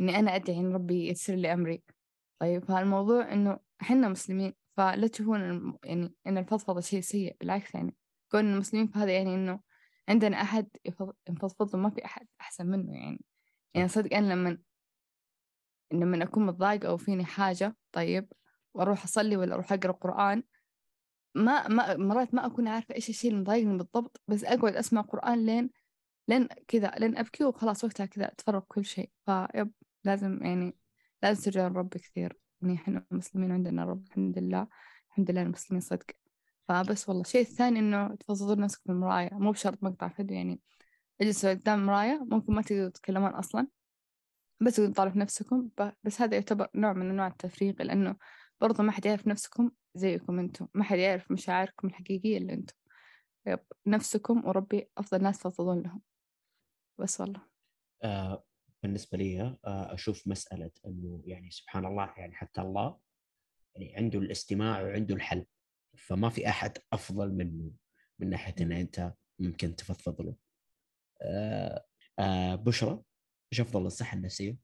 إني 0.00 0.18
أنا 0.18 0.36
أدعي 0.36 0.60
إن 0.60 0.72
ربي 0.72 1.08
يسر 1.08 1.34
لي 1.34 1.52
أمري. 1.52 1.82
طيب 2.40 2.64
فالموضوع 2.64 3.32
إنه 3.32 3.58
إحنا 3.82 4.08
مسلمين 4.08 4.54
فلا 4.76 5.06
تشوفون 5.06 5.40
يعني 5.84 6.14
إن 6.26 6.38
الفضفضة 6.38 6.80
شيء 6.80 7.00
سيء 7.00 7.36
بالعكس 7.40 7.74
يعني 7.74 7.96
كون 8.30 8.52
المسلمين 8.54 8.86
فهذا 8.86 9.12
يعني 9.12 9.34
إنه 9.34 9.60
عندنا 10.08 10.42
أحد 10.42 10.68
يفضفض 11.28 11.76
ما 11.76 11.90
في 11.90 12.04
أحد 12.04 12.26
أحسن 12.40 12.66
منه 12.66 12.92
يعني. 12.92 13.24
يعني 13.74 13.88
صدق 13.88 14.14
أنا 14.16 14.32
لما 14.34 14.58
لما 15.92 16.22
أكون 16.22 16.46
متضايقة 16.46 16.88
أو 16.88 16.96
فيني 16.96 17.24
حاجة 17.24 17.76
طيب 17.92 18.32
وأروح 18.74 19.04
أصلي 19.04 19.36
ولا 19.36 19.54
أروح 19.54 19.72
أقرأ 19.72 19.92
قرآن 19.92 20.42
ما 21.34 21.68
ما 21.68 21.96
مرات 21.96 22.34
ما 22.34 22.46
أكون 22.46 22.68
عارفة 22.68 22.94
إيش 22.94 23.08
الشيء 23.08 23.30
اللي 23.30 23.40
مضايقني 23.42 23.76
بالضبط 23.78 24.20
بس 24.28 24.44
أقعد 24.44 24.76
أسمع 24.76 25.00
قرآن 25.00 25.46
لين 25.46 25.70
لين 26.28 26.48
كذا 26.68 26.90
لين 26.98 27.18
أبكي 27.18 27.44
وخلاص 27.44 27.84
وقتها 27.84 28.06
كذا 28.06 28.32
أتفرغ 28.32 28.60
كل 28.68 28.84
شيء. 28.84 29.10
فيب 29.26 29.72
لازم 30.04 30.38
يعني 30.42 30.76
لازم 31.22 31.42
ترجع 31.42 31.68
لرب 31.68 31.88
كثير. 31.88 32.38
يعني 32.62 32.74
إحنا 32.74 33.06
مسلمين 33.10 33.52
عندنا 33.52 33.84
رب 33.84 34.06
الحمد 34.06 34.38
لله 34.38 34.68
الحمد 35.08 35.30
لله 35.30 35.42
المسلمين 35.42 35.80
صدق. 35.80 36.06
فبس 36.68 37.08
والله. 37.08 37.22
الشيء 37.22 37.40
الثاني 37.40 37.78
إنه 37.78 38.14
تفضلوا 38.14 38.64
نفسك 38.64 38.80
في 38.82 38.92
المراية 38.92 39.30
مو 39.32 39.50
بشرط 39.52 39.82
مقطع 39.82 40.08
فيديو 40.08 40.36
يعني 40.36 40.60
اجلسوا 41.20 41.50
قدام 41.50 41.86
مراية. 41.86 42.26
ممكن 42.30 42.54
ما 42.54 42.62
تقدروا 42.62 42.88
تتكلمون 42.88 43.30
أصلا 43.30 43.66
بس 44.60 44.76
تطالعوا 44.76 45.12
في 45.12 45.18
نفسكم. 45.18 45.68
بس 46.04 46.20
هذا 46.20 46.34
يعتبر 46.34 46.68
نوع 46.74 46.92
من 46.92 47.10
أنواع 47.10 47.26
التفريق 47.26 47.82
لأنه 47.82 48.16
برضه 48.60 48.82
ما 48.82 48.92
حد 48.92 49.06
يعرف 49.06 49.26
نفسكم 49.26 49.70
زيكم 49.94 50.38
أنتم 50.38 50.68
ما 50.74 50.84
حد 50.84 50.98
يعرف 50.98 51.30
مشاعركم 51.30 51.88
الحقيقية 51.88 52.38
اللي 52.38 52.52
أنتم 52.52 52.74
يب 53.46 53.60
نفسكم 53.86 54.46
وربي 54.46 54.90
أفضل 54.98 55.22
ناس 55.22 55.38
تفضلون 55.38 55.82
لهم. 55.82 56.02
بس 57.00 57.20
والله. 57.20 57.42
آه 58.02 58.44
بالنسبة 58.82 59.18
لي 59.18 59.40
آه 59.42 59.94
أشوف 59.94 60.28
مسألة 60.28 60.70
أنه 60.86 61.22
يعني 61.26 61.50
سبحان 61.50 61.86
الله 61.86 62.14
يعني 62.16 62.34
حتى 62.34 62.60
الله 62.60 62.98
يعني 63.74 63.96
عنده 63.96 64.18
الاستماع 64.18 64.82
وعنده 64.82 65.14
الحل. 65.14 65.46
فما 65.98 66.28
في 66.28 66.48
أحد 66.48 66.78
أفضل 66.92 67.32
منه 67.32 67.72
من 68.18 68.30
ناحية 68.30 68.54
أن 68.60 68.72
أنت 68.72 69.14
ممكن 69.38 69.76
تفضفض 69.76 70.20
له. 70.20 70.36
آه 71.22 71.84
آه 72.18 72.54
بشرى 72.54 73.02
إيش 73.52 73.60
افضل 73.60 73.84
للصحه 73.84 74.16
النفسية؟ 74.16 74.56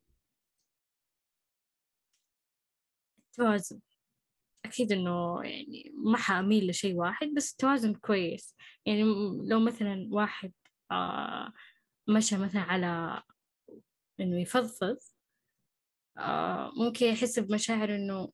توازن. 3.32 3.80
أكيد 4.64 4.92
إنه 4.92 5.42
يعني 5.42 5.92
ما 5.94 6.18
حأميل 6.18 6.70
لشيء 6.70 6.94
واحد 6.94 7.28
بس 7.28 7.52
التوازن 7.52 7.94
كويس. 7.94 8.56
يعني 8.86 9.02
لو 9.48 9.60
مثلا 9.60 10.08
واحد 10.12 10.52
آه 10.90 11.52
مشى 12.08 12.36
مثلا 12.36 12.62
على 12.62 13.22
إنه 14.20 14.40
يفضفض 14.40 14.98
آه 16.18 16.72
ممكن 16.76 17.06
يحس 17.06 17.38
بمشاعر 17.38 17.94
إنه 17.94 18.32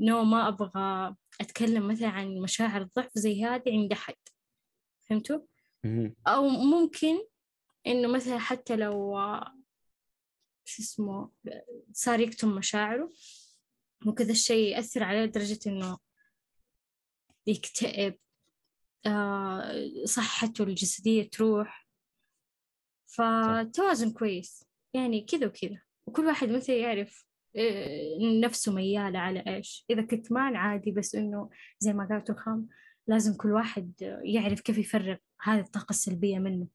نو 0.00 0.24
ما 0.24 0.48
أبغى 0.48 1.16
أتكلم 1.40 1.88
مثلا 1.88 2.08
عن 2.08 2.38
مشاعر 2.38 2.82
الضعف 2.82 3.10
زي 3.14 3.44
هذه 3.44 3.72
عند 3.72 3.92
أحد 3.92 4.14
فهمتوا؟ 5.08 5.40
أو 6.26 6.48
ممكن 6.48 7.18
إنه 7.86 8.08
مثلا 8.08 8.38
حتى 8.38 8.76
لو 8.76 9.18
شو 10.64 10.82
اسمه 10.82 11.30
صار 11.92 12.20
يكتم 12.20 12.48
مشاعره 12.54 13.12
وكذا 14.06 14.32
الشيء 14.32 14.76
يأثر 14.76 15.02
عليه 15.02 15.24
لدرجة 15.24 15.58
إنه 15.66 15.98
يكتئب. 17.46 18.18
آه 19.06 20.04
صحته 20.04 20.64
الجسدية 20.64 21.30
تروح. 21.30 21.88
فتوازن 23.06 24.12
كويس. 24.12 24.64
يعني 24.94 25.20
كذا 25.24 25.46
وكذا. 25.46 25.82
وكل 26.06 26.26
واحد 26.26 26.48
مثل 26.48 26.72
يعرف 26.72 27.26
آه، 27.56 28.18
نفسه 28.40 28.72
ميالة 28.72 29.18
على 29.18 29.44
إيش. 29.46 29.84
إذا 29.90 30.02
كتمان 30.02 30.56
عادي 30.56 30.90
بس 30.90 31.14
إنه 31.14 31.50
زي 31.78 31.92
ما 31.92 32.08
قالت 32.08 32.30
رخام 32.30 32.68
لازم 33.06 33.36
كل 33.36 33.52
واحد 33.52 33.92
يعرف 34.24 34.60
كيف 34.60 34.78
يفرغ 34.78 35.16
هذه 35.40 35.60
الطاقة 35.60 35.90
السلبية 35.90 36.38
منه. 36.38 36.68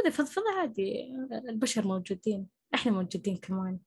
إذا 0.00 0.10
فضفضة 0.10 0.50
عادي 0.58 1.14
البشر 1.48 1.86
موجودين. 1.86 2.48
إحنا 2.74 2.92
موجودين 2.92 3.36
كمان. 3.36 3.78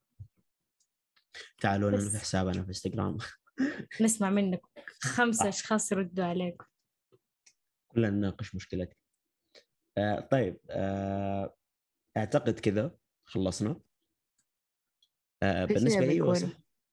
تعالوا 1.62 1.90
لنا 1.90 2.10
في 2.10 2.18
حسابنا 2.18 2.64
في 2.64 2.70
إنستغرام. 2.70 3.18
نسمع 4.02 4.30
منك. 4.30 4.62
خمسة 5.02 5.50
أشخاص 5.50 5.92
يردوا 5.92 6.26
عليك. 6.26 6.64
كلنا 7.92 8.10
نناقش 8.10 8.56
مشكلتك. 8.56 8.98
آه 9.98 10.20
طيب 10.20 10.60
آه 10.70 11.56
أعتقد 12.18 12.60
كذا. 12.60 12.98
خلصنا. 13.24 13.82
آه 15.44 15.66
بالنسبة 15.66 16.06
لي 16.06 16.22
وصح 16.22 16.50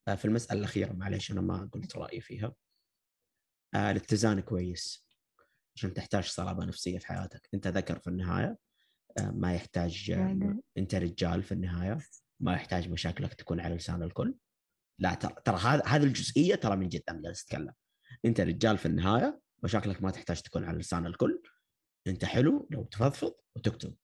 آه 0.09 0.14
في 0.14 0.24
المسألة 0.24 0.61
الأخيرة 0.61 0.93
معليش 0.93 1.30
أنا 1.32 1.41
ما 1.41 1.70
قلت 1.72 1.97
رأيي 1.97 2.20
فيها. 2.20 2.55
آه 3.74 3.91
الاتزان 3.91 4.41
كويس 4.41 5.09
عشان 5.76 5.95
تحتاج 5.95 6.24
صلابة 6.24 6.64
نفسية 6.64 6.99
في 6.99 7.07
حياتك. 7.07 7.49
أنت 7.55 7.66
ذكر 7.66 7.99
في 7.99 8.07
النهاية. 8.11 8.59
آه 9.18 9.30
ما 9.30 9.55
يحتاج 9.55 10.11
آه 10.11 10.59
أنت 10.78 10.95
رجال 10.95 11.43
في 11.43 11.53
النهاية. 11.53 11.99
ما 12.41 12.53
يحتاج 12.53 12.89
مشاكلك 12.89 13.34
تكون 13.34 13.61
على 13.61 13.74
لسان 13.74 14.03
الكل. 14.03 14.34
لا 14.99 15.14
ترى 15.14 15.34
ترى 15.45 15.57
هذا 15.57 15.82
هذه 15.86 16.03
الجزئية 16.03 16.55
ترى 16.55 16.76
من 16.76 16.89
جد 16.89 17.03
أنا 17.09 17.22
جالس 17.22 17.43
اتكلم 17.43 17.72
أنت 18.24 18.41
رجال 18.41 18.78
في 18.78 18.86
النهاية 18.86 19.41
مشاكلك 19.62 20.03
ما 20.03 20.11
تحتاج 20.11 20.43
تكون 20.43 20.64
على 20.64 20.78
لسان 20.78 21.07
الكل. 21.07 21.43
أنت 22.07 22.24
حلو 22.24 22.68
لو 22.70 22.84
تفضفض 22.84 23.34
وتكتب 23.57 23.95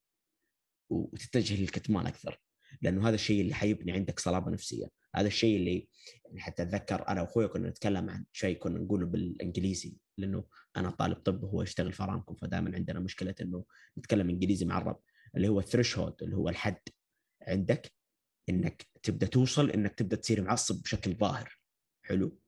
وتتجه 0.89 1.61
للكتمان 1.61 2.07
أكثر. 2.07 2.41
لأنه 2.81 3.07
هذا 3.07 3.15
الشيء 3.15 3.41
اللي 3.41 3.53
حيبني 3.53 3.91
عندك 3.91 4.19
صلابة 4.19 4.51
نفسية. 4.51 4.87
هذا 5.15 5.27
الشيء 5.27 5.57
اللي 5.57 5.87
يعني 6.25 6.39
حتى 6.39 6.63
أتذكر 6.63 7.07
أنا 7.07 7.21
وأخوي 7.21 7.47
كنا 7.47 7.69
نتكلم 7.69 8.09
عن 8.09 8.25
شيء 8.33 8.57
كنا 8.57 8.79
نقوله 8.79 9.05
بالإنجليزي 9.05 9.97
لأنه 10.17 10.45
أنا 10.77 10.89
طالب 10.89 11.17
طب 11.17 11.43
وهو 11.43 11.61
يشتغل 11.61 11.93
في 11.93 12.03
أرامكو 12.03 12.35
فدائما 12.35 12.75
عندنا 12.75 12.99
مشكلة 12.99 13.35
إنه 13.41 13.65
نتكلم 13.97 14.29
إنجليزي 14.29 14.65
مع 14.65 14.77
الرب 14.77 15.01
اللي 15.35 15.47
هو 15.47 15.59
الثريش 15.59 15.99
اللي 15.99 16.35
هو 16.35 16.49
الحد 16.49 16.79
عندك. 17.47 17.91
إنك 18.49 18.87
تبدأ 19.03 19.27
توصل 19.27 19.69
إنك 19.69 19.95
تبدأ 19.95 20.15
تصير 20.15 20.41
معصب 20.41 20.81
بشكل 20.81 21.15
ظاهر. 21.15 21.59
حلو. 22.03 22.39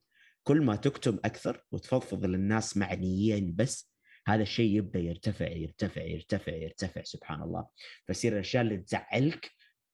كل 0.42 0.62
ما 0.62 0.76
تكتب 0.76 1.20
أكثر 1.24 1.64
وتفضفض 1.72 2.24
للناس 2.24 2.76
معنيين 2.76 3.54
بس 3.54 3.92
هذا 4.26 4.42
الشيء 4.42 4.76
يبدأ 4.76 4.98
يرتفع 4.98 5.48
يرتفع 5.48 6.02
يرتفع 6.02 6.52
يرتفع 6.52 7.02
سبحان 7.02 7.42
الله. 7.42 7.66
فيصير 8.06 8.32
الأشياء 8.32 8.62
اللي 8.62 8.76
تزعلك 8.76 9.50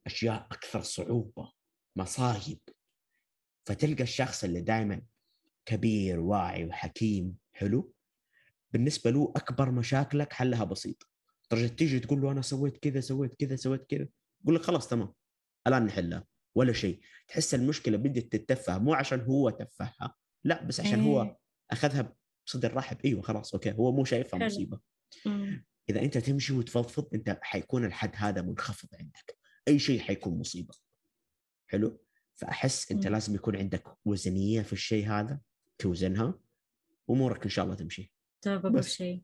أشياء 0.06 0.46
أكثر 0.50 0.80
صعوبة 0.80 1.52
مصايب. 1.96 2.58
فتلقى 3.66 4.02
الشخص 4.02 4.44
اللي 4.44 4.60
دائما 4.60 5.02
كبير 5.66 6.20
واعي 6.20 6.64
وحكيم 6.64 7.36
حلو. 7.52 7.92
بالنسبة 8.72 9.10
له 9.10 9.32
أكبر 9.36 9.70
مشاكلك 9.70 10.32
حلها 10.32 10.64
بسيط. 10.64 11.08
لدرجه 11.52 11.66
تيجي 11.66 12.00
تقول 12.00 12.22
له 12.22 12.32
أنا 12.32 12.42
سويت 12.42 12.76
كذا 12.76 13.00
سويت 13.00 13.34
كذا 13.34 13.56
سويت 13.56 13.84
كذا. 13.90 14.08
يقول 14.42 14.54
لك 14.54 14.62
خلاص 14.62 14.88
تمام. 14.88 15.14
الان 15.66 15.86
نحلها 15.86 16.24
ولا 16.54 16.72
شيء. 16.72 17.00
تحس 17.28 17.54
المشكلة 17.54 17.96
بدت 17.96 18.36
تتفه 18.36 18.78
مو 18.78 18.94
عشان 18.94 19.20
هو 19.20 19.50
تفهها 19.50 20.14
لا 20.44 20.64
بس 20.64 20.80
عشان 20.80 21.00
هو 21.00 21.22
إيه. 21.22 21.38
أخذها 21.70 22.16
بصدر 22.46 22.74
رحب. 22.74 23.00
إيوه 23.04 23.22
خلاص 23.22 23.54
okay. 23.54 23.72
هو 23.72 23.92
مو 23.92 24.04
شايفها 24.04 24.46
مصيبة. 24.46 24.80
إذا 25.90 26.02
أنت 26.02 26.18
تمشي 26.18 26.52
وتفضفض 26.52 27.14
أنت 27.14 27.38
حيكون 27.42 27.84
الحد 27.84 28.12
هذا 28.14 28.42
منخفض 28.42 28.88
عندك. 28.94 29.38
أي 29.68 29.78
شيء 29.78 30.00
حيكون 30.00 30.38
مصيبة. 30.38 30.74
حلو؟ 31.66 32.00
فأحس 32.34 32.92
أنت 32.92 33.06
لازم 33.06 33.34
يكون 33.34 33.56
عندك 33.56 33.84
وزنية 34.04 34.62
في 34.62 34.72
الشيء 34.72 35.06
هذا 35.06 35.40
توزنها 35.78 36.38
امورك 37.10 37.44
إن 37.44 37.50
شاء 37.50 37.64
الله 37.64 37.76
تمشي. 37.76 38.12
طيب 38.42 38.60
بقول 38.60 38.84
شيء. 38.84 39.22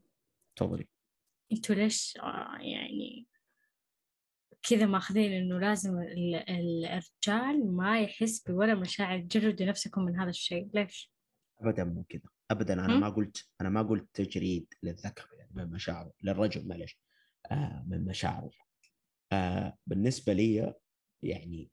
تفضلي. 0.57 0.89
أنتوا 1.53 1.75
ليش 1.75 2.19
آه، 2.23 2.59
يعني 2.61 3.27
كذا 4.63 4.87
ماخذين 4.87 5.33
إنه 5.33 5.59
لازم 5.59 5.99
الرجال 5.99 7.77
ما 7.77 8.01
يحس 8.01 8.43
بولا 8.49 8.75
مشاعر 8.75 9.19
جردوا 9.19 9.67
نفسكم 9.67 10.03
من 10.05 10.17
هذا 10.21 10.31
الشيء. 10.31 10.71
ليش؟ 10.75 11.13
ابدا 11.61 11.85
مو 11.85 12.05
كذا. 12.09 12.23
ابدا 12.51 12.75
أنا 12.75 12.99
ما 12.99 13.09
قلت 13.09 13.49
أنا 13.61 13.69
ما 13.69 13.83
قلت 13.83 14.09
تجريد 14.15 14.75
للذكر 14.83 15.29
يعني 15.39 15.51
من 15.55 15.71
مشاعره 15.71 16.13
للرجل 16.23 16.69
معلش 16.69 16.99
آه 17.51 17.85
من 17.89 18.05
مشاعره 18.05 18.51
آه 19.33 19.77
بالنسبة 19.87 20.33
لي 20.33 20.75
يعني 21.23 21.71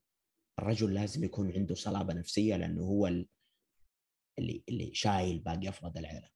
الرجل 0.60 0.94
لازم 0.94 1.24
يكون 1.24 1.52
عنده 1.52 1.76
صلابة 1.76 2.14
نفسية 2.14 2.56
لأنه 2.56 2.82
هو 2.82 3.08
اللي 3.08 4.64
اللي 4.70 4.92
شايل 4.94 5.40
باقي 5.40 5.70
أفراد 5.70 5.98
العائله 5.98 6.30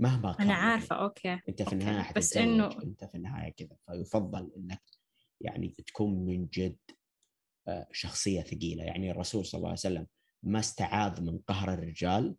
مهما 0.00 0.32
كان 0.32 0.40
أنا 0.46 0.52
يعني. 0.58 0.70
عارفة 0.70 0.96
okay 0.96 1.32
أنت 1.48 1.62
في 1.62 1.64
okay، 1.64 1.72
النهاية 1.74 2.12
بس 2.14 2.38
إنه- 2.38 2.84
أنت 2.84 3.04
في 3.04 3.14
النهاية 3.14 3.52
كذا. 3.52 3.76
فيفضل 3.86 4.52
إنك 4.56 4.82
يعني 5.40 5.68
تكون 5.68 6.26
من 6.26 6.46
جد 6.46 6.76
آه، 7.68 7.88
شخصية 7.92 8.42
ثقيلة. 8.42 8.84
يعني 8.84 9.10
الرسول 9.10 9.46
صلى 9.46 9.58
الله 9.58 9.68
عليه 9.68 9.78
وسلم 9.78 10.06
ما 10.42 10.58
استعاذ 10.58 11.20
من 11.22 11.38
قهر 11.38 11.72
الرجال 11.74 12.36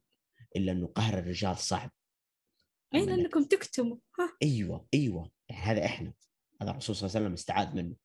إلا 0.55 0.71
إنه 0.71 0.87
قهر 0.87 1.17
الرجال 1.19 1.57
صعب. 1.57 1.91
اي 2.95 2.99
أما 3.03 3.05
إنك- 3.15 3.17
لانكم 3.19 3.43
تكتموا؟ 3.43 3.97
ها. 4.19 4.37
أيوه 4.43 4.87
أيوه. 4.93 5.31
هذا 5.51 5.85
إحنا. 5.85 6.13
هذا 6.61 6.71
الرسول 6.71 6.95
صلى 6.95 7.07
الله 7.07 7.15
عليه 7.17 7.25
وسلم 7.25 7.33
استعاذ 7.33 7.75
منه. 7.75 7.95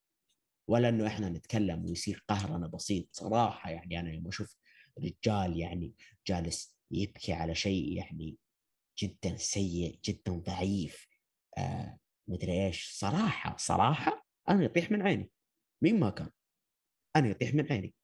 ولا 0.69 0.89
إنه 0.89 1.07
إحنا 1.07 1.29
نتكلم 1.29 1.85
ويصير 1.85 2.25
قهرنا 2.29 2.67
بسيط. 2.67 3.09
صراحة 3.13 3.71
يعني 3.71 4.01
أنا 4.01 4.13
يوم 4.13 4.29
أشوف 4.29 4.57
رجال 4.99 5.59
يعني 5.61 5.95
جالس 6.27 6.77
يبكي 6.91 7.33
على 7.33 7.55
شيء 7.55 7.93
يعني 7.97 8.37
جدا 8.99 9.37
سيء 9.37 9.99
جدا 10.05 10.33
ضعيف 10.33 11.07
آه 11.59 11.99
مدري 12.29 12.67
إيش. 12.67 12.91
صراحة 12.93 13.57
صراحة 13.57 14.20
أنا 14.51 14.65
يطيح 14.65 14.91
من 14.91 15.03
عيني. 15.03 15.31
مين 15.83 16.01
ما 16.01 16.11
كان. 16.11 16.31
أنا 17.17 17.29
يطيح 17.29 17.55
من 17.55 17.73
عيني. 17.73 17.95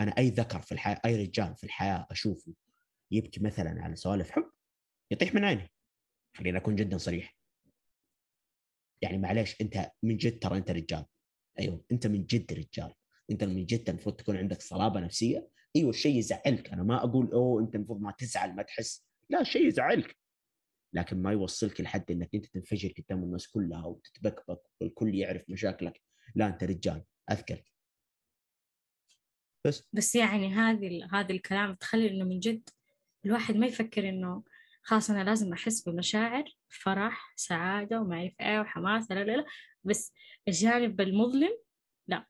أنا 0.00 0.14
أي 0.18 0.28
ذكر 0.28 0.60
في 0.60 0.72
الحياة 0.72 1.00
أي 1.04 1.22
رجال 1.26 1.56
في 1.56 1.64
الحياة 1.64 2.06
أشوفه 2.10 2.54
يبكي 3.10 3.40
مثلا 3.40 3.82
على 3.82 3.96
سوالف 3.96 4.30
حب 4.30 4.50
يطيح 5.10 5.34
من 5.34 5.44
عيني. 5.44 5.70
خليني 6.36 6.58
أكون 6.58 6.76
جدا 6.76 6.98
صريح. 6.98 7.36
يعني 9.02 9.18
معليش 9.18 9.60
أنت 9.60 9.90
من 10.02 10.16
جد 10.16 10.38
ترى 10.38 10.58
أنت 10.58 10.70
رجال. 10.70 11.04
أيوه 11.58 11.84
أنت 11.92 12.06
من 12.06 12.26
جد 12.26 12.52
رجال. 12.52 12.94
أنت 13.30 13.44
من 13.44 13.66
جد 13.66 13.88
المفروض 13.88 14.16
تكون 14.16 14.36
عندك 14.36 14.62
صلابة 14.62 15.00
نفسية. 15.00 15.48
أيوه 15.76 15.90
الشيء 15.90 16.18
يزعلك. 16.18 16.72
أنا 16.72 16.82
ما 16.82 17.04
أقول 17.04 17.32
أوه 17.32 17.62
أنت 17.62 17.74
المفروض 17.74 18.00
ما 18.00 18.12
تزعل 18.12 18.54
ما 18.54 18.62
تحس. 18.62 19.06
لا 19.28 19.40
الشيء 19.40 19.66
يزعلك. 19.66 20.16
لكن 20.92 21.22
ما 21.22 21.32
يوصلك 21.32 21.80
لحد 21.80 22.10
إنك 22.10 22.34
أنت 22.34 22.46
تنفجر 22.46 22.92
قدام 22.98 23.22
الناس 23.22 23.48
كلها 23.48 23.86
وتتبكبك 23.86 24.60
والكل 24.80 25.14
يعرف 25.14 25.42
مشاكلك. 25.48 26.02
لا 26.34 26.46
أنت 26.46 26.64
رجال 26.64 27.04
اذكر 27.30 27.62
بس. 29.66 29.88
بس 29.92 30.14
يعني 30.14 30.54
هذه 30.54 31.08
هذا 31.12 31.34
الكلام 31.34 31.74
تخلي 31.74 32.10
إنه 32.10 32.24
من 32.24 32.40
جد 32.40 32.68
الواحد 33.26 33.56
ما 33.56 33.66
يفكر 33.66 34.08
إنه 34.08 34.44
خلاص 34.82 35.10
أنا 35.10 35.24
لازم 35.24 35.52
أحس 35.52 35.88
بمشاعر 35.88 36.44
فرح 36.68 37.32
سعادة 37.36 38.00
وما 38.00 38.16
اعرف 38.16 38.34
إيه 38.40 38.60
وحماس 38.60 39.10
لا 39.10 39.24
لا 39.24 39.36
لا. 39.36 39.44
بس 39.84 40.12
الجانب 40.48 41.00
المظلم 41.00 41.58
لا. 42.08 42.26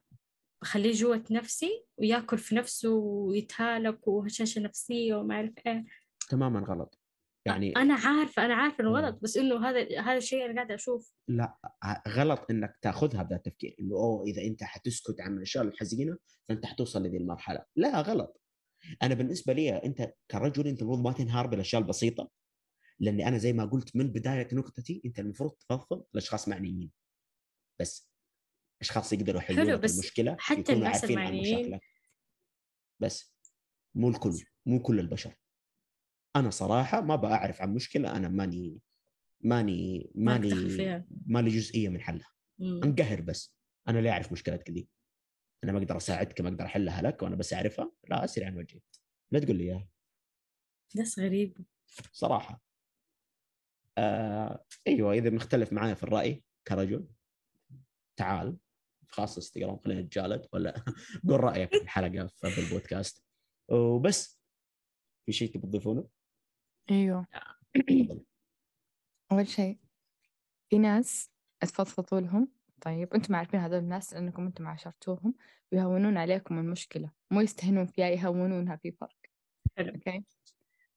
بخليه 0.62 0.92
جوة 0.92 1.24
نفسي 1.30 1.84
ويأكل 1.96 2.38
في 2.38 2.54
نفسه 2.54 2.90
ويتهالك 2.94 4.08
وهشاشة 4.08 4.60
نفسية 4.60 5.14
وما 5.14 5.34
اعرف 5.34 5.52
إيه 5.66 5.84
تماما 6.28 6.60
غلط. 6.60 6.99
يعني 7.46 7.76
أنا 7.76 7.94
عارفة 7.94 8.44
أنا 8.44 8.54
عارفة 8.54 8.82
إنه 8.82 8.90
مم. 8.90 8.96
غلط 8.96 9.18
بس 9.22 9.36
إنه 9.36 9.68
هذا 9.68 10.00
هذا 10.00 10.16
الشيء 10.16 10.44
أنا 10.44 10.54
قاعدة 10.54 10.74
أشوف. 10.74 11.12
لا 11.28 11.58
غلط 12.08 12.46
إنك 12.50 12.78
تأخذها 12.82 13.22
بهذا 13.22 13.36
التفكير 13.36 13.76
إنه 13.80 13.96
أوه 13.96 14.24
إذا 14.24 14.42
أنت 14.42 14.62
حتسكت 14.64 15.20
عن 15.20 15.36
الاشياء 15.36 15.64
الحزينه 15.64 16.18
فأنت 16.48 16.66
حتوصل 16.66 17.02
لذي 17.02 17.16
المرحلة. 17.16 17.64
لا 17.76 18.00
غلط. 18.00 18.40
أنا 19.02 19.14
بالنسبة 19.14 19.52
لي 19.52 19.70
أنت 19.70 20.12
كرجل 20.30 20.66
أنت 20.66 20.82
المفروض 20.82 21.04
ما 21.04 21.12
تنهار 21.12 21.46
بالأشياء 21.46 21.82
البسيطة 21.82 22.30
لأني 23.00 23.28
أنا 23.28 23.38
زي 23.38 23.52
ما 23.52 23.64
قلت 23.64 23.96
من 23.96 24.12
بداية 24.12 24.48
نقطتي 24.52 25.02
أنت 25.04 25.18
المفروض 25.18 25.50
تفضفض 25.50 26.04
لأشخاص 26.14 26.48
معنيين. 26.48 26.90
بس 27.80 28.10
أشخاص 28.80 29.12
يقدروا 29.12 29.40
يحلوا 29.40 29.62
المشكلة 29.76 30.36
حتى 30.38 30.60
يكونوا 30.60 30.78
الناس 30.78 31.00
عارفين 31.00 31.18
عن 31.18 31.26
المعنيين- 31.34 31.80
بس 33.00 33.34
مو 33.94 34.08
الكل 34.08 34.44
مو 34.66 34.82
كل 34.82 35.00
البشر. 35.00 35.34
أنا 36.36 36.50
صراحة 36.50 37.00
ما 37.00 37.16
بعرف 37.16 37.62
عن 37.62 37.74
مشكلة 37.74 38.16
أنا 38.16 38.28
ماني 38.28 38.78
ماني 39.40 40.10
ماني. 40.14 41.04
مالي 41.26 41.50
جزئية 41.50 41.88
من 41.88 42.00
حلها. 42.00 42.28
مم. 42.58 42.80
أنقهر 42.84 43.20
بس. 43.20 43.54
أنا 43.88 43.98
لا 43.98 44.10
أعرف 44.10 44.32
مشكلتك 44.32 44.70
دي. 44.70 44.88
أنا 45.64 45.72
ما 45.72 45.78
أقدر 45.78 45.96
أساعدك 45.96 46.40
ما 46.40 46.48
أقدر 46.48 46.64
أحلها 46.64 47.02
لك 47.02 47.22
وأنا 47.22 47.36
بس 47.36 47.52
أعرفها. 47.52 47.92
لا 48.08 48.24
اسرع 48.24 48.46
عن 48.46 48.56
وجهي. 48.56 48.80
لا 49.32 49.38
تقول 49.40 49.56
لي 49.56 49.64
إياها. 49.64 49.88
ناس 50.96 51.18
غريب. 51.18 51.58
صراحة. 52.12 52.62
آه 53.98 54.64
أيوه 54.86 55.12
إذا 55.12 55.30
مختلف 55.30 55.72
معايا 55.72 55.94
في 55.94 56.02
الرأي 56.02 56.44
كرجل 56.66 57.08
تعال 58.16 58.56
خاص 59.08 59.36
إنستغرام 59.36 59.78
خلينا 59.78 60.00
نتجالد 60.00 60.46
ولا 60.52 60.84
قول 61.28 61.40
رأيك 61.44 61.70
في 61.70 61.82
الحلقة 61.82 62.26
في 62.26 62.60
البودكاست. 62.60 63.24
وبس. 63.68 64.40
في 65.26 65.32
شيء 65.32 65.48
تبي 65.54 65.66
تضيفونه؟ 65.66 66.08
أيوه. 66.90 67.26
تفضل 67.74 68.24
أول 69.32 69.48
شيء 69.48 69.78
في 70.70 70.78
ناس 70.78 71.30
تفضفضوا 71.60 72.20
لهم 72.20 72.48
طيب 72.80 73.14
أنتم 73.14 73.34
عارفين 73.34 73.60
هذول 73.60 73.78
الناس 73.78 74.14
لانكم 74.14 74.46
أنتم 74.46 74.66
عاشرتوهم 74.66 75.34
ويهونون 75.72 76.16
عليكم 76.16 76.58
المشكلة. 76.58 77.10
مو 77.30 77.40
يستهينون 77.40 77.86
فيها 77.86 78.06
يهونونها 78.06 78.76
في 78.76 78.92
فرق. 78.92 79.16
حلو. 79.78 79.94
okay؟ 79.94 80.24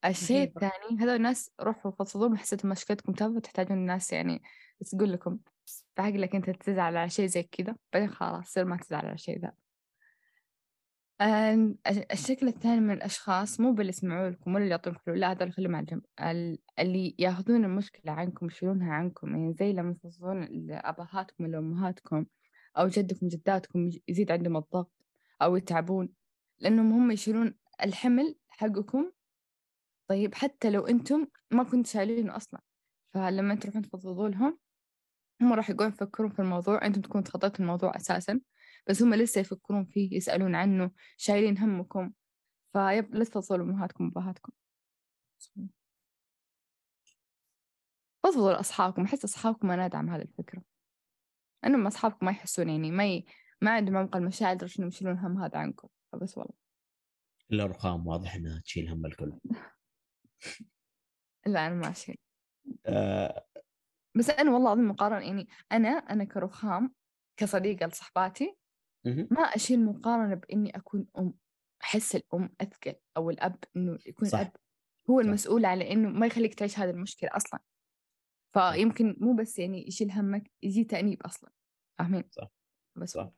الشيء. 0.06 0.48
الثاني 0.48 1.00
هذول 1.00 1.16
الناس 1.16 1.52
روحوا 1.62 1.91
فضفضوا 1.91 2.36
حسيتوا 2.36 2.70
مشكلتكم. 2.70 3.14
تافهة 3.14 3.39
تحتاجون 3.39 3.78
الناس 3.78 4.14
يعني 4.14 4.41
تقول 4.91 5.14
لكم 5.14 5.39
بعقلك 5.98 6.36
أنت 6.36 6.50
تزعل 6.50 6.98
على 6.98 7.10
شيء 7.10 7.26
زي 7.26 7.44
كذا. 7.44 7.76
بعدين 7.94 8.10
خلاص 8.10 8.54
صير 8.54 8.66
ما 8.66 8.78
تزعل 8.78 9.06
على 9.06 9.14
الشيء 9.14 9.39
ذا. 9.39 9.54
الشكل 12.11 12.47
الثاني 12.47 12.82
من 12.82 12.91
الأشخاص 12.91 13.59
مو 13.59 13.74
باللي 13.74 13.89
يسمعوا 13.89 14.30
لكم 14.30 14.51
ولا 14.55 14.64
اللي 14.64 14.72
يعطون 14.72 14.95
حلول 14.97 15.20
لا 15.20 15.32
هذول 15.32 15.53
خليهم 15.53 15.76
على 15.76 15.86
جنب 15.86 16.01
ال- 16.22 16.59
اللي 16.80 17.16
ياخذون 17.20 17.66
المشكلة 17.66 18.11
عنكم 18.11 18.45
يشيلونها 18.45 18.93
عنكم 18.93 19.36
يعني 19.36 19.53
زي 19.53 19.74
لما 19.74 19.95
يفضلون 20.05 20.43
لأبهاتكم 20.68 21.43
ولا 21.43 21.57
أمهاتكم 21.57 22.26
أو 22.78 22.88
جدكم 22.88 23.28
جداتكم 23.28 23.89
يزيد 24.07 24.32
عندهم 24.32 24.57
الضغط 24.57 24.91
أو 25.41 25.55
يتعبون 25.55 26.09
لأنهم 26.59 26.91
هم 26.91 27.11
يشيلون 27.11 27.55
الحمل 27.84 28.36
حقكم. 28.49 29.11
طيب 30.07 30.36
حتى 30.36 30.70
لو 30.70 30.88
أنتم 30.88 31.28
ما 31.51 31.64
كنتوا 31.64 31.91
شايلينه 31.91 32.36
أصلا 32.36 32.61
فلما 33.14 33.55
تروحون 33.55 33.82
تفضفضوا 33.82 34.30
لهم 34.30 34.59
هم 35.41 35.53
راح 35.53 35.70
يقعدون 35.70 35.93
يفكرون 35.93 36.30
في 36.30 36.39
الموضوع 36.39 36.86
أنتم 36.86 37.01
تكونوا 37.01 37.26
تخطيتوا 37.26 37.59
الموضوع 37.59 37.95
أساسا. 37.95 38.39
بس 38.90 39.02
هم 39.02 39.14
لسه 39.14 39.42
يفكرون 39.42 39.86
فيه 39.86 40.16
يسألون 40.16 40.56
عنه 40.56 40.92
شايلين 41.18 41.58
همكم. 41.58 42.14
فيب 42.74 43.16
لا 43.16 43.24
تفضلوا 43.24 43.66
لأمهاتكم 43.66 44.06
وأبهاتكم 44.06 44.52
فضفضوا 48.24 48.52
لأصحابكم 48.52 49.04
أحس 49.04 49.24
أصحابكم 49.24 49.72
أنا 49.72 49.86
أدعم 49.86 50.10
هذه 50.10 50.22
الفكرة. 50.22 50.64
أنهم 51.66 51.88
أصحابكم 51.88 52.26
ما 52.26 52.32
يحسون 52.32 52.70
يعني 52.70 52.92
ما 52.92 53.06
ي... 53.06 53.26
ما 53.62 53.72
عندهم 53.72 53.98
عمق 53.98 54.16
المشاعر 54.16 54.56
لدرجة 54.56 54.80
إنهم 54.80 54.88
يشيلون 54.88 55.18
هم 55.18 55.44
هذا 55.44 55.58
عنكم. 55.58 55.88
فبس 56.12 56.38
والله. 56.38 56.54
إلا 57.52 57.66
رخام 57.66 58.08
واضح 58.08 58.36
إنها 58.36 58.62
تشيل 58.62 58.90
هم 58.90 59.06
الكل. 59.06 59.40
لا 61.46 61.68
أنا 61.68 61.76
ما 61.76 61.90
أشيل. 61.90 62.18
آه. 62.86 63.46
بس 64.16 64.30
أنا 64.30 64.52
والله 64.52 64.74
العظيم 64.74 64.90
مقارنة 64.90 65.26
يعني 65.26 65.48
أنا 65.72 65.90
أنا 65.90 66.24
كرخام 66.24 66.94
كصديقة 67.38 67.86
لصحباتي 67.86 68.56
ما 69.06 69.41
أشيل 69.41 69.86
مقارنة 69.86 70.36
بإني 70.36 70.78
أكون 70.78 71.08
أم 71.18 71.34
أحس 71.84 72.16
الأم 72.16 72.49
أثقل 72.62 72.95
أو 73.18 73.30
الأب 73.30 73.64
إنه 73.76 73.97
يكون 74.06 74.30
صح. 74.30 74.39
الأب 74.39 74.56
هو 75.10 75.22
صح. 75.22 75.28
المسؤول 75.28 75.66
على 75.66 75.91
إنه 75.91 76.10
ما 76.10 76.26
يخليك 76.26 76.54
تعيش 76.54 76.80
هذه 76.80 76.89
المشكلة 76.89 77.30
أصلا 77.34 77.60
فيمكن 78.54 79.18
مو 79.20 79.36
بس 79.36 79.60
يعني 79.60 79.88
يشيل 79.88 80.12
همك 80.12 80.51
يجي 80.64 80.84
تأنيب 80.84 81.22
أصلا 81.24 81.51
فاهمين؟ 81.99 82.24
صح. 82.32 82.51
بس 82.95 83.12
صح. 83.12 83.32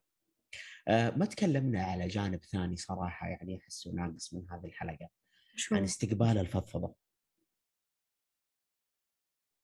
آه 0.88 1.10
ما 1.10 1.24
تكلمنا 1.24 1.82
على 1.82 2.08
جانب 2.08 2.44
ثاني 2.44 2.76
صراحة 2.76 3.28
يعني 3.28 3.58
احسه 3.58 3.90
ناقص 3.90 4.34
من 4.34 4.50
هذه 4.50 4.64
الحلقة 4.64 5.08
شو 5.56 5.74
عن 5.74 5.82
استقبال 5.82 6.38
الفضفضة 6.38 6.94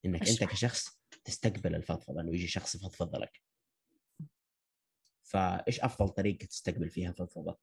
إنك 0.05 0.21
أنت 0.21 0.29
أشرح. 0.29 0.53
كشخص 0.53 1.01
تستقبل 1.25 1.75
الفضفضة 1.75 2.21
إنه 2.21 2.35
يجي 2.35 2.47
شخص 2.47 2.75
يفضفض 2.75 3.17
لك 3.17 3.43
فايش 5.25 5.81
أفضل 5.81 6.09
طريقة 6.09 6.47
تستقبل 6.47 6.91
فيها 6.91 7.11
الفضفضة؟ 7.11 7.59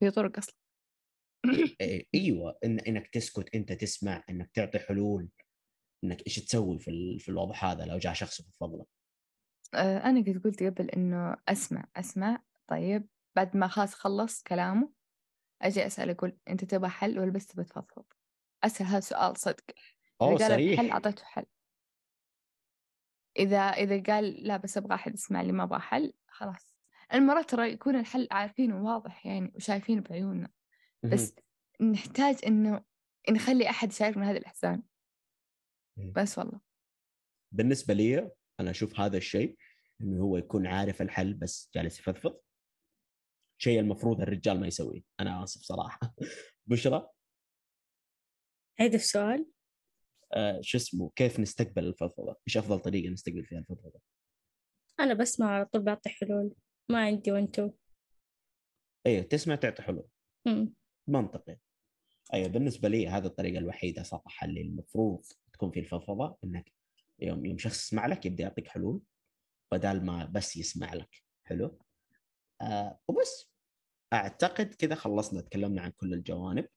في 0.00 0.10
طرق 0.10 0.38
أصلا. 0.38 0.54
إيه، 1.80 2.06
إيوه 2.14 2.58
إن 2.64 2.78
إنك 2.80 3.08
تسكت 3.08 3.54
إنت 3.54 3.72
تسمع 3.72 4.24
إنك 4.30 4.50
تعطي 4.54 4.78
حلول 4.78 5.28
إنك 6.04 6.26
إيش 6.26 6.36
تسوي 6.36 6.78
في 6.78 6.90
ال- 6.90 7.20
في 7.20 7.28
الوضع 7.28 7.54
هذا 7.56 7.84
لو 7.84 7.98
جاء 7.98 8.12
شخص 8.12 8.40
يفضفض 8.40 8.74
لك 8.80 8.86
آه، 9.74 9.98
أنا 9.98 10.20
قد 10.20 10.40
قلت 10.44 10.62
قبل 10.62 10.90
إنه 10.90 11.36
أسمع 11.48 11.84
أسمع 11.96 12.42
طيب 12.66 13.08
بعد 13.36 13.56
ما 13.56 13.68
خلاص 13.68 13.94
خلص 13.94 14.42
كلامه 14.42 14.92
أجي 15.62 15.86
أسأل 15.86 16.10
أقول 16.10 16.38
أنت 16.48 16.64
تبغى 16.64 16.90
حل 16.90 17.18
ولا 17.18 17.30
بس 17.32 17.46
تبغى 17.46 17.64
تفضفض؟ 17.64 18.04
أسأل 18.64 18.86
هذا 18.86 19.00
سؤال 19.00 19.36
صدق. 19.36 19.64
أوه 20.22 20.38
صريح 20.38 20.80
أعطيته 20.80 21.24
حل. 21.24 21.46
إذا 23.38 23.58
إذا 23.58 24.02
قال 24.02 24.46
لا 24.46 24.56
بس 24.56 24.76
أبغى 24.76 24.94
أحد 24.94 25.14
يسمع 25.14 25.42
لي 25.42 25.52
ما 25.52 25.62
أبغى 25.62 25.78
حل 25.80 26.12
خلاص. 26.28 26.74
المرات 27.14 27.50
ترى 27.50 27.72
يكون 27.72 27.96
الحل 27.96 28.28
عارفينه 28.30 28.84
واضح 28.84 29.26
يعني 29.26 29.52
وشايفينه 29.54 30.02
بعيوننا. 30.02 30.50
بس 31.02 31.34
نحتاج 31.80 32.36
إنه 32.46 32.84
نخلي 33.30 33.70
أحد 33.70 33.88
يشاركنا 33.88 34.30
هذا 34.30 34.38
الإحسان. 34.38 34.82
بس 35.96 36.38
والله. 36.38 36.60
بالنسبة 37.52 37.94
لي 37.94 38.30
أنا 38.60 38.70
أشوف 38.70 39.00
هذا 39.00 39.16
الشيء 39.16 39.56
إنه 40.00 40.22
هو 40.22 40.36
يكون 40.36 40.66
عارف 40.66 41.02
الحل 41.02 41.34
بس 41.34 41.70
جالس 41.74 42.00
يفضفض. 42.00 42.40
شيء 43.58 43.80
المفروض 43.80 44.20
الرجال 44.20 44.60
ما 44.60 44.66
يسويه. 44.66 45.02
أنا 45.20 45.44
آسف 45.44 45.60
صراحة. 45.60 46.14
بشرى؟ 46.66 47.08
عيد 48.80 48.94
السؤال 48.94 49.51
شو 50.60 50.78
اسمه 50.78 51.10
كيف 51.16 51.40
نستقبل 51.40 51.84
الفضفضة؟ 51.84 52.36
إيش 52.48 52.56
أفضل 52.56 52.78
طريقة 52.78 53.12
نستقبل 53.12 53.44
فيها 53.44 53.58
الفضفضة؟ 53.58 54.00
أنا 55.00 55.14
بسمع 55.14 55.46
على 55.46 55.64
طول 55.64 55.82
بعطي 55.82 56.10
حلول 56.10 56.54
ما 56.88 57.04
عندي 57.04 57.32
وانتو 57.32 57.70
أيوه 59.06 59.22
تسمع 59.22 59.54
تعطي 59.54 59.82
حلول. 59.82 60.08
مم. 60.46 60.74
منطقي. 61.08 61.58
أيوه 62.34 62.48
بالنسبة 62.48 62.88
لي 62.88 63.08
هذه 63.08 63.26
الطريقة 63.26 63.58
الوحيدة 63.58 64.02
صراحة 64.02 64.46
اللي 64.46 64.60
المفروض 64.60 65.24
تكون 65.52 65.70
في 65.70 65.80
الفضفضة 65.80 66.36
إنك 66.44 66.72
يوم 67.20 67.46
يوم 67.46 67.58
شخص 67.58 67.86
يسمع 67.86 68.06
لك 68.06 68.26
يبدأ 68.26 68.42
يعطيك 68.42 68.68
حلول 68.68 69.00
بدل 69.72 70.04
ما 70.04 70.24
بس 70.24 70.56
يسمع 70.56 70.94
لك. 70.94 71.22
حلو؟ 71.44 71.78
آه 72.60 72.98
وبس. 73.08 73.52
أعتقد 74.12 74.74
كذا 74.74 74.94
خلصنا 74.94 75.40
تكلمنا 75.40 75.82
عن 75.82 75.90
كل 75.90 76.14
الجوانب. 76.14 76.68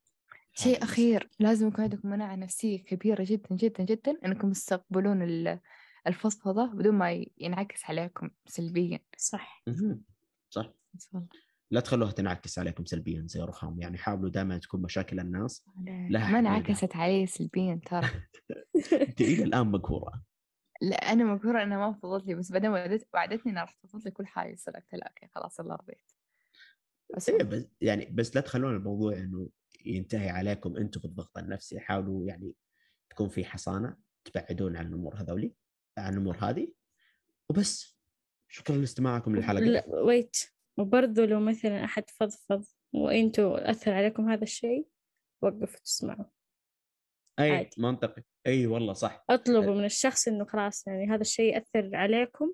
شيء 0.58 0.76
بس. 0.76 0.82
أخير 0.82 1.30
لازم 1.38 1.68
يكون 1.68 1.80
عندكم 1.84 2.08
مناعة 2.08 2.36
نفسية 2.36 2.84
كبيرة 2.84 3.24
جدا 3.28 3.54
جدا 3.56 3.84
جدا 3.84 4.18
إنكم 4.24 4.52
تستقبلون 4.52 5.22
ال- 5.22 5.60
الفضفضة 6.06 6.66
بدون 6.66 6.94
ما 6.94 7.26
ينعكس 7.38 7.84
عليكم 7.84 8.30
سلبيا 8.46 9.00
صح. 9.16 9.64
صح 10.50 10.72
والله 11.12 11.28
لا 11.70 11.80
تخلوها 11.80 12.10
تنعكس 12.10 12.58
عليكم 12.58 12.84
سلبيا 12.84 13.24
زي 13.26 13.40
رخام 13.40 13.80
يعني 13.80 13.98
حاولوا 13.98 14.30
دائما 14.30 14.58
تكون 14.58 14.82
مشاكل 14.82 15.20
الناس 15.20 15.64
لها 16.10 16.32
ما. 16.32 16.38
انعكست 16.38 16.96
علي 16.96 17.26
سلبيا 17.26 17.80
ترى 17.86 18.06
أنت 19.08 19.20
إلى 19.20 19.44
الآن 19.44 19.66
مقهورة 19.66 20.22
لا 20.82 20.96
أنا 20.96 21.24
مقهورة 21.24 21.62
إنها 21.62 21.78
ما 21.78 21.92
فضلت 21.92 22.26
لي 22.26 22.34
بس 22.34 22.52
بعدين 22.52 22.70
وعدت 22.70 23.08
وعدتني 23.14 23.52
إنها 23.52 23.62
راح 23.62 23.72
تفضل 23.82 24.02
لي 24.04 24.10
كل 24.10 24.26
حاجة 24.26 24.54
سلكت 24.54 24.94
لا 24.94 25.08
okay 25.08 25.28
خلاص 25.34 25.60
الله 25.60 25.74
رضيت 25.74 26.12
بس 27.16 27.28
إيه. 27.28 27.42
بس 27.42 27.66
يعني 27.80 28.04
بس 28.04 28.34
لا 28.36 28.40
تخلون 28.40 28.76
الموضوع 28.76 29.12
إنه 29.12 29.48
ينتهي 29.86 30.28
عليكم 30.28 30.76
أنتم 30.76 31.00
بالضغط 31.00 31.38
النفسي 31.38 31.80
حاولوا 31.80 32.26
يعني 32.26 32.54
تكون 33.10 33.28
في 33.28 33.44
حصانة 33.44 33.96
تبعدون 34.24 34.76
عن 34.76 34.86
الأمور 34.86 35.14
هذولي 35.16 35.54
عن 35.98 36.12
الأمور 36.12 36.36
هذه. 36.36 36.72
وبس. 37.50 37.96
شكرا 38.48 38.76
لاستماعكم 38.76 39.36
للحلقة. 39.36 39.64
لا 39.64 39.86
wait 39.88 40.36
وبرضه 40.76 41.24
لو 41.24 41.40
مثلا 41.40 41.84
أحد 41.84 42.10
فضفض 42.10 42.64
وإنتوا 42.92 43.70
أثر 43.70 43.92
عليكم 43.92 44.30
هذا 44.30 44.42
الشيء 44.42 44.88
وقفوا 45.42 45.80
تسمعوا. 45.84 46.24
أي 47.38 47.50
عادي. 47.50 47.70
منطقي. 47.78 48.22
أي 48.46 48.66
والله 48.66 48.92
صح. 48.92 49.24
أطلبوا 49.30 49.74
من 49.74 49.84
الشخص 49.84 50.28
إنه 50.28 50.44
خلاص 50.44 50.86
يعني 50.86 51.10
هذا 51.10 51.20
الشيء 51.20 51.54
يأثر 51.54 51.96
عليكم. 51.96 52.52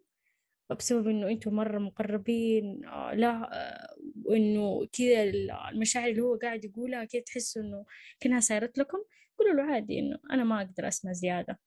بسبب 0.75 1.09
إنه 1.09 1.29
أنتم 1.29 1.55
مرة 1.55 1.79
مقربين 1.79 2.85
آه، 2.85 3.15
لا 3.15 3.51
آه، 3.53 3.97
وانه 4.25 4.87
كذا 4.93 5.23
المشاعر 5.71 6.11
اللي 6.11 6.21
هو 6.21 6.39
قاعد 6.43 6.65
يقولها 6.65 7.05
كذا 7.05 7.23
تحسوا 7.23 7.63
إنه 7.63 7.85
كأنها 8.21 8.41
صارت 8.41 8.79
لكم؟ 8.79 8.99
قولوا 9.39 9.55
له 9.55 9.63
عادي 9.63 9.99
إنه 9.99 10.19
أنا 10.31 10.45
ما 10.45 10.63
أقدر 10.63 10.89
أسمع 10.89 11.13
زيادة. 11.13 11.59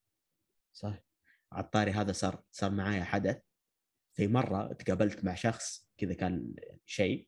صح 0.73 1.03
عطاري 1.51 1.91
هذا 1.91 2.11
صار 2.11 2.43
صار 2.51 2.71
معايا 2.71 3.03
حدث. 3.03 3.41
في 4.13 4.27
مرة 4.27 4.73
تقابلت 4.73 5.23
مع 5.23 5.35
شخص 5.35 5.89
كذا 5.97 6.13
كان 6.13 6.55
شيء. 6.85 7.27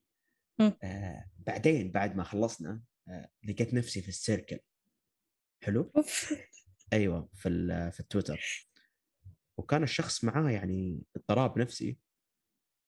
آه 0.84 1.26
بعدين 1.40 1.92
بعد 1.92 2.16
ما 2.16 2.24
خلصنا 2.24 2.82
آه 3.08 3.30
لقيت 3.44 3.74
نفسي 3.74 4.02
في 4.02 4.08
السيركل 4.08 4.60
حلو. 5.64 5.92
أيوه 6.94 7.30
في 7.34 7.50
في 7.94 8.00
التويتر. 8.00 8.67
وكان 9.58 9.84
الشخص 9.84 10.24
معاه 10.24 10.50
يعني 10.50 11.04
اضطراب 11.16 11.60
نفسي 11.60 11.98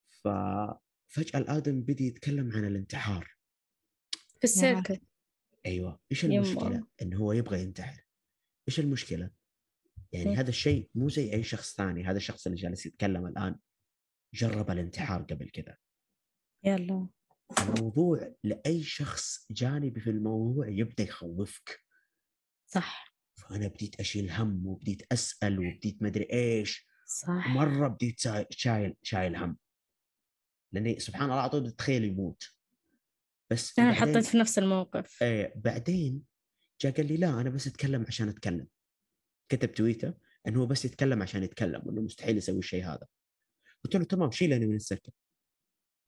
ففجاه 0.09 1.39
الآدم 1.39 1.81
بدي 1.81 2.07
يتكلم 2.07 2.51
عن 2.51 2.65
الانتحار. 2.65 3.35
في 4.11 4.43
السيركل 4.43 4.99
أيوه. 5.65 5.99
إيش. 6.11 6.25
المشكلة؟ 6.25 6.87
إنه 7.01 7.17
هو 7.17 7.31
يبغى 7.31 7.61
ينتحر. 7.61 8.03
إيش 8.67 8.79
المشكلة؟ 8.79 9.31
يعني 10.11 10.29
مم. 10.29 10.35
هذا 10.35 10.49
الشيء 10.49 10.89
مو 10.95 11.09
زي 11.09 11.33
أي 11.33 11.43
شخص 11.43 11.75
ثاني. 11.75 12.03
هذا 12.03 12.17
الشخص 12.17 12.45
اللي 12.47 12.61
جالس 12.61 12.85
يتكلم 12.85 13.27
الآن 13.27 13.59
جرب 14.33 14.71
الانتحار 14.71 15.23
قبل 15.23 15.49
كذا 15.49 15.77
يلا 16.63 17.07
الموضوع 17.59 18.35
لأي 18.43 18.83
شخص 18.83 19.47
جانبي 19.51 19.99
في 19.99 20.09
الموضوع 20.09 20.67
يبدأ 20.67 21.03
يخوفك. 21.03 21.83
صح. 22.67 23.08
فأنا 23.39 23.67
بديت 23.67 23.99
أشيل 23.99 24.31
هم 24.31 24.67
وبديت 24.67 25.13
أسأل 25.13 25.59
وبديت 25.59 26.03
مدري 26.03 26.27
إيش. 26.33 26.87
صح. 27.05 27.47
مره 27.47 27.87
بديت 27.87 28.19
شايل 28.49 28.95
شايل 29.01 29.35
هم. 29.35 29.57
لأني 30.71 30.99
سبحان 30.99 31.23
الله 31.23 31.41
على 31.41 31.49
طول 31.49 31.67
اتخيل 31.67 32.03
يموت. 32.03 32.43
بس 33.49 33.79
أنا 33.79 33.93
حطيت 33.93 34.25
في 34.25 34.37
نفس 34.37 34.59
الموقف. 34.59 35.23
إيه 35.23 35.53
بعدين 35.55 36.23
جاء 36.81 36.91
قال 36.91 37.07
لي 37.07 37.17
لا 37.17 37.41
أنا 37.41 37.49
بس 37.49 37.67
أتكلم 37.67 38.05
عشان 38.07 38.29
أتكلم. 38.29 38.67
كتب 39.49 39.71
تويتر 39.71 40.13
إنه 40.47 40.61
هو 40.61 40.65
بس 40.65 40.85
يتكلم 40.85 41.21
عشان 41.21 41.43
يتكلم 41.43 41.81
وإنه 41.85 42.01
مستحيل 42.01 42.37
يسوي 42.37 42.59
الشيء 42.59 42.85
هذا. 42.85 43.07
قلت 43.83 43.95
له 43.95 44.03
تمام 44.03 44.31
شيلني 44.31 44.67
من 44.67 44.75
السيركل 44.75 45.11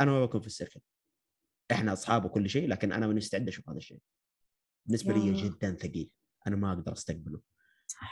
أنا 0.01 0.11
ما 0.11 0.25
بكون 0.25 0.41
في 0.41 0.47
السيركل 0.47 0.79
إحنا 1.71 1.93
أصحاب 1.93 2.25
وكل 2.25 2.49
شيء 2.49 2.67
لكن 2.67 2.91
أنا 2.91 3.07
مستعد 3.07 3.47
أشوف 3.47 3.69
هذا 3.69 3.77
الشيء. 3.77 3.99
بالنسبة 4.85 5.13
لي. 5.13 5.33
جدا 5.33 5.75
ثقيل. 5.75 6.09
أنا 6.47 6.55
ما 6.55 6.73
أقدر 6.73 6.93
أستقبله. 6.93 7.41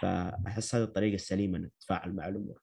فأحس 0.02 0.76
هذه 0.76 0.84
الطريقة 0.84 1.16
السليمه 1.16 1.58
إنك 1.58 1.72
تتفاعل 1.80 2.14
مع 2.16 2.28
الأمور 2.28 2.62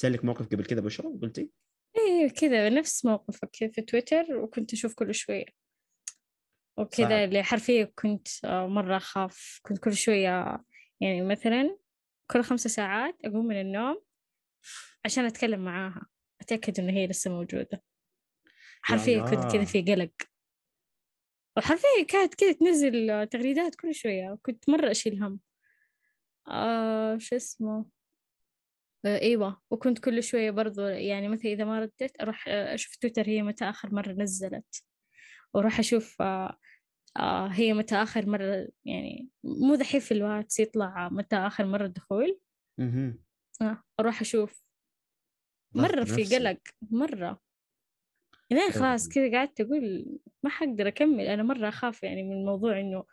صار 0.00 0.10
لك 0.10 0.24
موقف 0.24 0.46
قبل 0.46 0.64
كذا 0.64 0.80
بشرى 0.80 1.08
قلتي؟ 1.22 1.50
إيه 1.98 2.28
كذا 2.28 2.68
نفس 2.68 3.04
موقفك 3.04 3.56
في 3.56 3.82
تويتر 3.82 4.36
وكنت 4.36 4.72
أشوف 4.72 4.94
كل 4.94 5.14
شوية 5.14 5.46
وكذا. 6.78 7.24
اللي 7.24 7.42
حرفيا 7.42 7.84
كنت 7.84 8.28
آه، 8.44 8.66
مرة 8.66 8.96
أخاف 8.96 9.60
كنت 9.62 9.78
كل 9.78 9.94
شوية 9.94 10.64
يعني 11.00 11.22
مثلا 11.22 11.78
كل 12.30 12.42
خمسة 12.42 12.68
ساعات 12.70 13.16
أقوم 13.24 13.46
من 13.46 13.60
النوم 13.60 14.02
عشان 15.04 15.24
أتكلم 15.24 15.64
معاها 15.64 16.06
أتأكد 16.40 16.80
إن 16.80 16.88
هي 16.88 17.06
لسه 17.06 17.30
موجودة 17.30 17.82
حرفيا 18.82 19.20
كنت 19.22 19.52
كذا. 19.52 19.64
في 19.64 19.82
قلق 19.82 20.12
وحرفيا 21.56 22.04
كانت 22.08 22.34
كذا 22.34 22.52
تنزل 22.52 23.26
تغريدات 23.26 23.74
كل 23.74 23.94
شوية. 23.94 24.30
وكنت 24.30 24.68
مرة 24.68 24.90
أشيل 24.90 25.22
هم. 25.22 25.40
آه 26.48 27.18
شو 27.18 27.36
اسمه؟ 27.36 27.84
آه 29.04 29.18
إيوه. 29.20 29.60
وكنت 29.70 29.98
كل 29.98 30.22
شوية 30.22 30.50
برضو 30.50 30.82
يعني 30.82 31.28
مثلا 31.28 31.52
إذا 31.52 31.64
ما 31.64 31.80
ردت 31.80 32.20
أروح 32.20 32.44
آه، 32.48 32.74
أشوف 32.74 32.96
تويتر 32.96 33.28
هي 33.28 33.42
متى 33.42 33.64
آخر 33.64 33.94
مرة 33.94 34.12
نزلت. 34.12 34.84
وأروح 35.54 35.78
أشوف 35.78 36.22
آه 36.22 36.58
آه 37.16 37.46
هي 37.48 37.72
متى 37.72 37.94
آخر 37.94 38.26
مرة 38.28 38.68
يعني 38.84 39.28
مو 39.44 39.74
دحين 39.74 40.00
في 40.00 40.12
الواتس 40.14 40.60
يطلع 40.60 41.08
متى 41.08 41.36
آخر 41.36 41.66
مرة 41.66 41.86
دخول. 41.86 42.40
آه 43.62 43.82
أروح 44.00 44.20
أشوف. 44.20 44.62
ضغط 45.76 45.84
مرة 45.94 46.04
في. 46.04 46.36
قلق. 46.36 46.58
مرة. 46.90 47.40
لين 48.50 48.70
خلاص 48.70 49.08
فعلاً. 49.08 49.30
كذا 49.30 49.38
قعدت 49.38 49.60
أقول 49.60 50.06
ما 50.42 50.50
حقدر 50.50 50.88
أكمل 50.88 51.26
أنا 51.26 51.42
مرة 51.42 51.68
أخاف 51.68 52.02
يعني 52.02 52.22
من 52.22 52.44
موضوع 52.44 52.80
إنه 52.80 53.04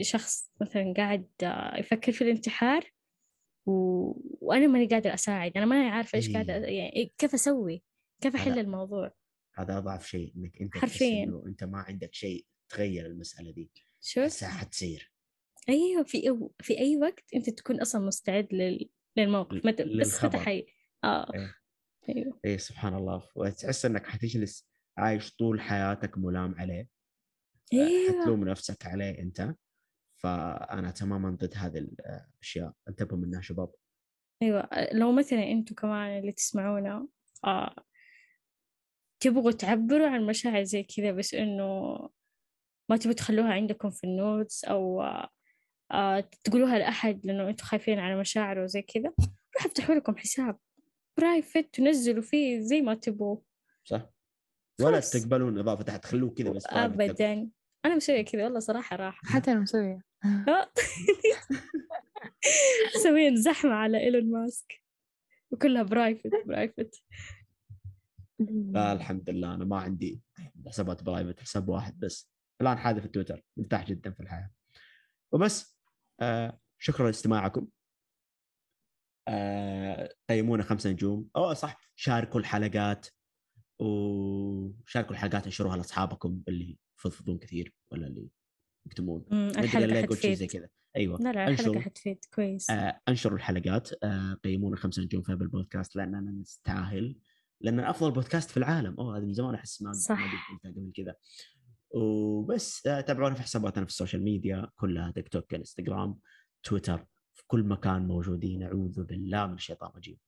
شخص 0.00 0.50
مثلا 0.60 0.94
قاعد 0.96 1.28
يفكر 1.78 2.12
في 2.12 2.24
الانتحار 2.24 2.92
و... 3.66 3.72
وأنا 4.40 4.66
ماني 4.66 4.86
قادرة 4.86 5.14
أساعد 5.14 5.52
أنا 5.56 5.66
ماني 5.66 5.88
عارفة 5.88 6.16
إيش 6.16 6.32
قاعدة 6.32 6.54
إيه. 6.64 6.78
يعني 6.78 6.90
إيه- 6.90 7.16
كيف 7.18 7.34
أسوي 7.34 7.82
كيف 8.20 8.34
أحل 8.34 8.50
هذا- 8.50 8.60
الموضوع 8.60 9.14
هذا 9.54 9.78
أضعف 9.78 10.06
شيء 10.08 10.32
إنك 10.36 10.60
أنت 10.62 10.72
تحس 10.72 10.80
حرفياً. 10.82 11.24
إنه 11.24 11.42
أنت 11.46 11.64
ما 11.64 11.78
عندك 11.78 12.14
شيء 12.14 12.46
تغير 12.68 13.06
المسألة 13.06 13.50
دي 13.50 13.70
بس 14.18 14.44
حتصير 14.44 15.12
أيوه 15.68 16.02
في 16.02 16.28
أو... 16.28 16.52
في 16.60 16.78
أي 16.78 16.96
وقت 16.96 17.24
أنت 17.34 17.50
تكون 17.50 17.80
أصلا 17.80 18.06
مستعد 18.06 18.48
لل... 18.54 18.90
للموقف 19.16 19.66
مت... 19.66 19.82
بس. 19.82 20.24
متى 20.24 20.38
حي 20.38 20.66
آه 21.04 21.32
إيه. 21.34 21.54
أيوه 22.08 22.40
اي 22.44 22.58
سبحان 22.58 22.94
الله 22.94 23.22
وتحس 23.36 23.84
إنك 23.86 24.06
حتجلس 24.06 24.68
عايش 24.98 25.36
طول 25.36 25.60
حياتك 25.60 26.18
ملام 26.18 26.54
عليه 26.54 26.88
أيوه 27.72 28.22
حتلوم 28.22 28.48
نفسك 28.48 28.86
عليه 28.86 29.18
أنت. 29.18 29.54
فأنا 30.16 30.90
تماما 30.90 31.30
ضد 31.30 31.52
هذه 31.56 31.78
الأشياء. 31.78 32.72
انتبهوا 32.88 33.20
منها 33.20 33.40
شباب 33.40 33.70
أيوه. 34.42 34.68
لو 34.92 35.12
مثلا 35.12 35.50
أنتوا 35.50 35.76
كمان 35.76 36.18
اللي 36.18 36.32
تسمعونا 36.32 37.06
آه 37.44 37.74
تبغوا 39.20 39.52
تعبروا 39.52 40.08
عن 40.08 40.26
مشاعر 40.26 40.62
زي 40.62 40.82
كذا 40.82 41.12
بس 41.12 41.34
إنه 41.34 41.98
ما 42.90 42.96
تبغوا 42.96 43.12
تخلوها 43.12 43.52
عندكم 43.52 43.90
في 43.90 44.04
ال 44.04 44.14
notes 44.14 44.64
أو 44.64 45.02
آه 45.02 45.28
آه 45.92 46.20
تقولوها 46.44 46.78
لأحد 46.78 47.26
لأنه 47.26 47.48
أنتوا 47.48 47.66
خايفين 47.66 47.98
على 47.98 48.20
مشاعره 48.20 48.62
وزي 48.62 48.82
كذا 48.82 49.12
روحوا 49.56 49.70
أفتحوا 49.70 49.94
لكم 49.94 50.16
حساب. 50.16 50.58
private 51.18 51.68
تنزلوا 51.72 52.22
فيه 52.22 52.60
زي 52.60 52.80
ما 52.80 52.94
تبغوا. 52.94 53.36
صح. 53.84 54.11
ولا. 54.80 55.00
تقبلون 55.00 55.58
اضافه 55.58 55.82
تحت 55.82 56.04
خلوه 56.04 56.30
كذا 56.30 56.50
بس. 56.50 56.66
ابدا. 56.66 57.50
أنا 57.84 57.96
مسوية 57.96 58.24
كذا 58.24 58.44
والله 58.44 58.60
صراحة 58.60 58.96
راحه 58.96 59.20
حتى 59.24 59.52
أنا 59.52 59.60
مسوية. 59.60 60.02
مسويين 62.96 63.36
زحمة 63.36 63.72
على 63.72 63.98
إيلون 63.98 64.30
ماسك. 64.30 64.82
وكلها 65.50 65.82
private 65.82 66.30
private. 66.46 67.04
لا 68.72 68.92
الحمد 68.92 69.30
لله. 69.30 69.54
أنا 69.54 69.64
ما 69.64 69.80
عندي 69.80 70.22
حسابات 70.66 71.02
private 71.02 71.40
حساب 71.40 71.68
واحد 71.68 72.00
بس. 72.00 72.32
الآن 72.60 72.78
حاذف 72.78 73.04
التويتر 73.04 73.44
مرتاح 73.56 73.86
جدا 73.86 74.10
في 74.10 74.20
الحياة. 74.20 74.50
وبس 75.32 75.78
آه 76.20 76.60
شكرا 76.78 77.06
لاستماعكم. 77.06 77.68
آه 79.28 80.14
قيمونا 80.30 80.62
خمسة 80.62 80.90
نجوم. 80.90 81.28
أو 81.36 81.54
صح 81.54 81.80
شاركوا 81.96 82.40
الحلقات. 82.40 83.06
وشاركوا 83.78 85.12
الحلقات 85.12 85.44
انشروها 85.44 85.76
لأصحابكم 85.76 86.42
اللي 86.48 86.78
يفضفضون 86.98 87.38
كثير 87.38 87.74
ولا 87.92 88.06
اللي 88.06 88.28
يكتمون 88.86 89.24
الحلقة 89.32 90.06
قلت 90.06 90.20
شيء 90.20 90.34
زي 90.34 90.46
كذا. 90.46 90.68
أيوه 90.96 91.18
لا 91.18 91.32
لا. 91.32 91.48
الحلقة 91.48 91.80
حتفيد 91.80 92.18
كويس. 92.34 92.70
آه، 92.70 93.00
أنشروا 93.08 93.36
الحلقات. 93.36 93.90
آه، 94.02 94.34
قيمونا 94.44 94.76
خمسة 94.76 95.02
نجوم 95.02 95.22
في 95.22 95.32
Apple 95.32 95.48
Podcast 95.48 95.96
لاننا 95.96 96.30
نستاهل. 96.30 97.16
لأن 97.60 97.80
أفضل 97.80 98.10
بودكاست 98.10 98.50
في 98.50 98.56
العالم. 98.56 98.94
أوه 98.98 99.16
هذا 99.16 99.24
من 99.24 99.34
زمان 99.34 99.54
أحس 99.54 99.82
ما 99.82 99.92
صح. 99.92 100.58
قبل 100.64 100.92
كذا. 100.94 101.14
وبس 101.90 102.86
آه، 102.86 103.00
تابعونا 103.00 103.34
في 103.34 103.42
حساباتنا 103.42 103.84
في 103.84 103.90
ال 103.90 103.95
social 103.95 104.22
media 104.24 104.70
كلها 104.76 105.10
تيك 105.10 105.28
توك 105.28 105.54
إنستغرام 105.54 106.18
تويتر 106.62 107.06
في 107.34 107.42
كل 107.46 107.62
مكان 107.62 108.06
موجودين. 108.06 108.62
أعوذ 108.62 109.02
بالله 109.02 109.46
من 109.46 109.54
الشيطان 109.54 109.90
الرجيم. 109.90 110.18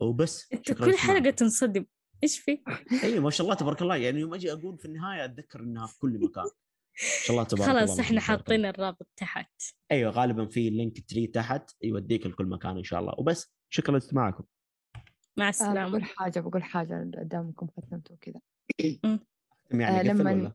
وبس 0.00 0.48
كل. 0.78 0.96
حلقة 0.96 1.30
تنصدم. 1.30 1.84
إيش 2.22 2.38
في؟ 2.38 2.62
إي 3.04 3.20
ما 3.20 3.30
شاء 3.30 3.44
الله 3.44 3.56
تبارك 3.56 3.82
الله. 3.82 3.96
يعني 3.96 4.20
يوم 4.20 4.34
أجي 4.34 4.52
أقول 4.52 4.78
في 4.78 4.84
النهاية 4.84 5.24
أتذكر 5.24 5.60
إنها 5.60 5.86
في 5.86 5.98
كل 5.98 6.18
مكان. 6.18 6.44
ما 6.44 6.50
شاء 6.96 7.30
الله 7.30 7.44
تبارك 7.44 7.68
الله 7.70 7.80
خلاص 7.86 8.00
إحنا. 8.00 8.20
حاطين 8.20 8.66
الرابط 8.66 9.06
تحت. 9.16 9.62
أيوه 9.92 10.10
غالبا 10.10 10.46
في 10.46 10.70
Linktree 10.70 11.26
تحت 11.26 11.70
يوديك 11.82 12.26
لكل 12.26 12.46
مكان 12.46 12.76
إن 12.76 12.84
شاء 12.84 13.00
الله. 13.00 13.14
وبس 13.18 13.52
شكرا 13.70 13.94
لاستماعكم. 13.94 14.44
مع 15.36 15.48
السلامة. 15.48 15.88
بقول 15.88 16.04
حاجة 16.04 16.40
بقول 16.40 16.62
حاجة 16.62 17.02
دامكم 17.04 17.66
ختمتوا 17.66 18.16
كذا. 18.20 18.40
يعني 19.70 20.00
آه، 20.00 20.02
لما 20.02 20.32
ولا؟ 20.32 20.52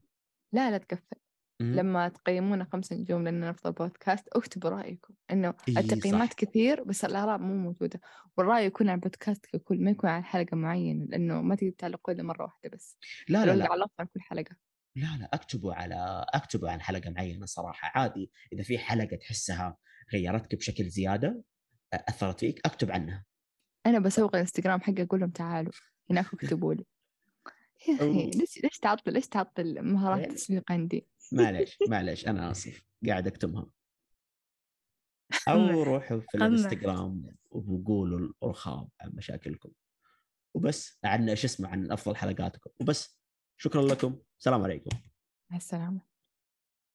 لا 0.53 0.71
لا 0.71 0.77
تقفل. 0.77 1.17
مم. 1.61 1.75
لما 1.75 2.09
تقيمونا 2.09 2.67
خمسة 2.73 2.95
نجوم 2.95 3.23
لأننا 3.23 3.49
أفضل 3.49 3.71
بودكاست 3.71 4.27
أكتبوا 4.33 4.69
رأيكم 4.69 5.13
إنه 5.31 5.53
إيه، 5.67 5.77
التقييمات 5.77 6.29
صح. 6.29 6.35
كثير 6.35 6.83
بس 6.83 7.05
الآراء 7.05 7.37
مو 7.39 7.55
موجودة. 7.57 8.01
والرأي 8.37 8.65
يكون 8.65 8.89
على 8.89 8.95
البودكاست 8.95 9.45
ككل 9.45 9.83
ما 9.83 9.91
يكون 9.91 10.09
على 10.09 10.23
حلقة 10.23 10.55
معينة 10.57 11.05
لأنه 11.05 11.41
ما 11.41 11.55
تقدر 11.55 11.71
تعلقوا 11.77 12.13
إلا 12.13 12.23
مرة 12.23 12.43
واحدة 12.43 12.69
بس. 12.73 12.97
لا 13.29 13.45
لا 13.45 13.55
لا. 13.55 13.71
علقت 13.71 13.91
على 13.99 14.07
كل 14.13 14.21
حلقة. 14.21 14.55
لا 14.95 15.17
لا 15.19 15.29
أكتبوا 15.33 15.73
على 15.73 16.25
أكتبوا 16.33 16.69
عن 16.69 16.81
حلقة 16.81 17.09
معينة 17.09 17.45
صراحة. 17.45 17.91
عادي 17.99 18.31
إذا 18.53 18.63
في 18.63 18.77
حلقة 18.77 19.15
تحسها 19.15 19.77
غيرتك 20.13 20.55
بشكل 20.55 20.83
زيادة 20.89 21.43
أثرت 21.93 22.39
فيك 22.39 22.61
أكتب 22.65 22.91
عنها. 22.91 23.25
أنا 23.85 23.99
بسوق 23.99 24.35
الإنستغرام 24.35 24.81
حقي 24.81 25.03
أقول 25.03 25.19
لهم 25.19 25.29
تعالوا 25.29 25.71
هناك 26.09 26.33
اكتبوا 26.33 26.73
لي. 26.73 26.85
يا 27.87 28.01
أوه. 28.01 28.13
ليش 28.13 28.59
ليش 28.63 28.77
تعطل 28.81 29.13
ليش 29.13 29.27
تعطل 29.27 29.81
مهارات 29.81 30.19
يعني- 30.19 30.31
التسويق 30.31 30.71
عندي؟ 30.71 31.07
معلش 31.33 31.77
معلش 31.89 32.27
أنا 32.27 32.51
آسف. 32.51 32.83
قاعد 33.07 33.27
أكتمها. 33.27 33.65
أو. 35.47 35.83
روحوا 35.83 36.19
في. 36.19 36.37
الإنستغرام 36.37 37.35
وقولوا 37.51 38.33
الرخام 38.43 38.89
عن 39.01 39.11
مشاكلكم. 39.13 39.71
وبس 40.53 40.99
عن 41.03 41.35
شو 41.35 41.47
اسمه 41.47 41.69
عن 41.69 41.91
أفضل 41.91 42.15
حلقاتكم. 42.15 42.69
وبس 42.81 43.19
شكرا 43.57 43.81
لكم. 43.81 44.19
السلام 44.39 44.63
عليكم. 44.63 44.89
مع 45.51 45.57
السلامة. 45.57 46.10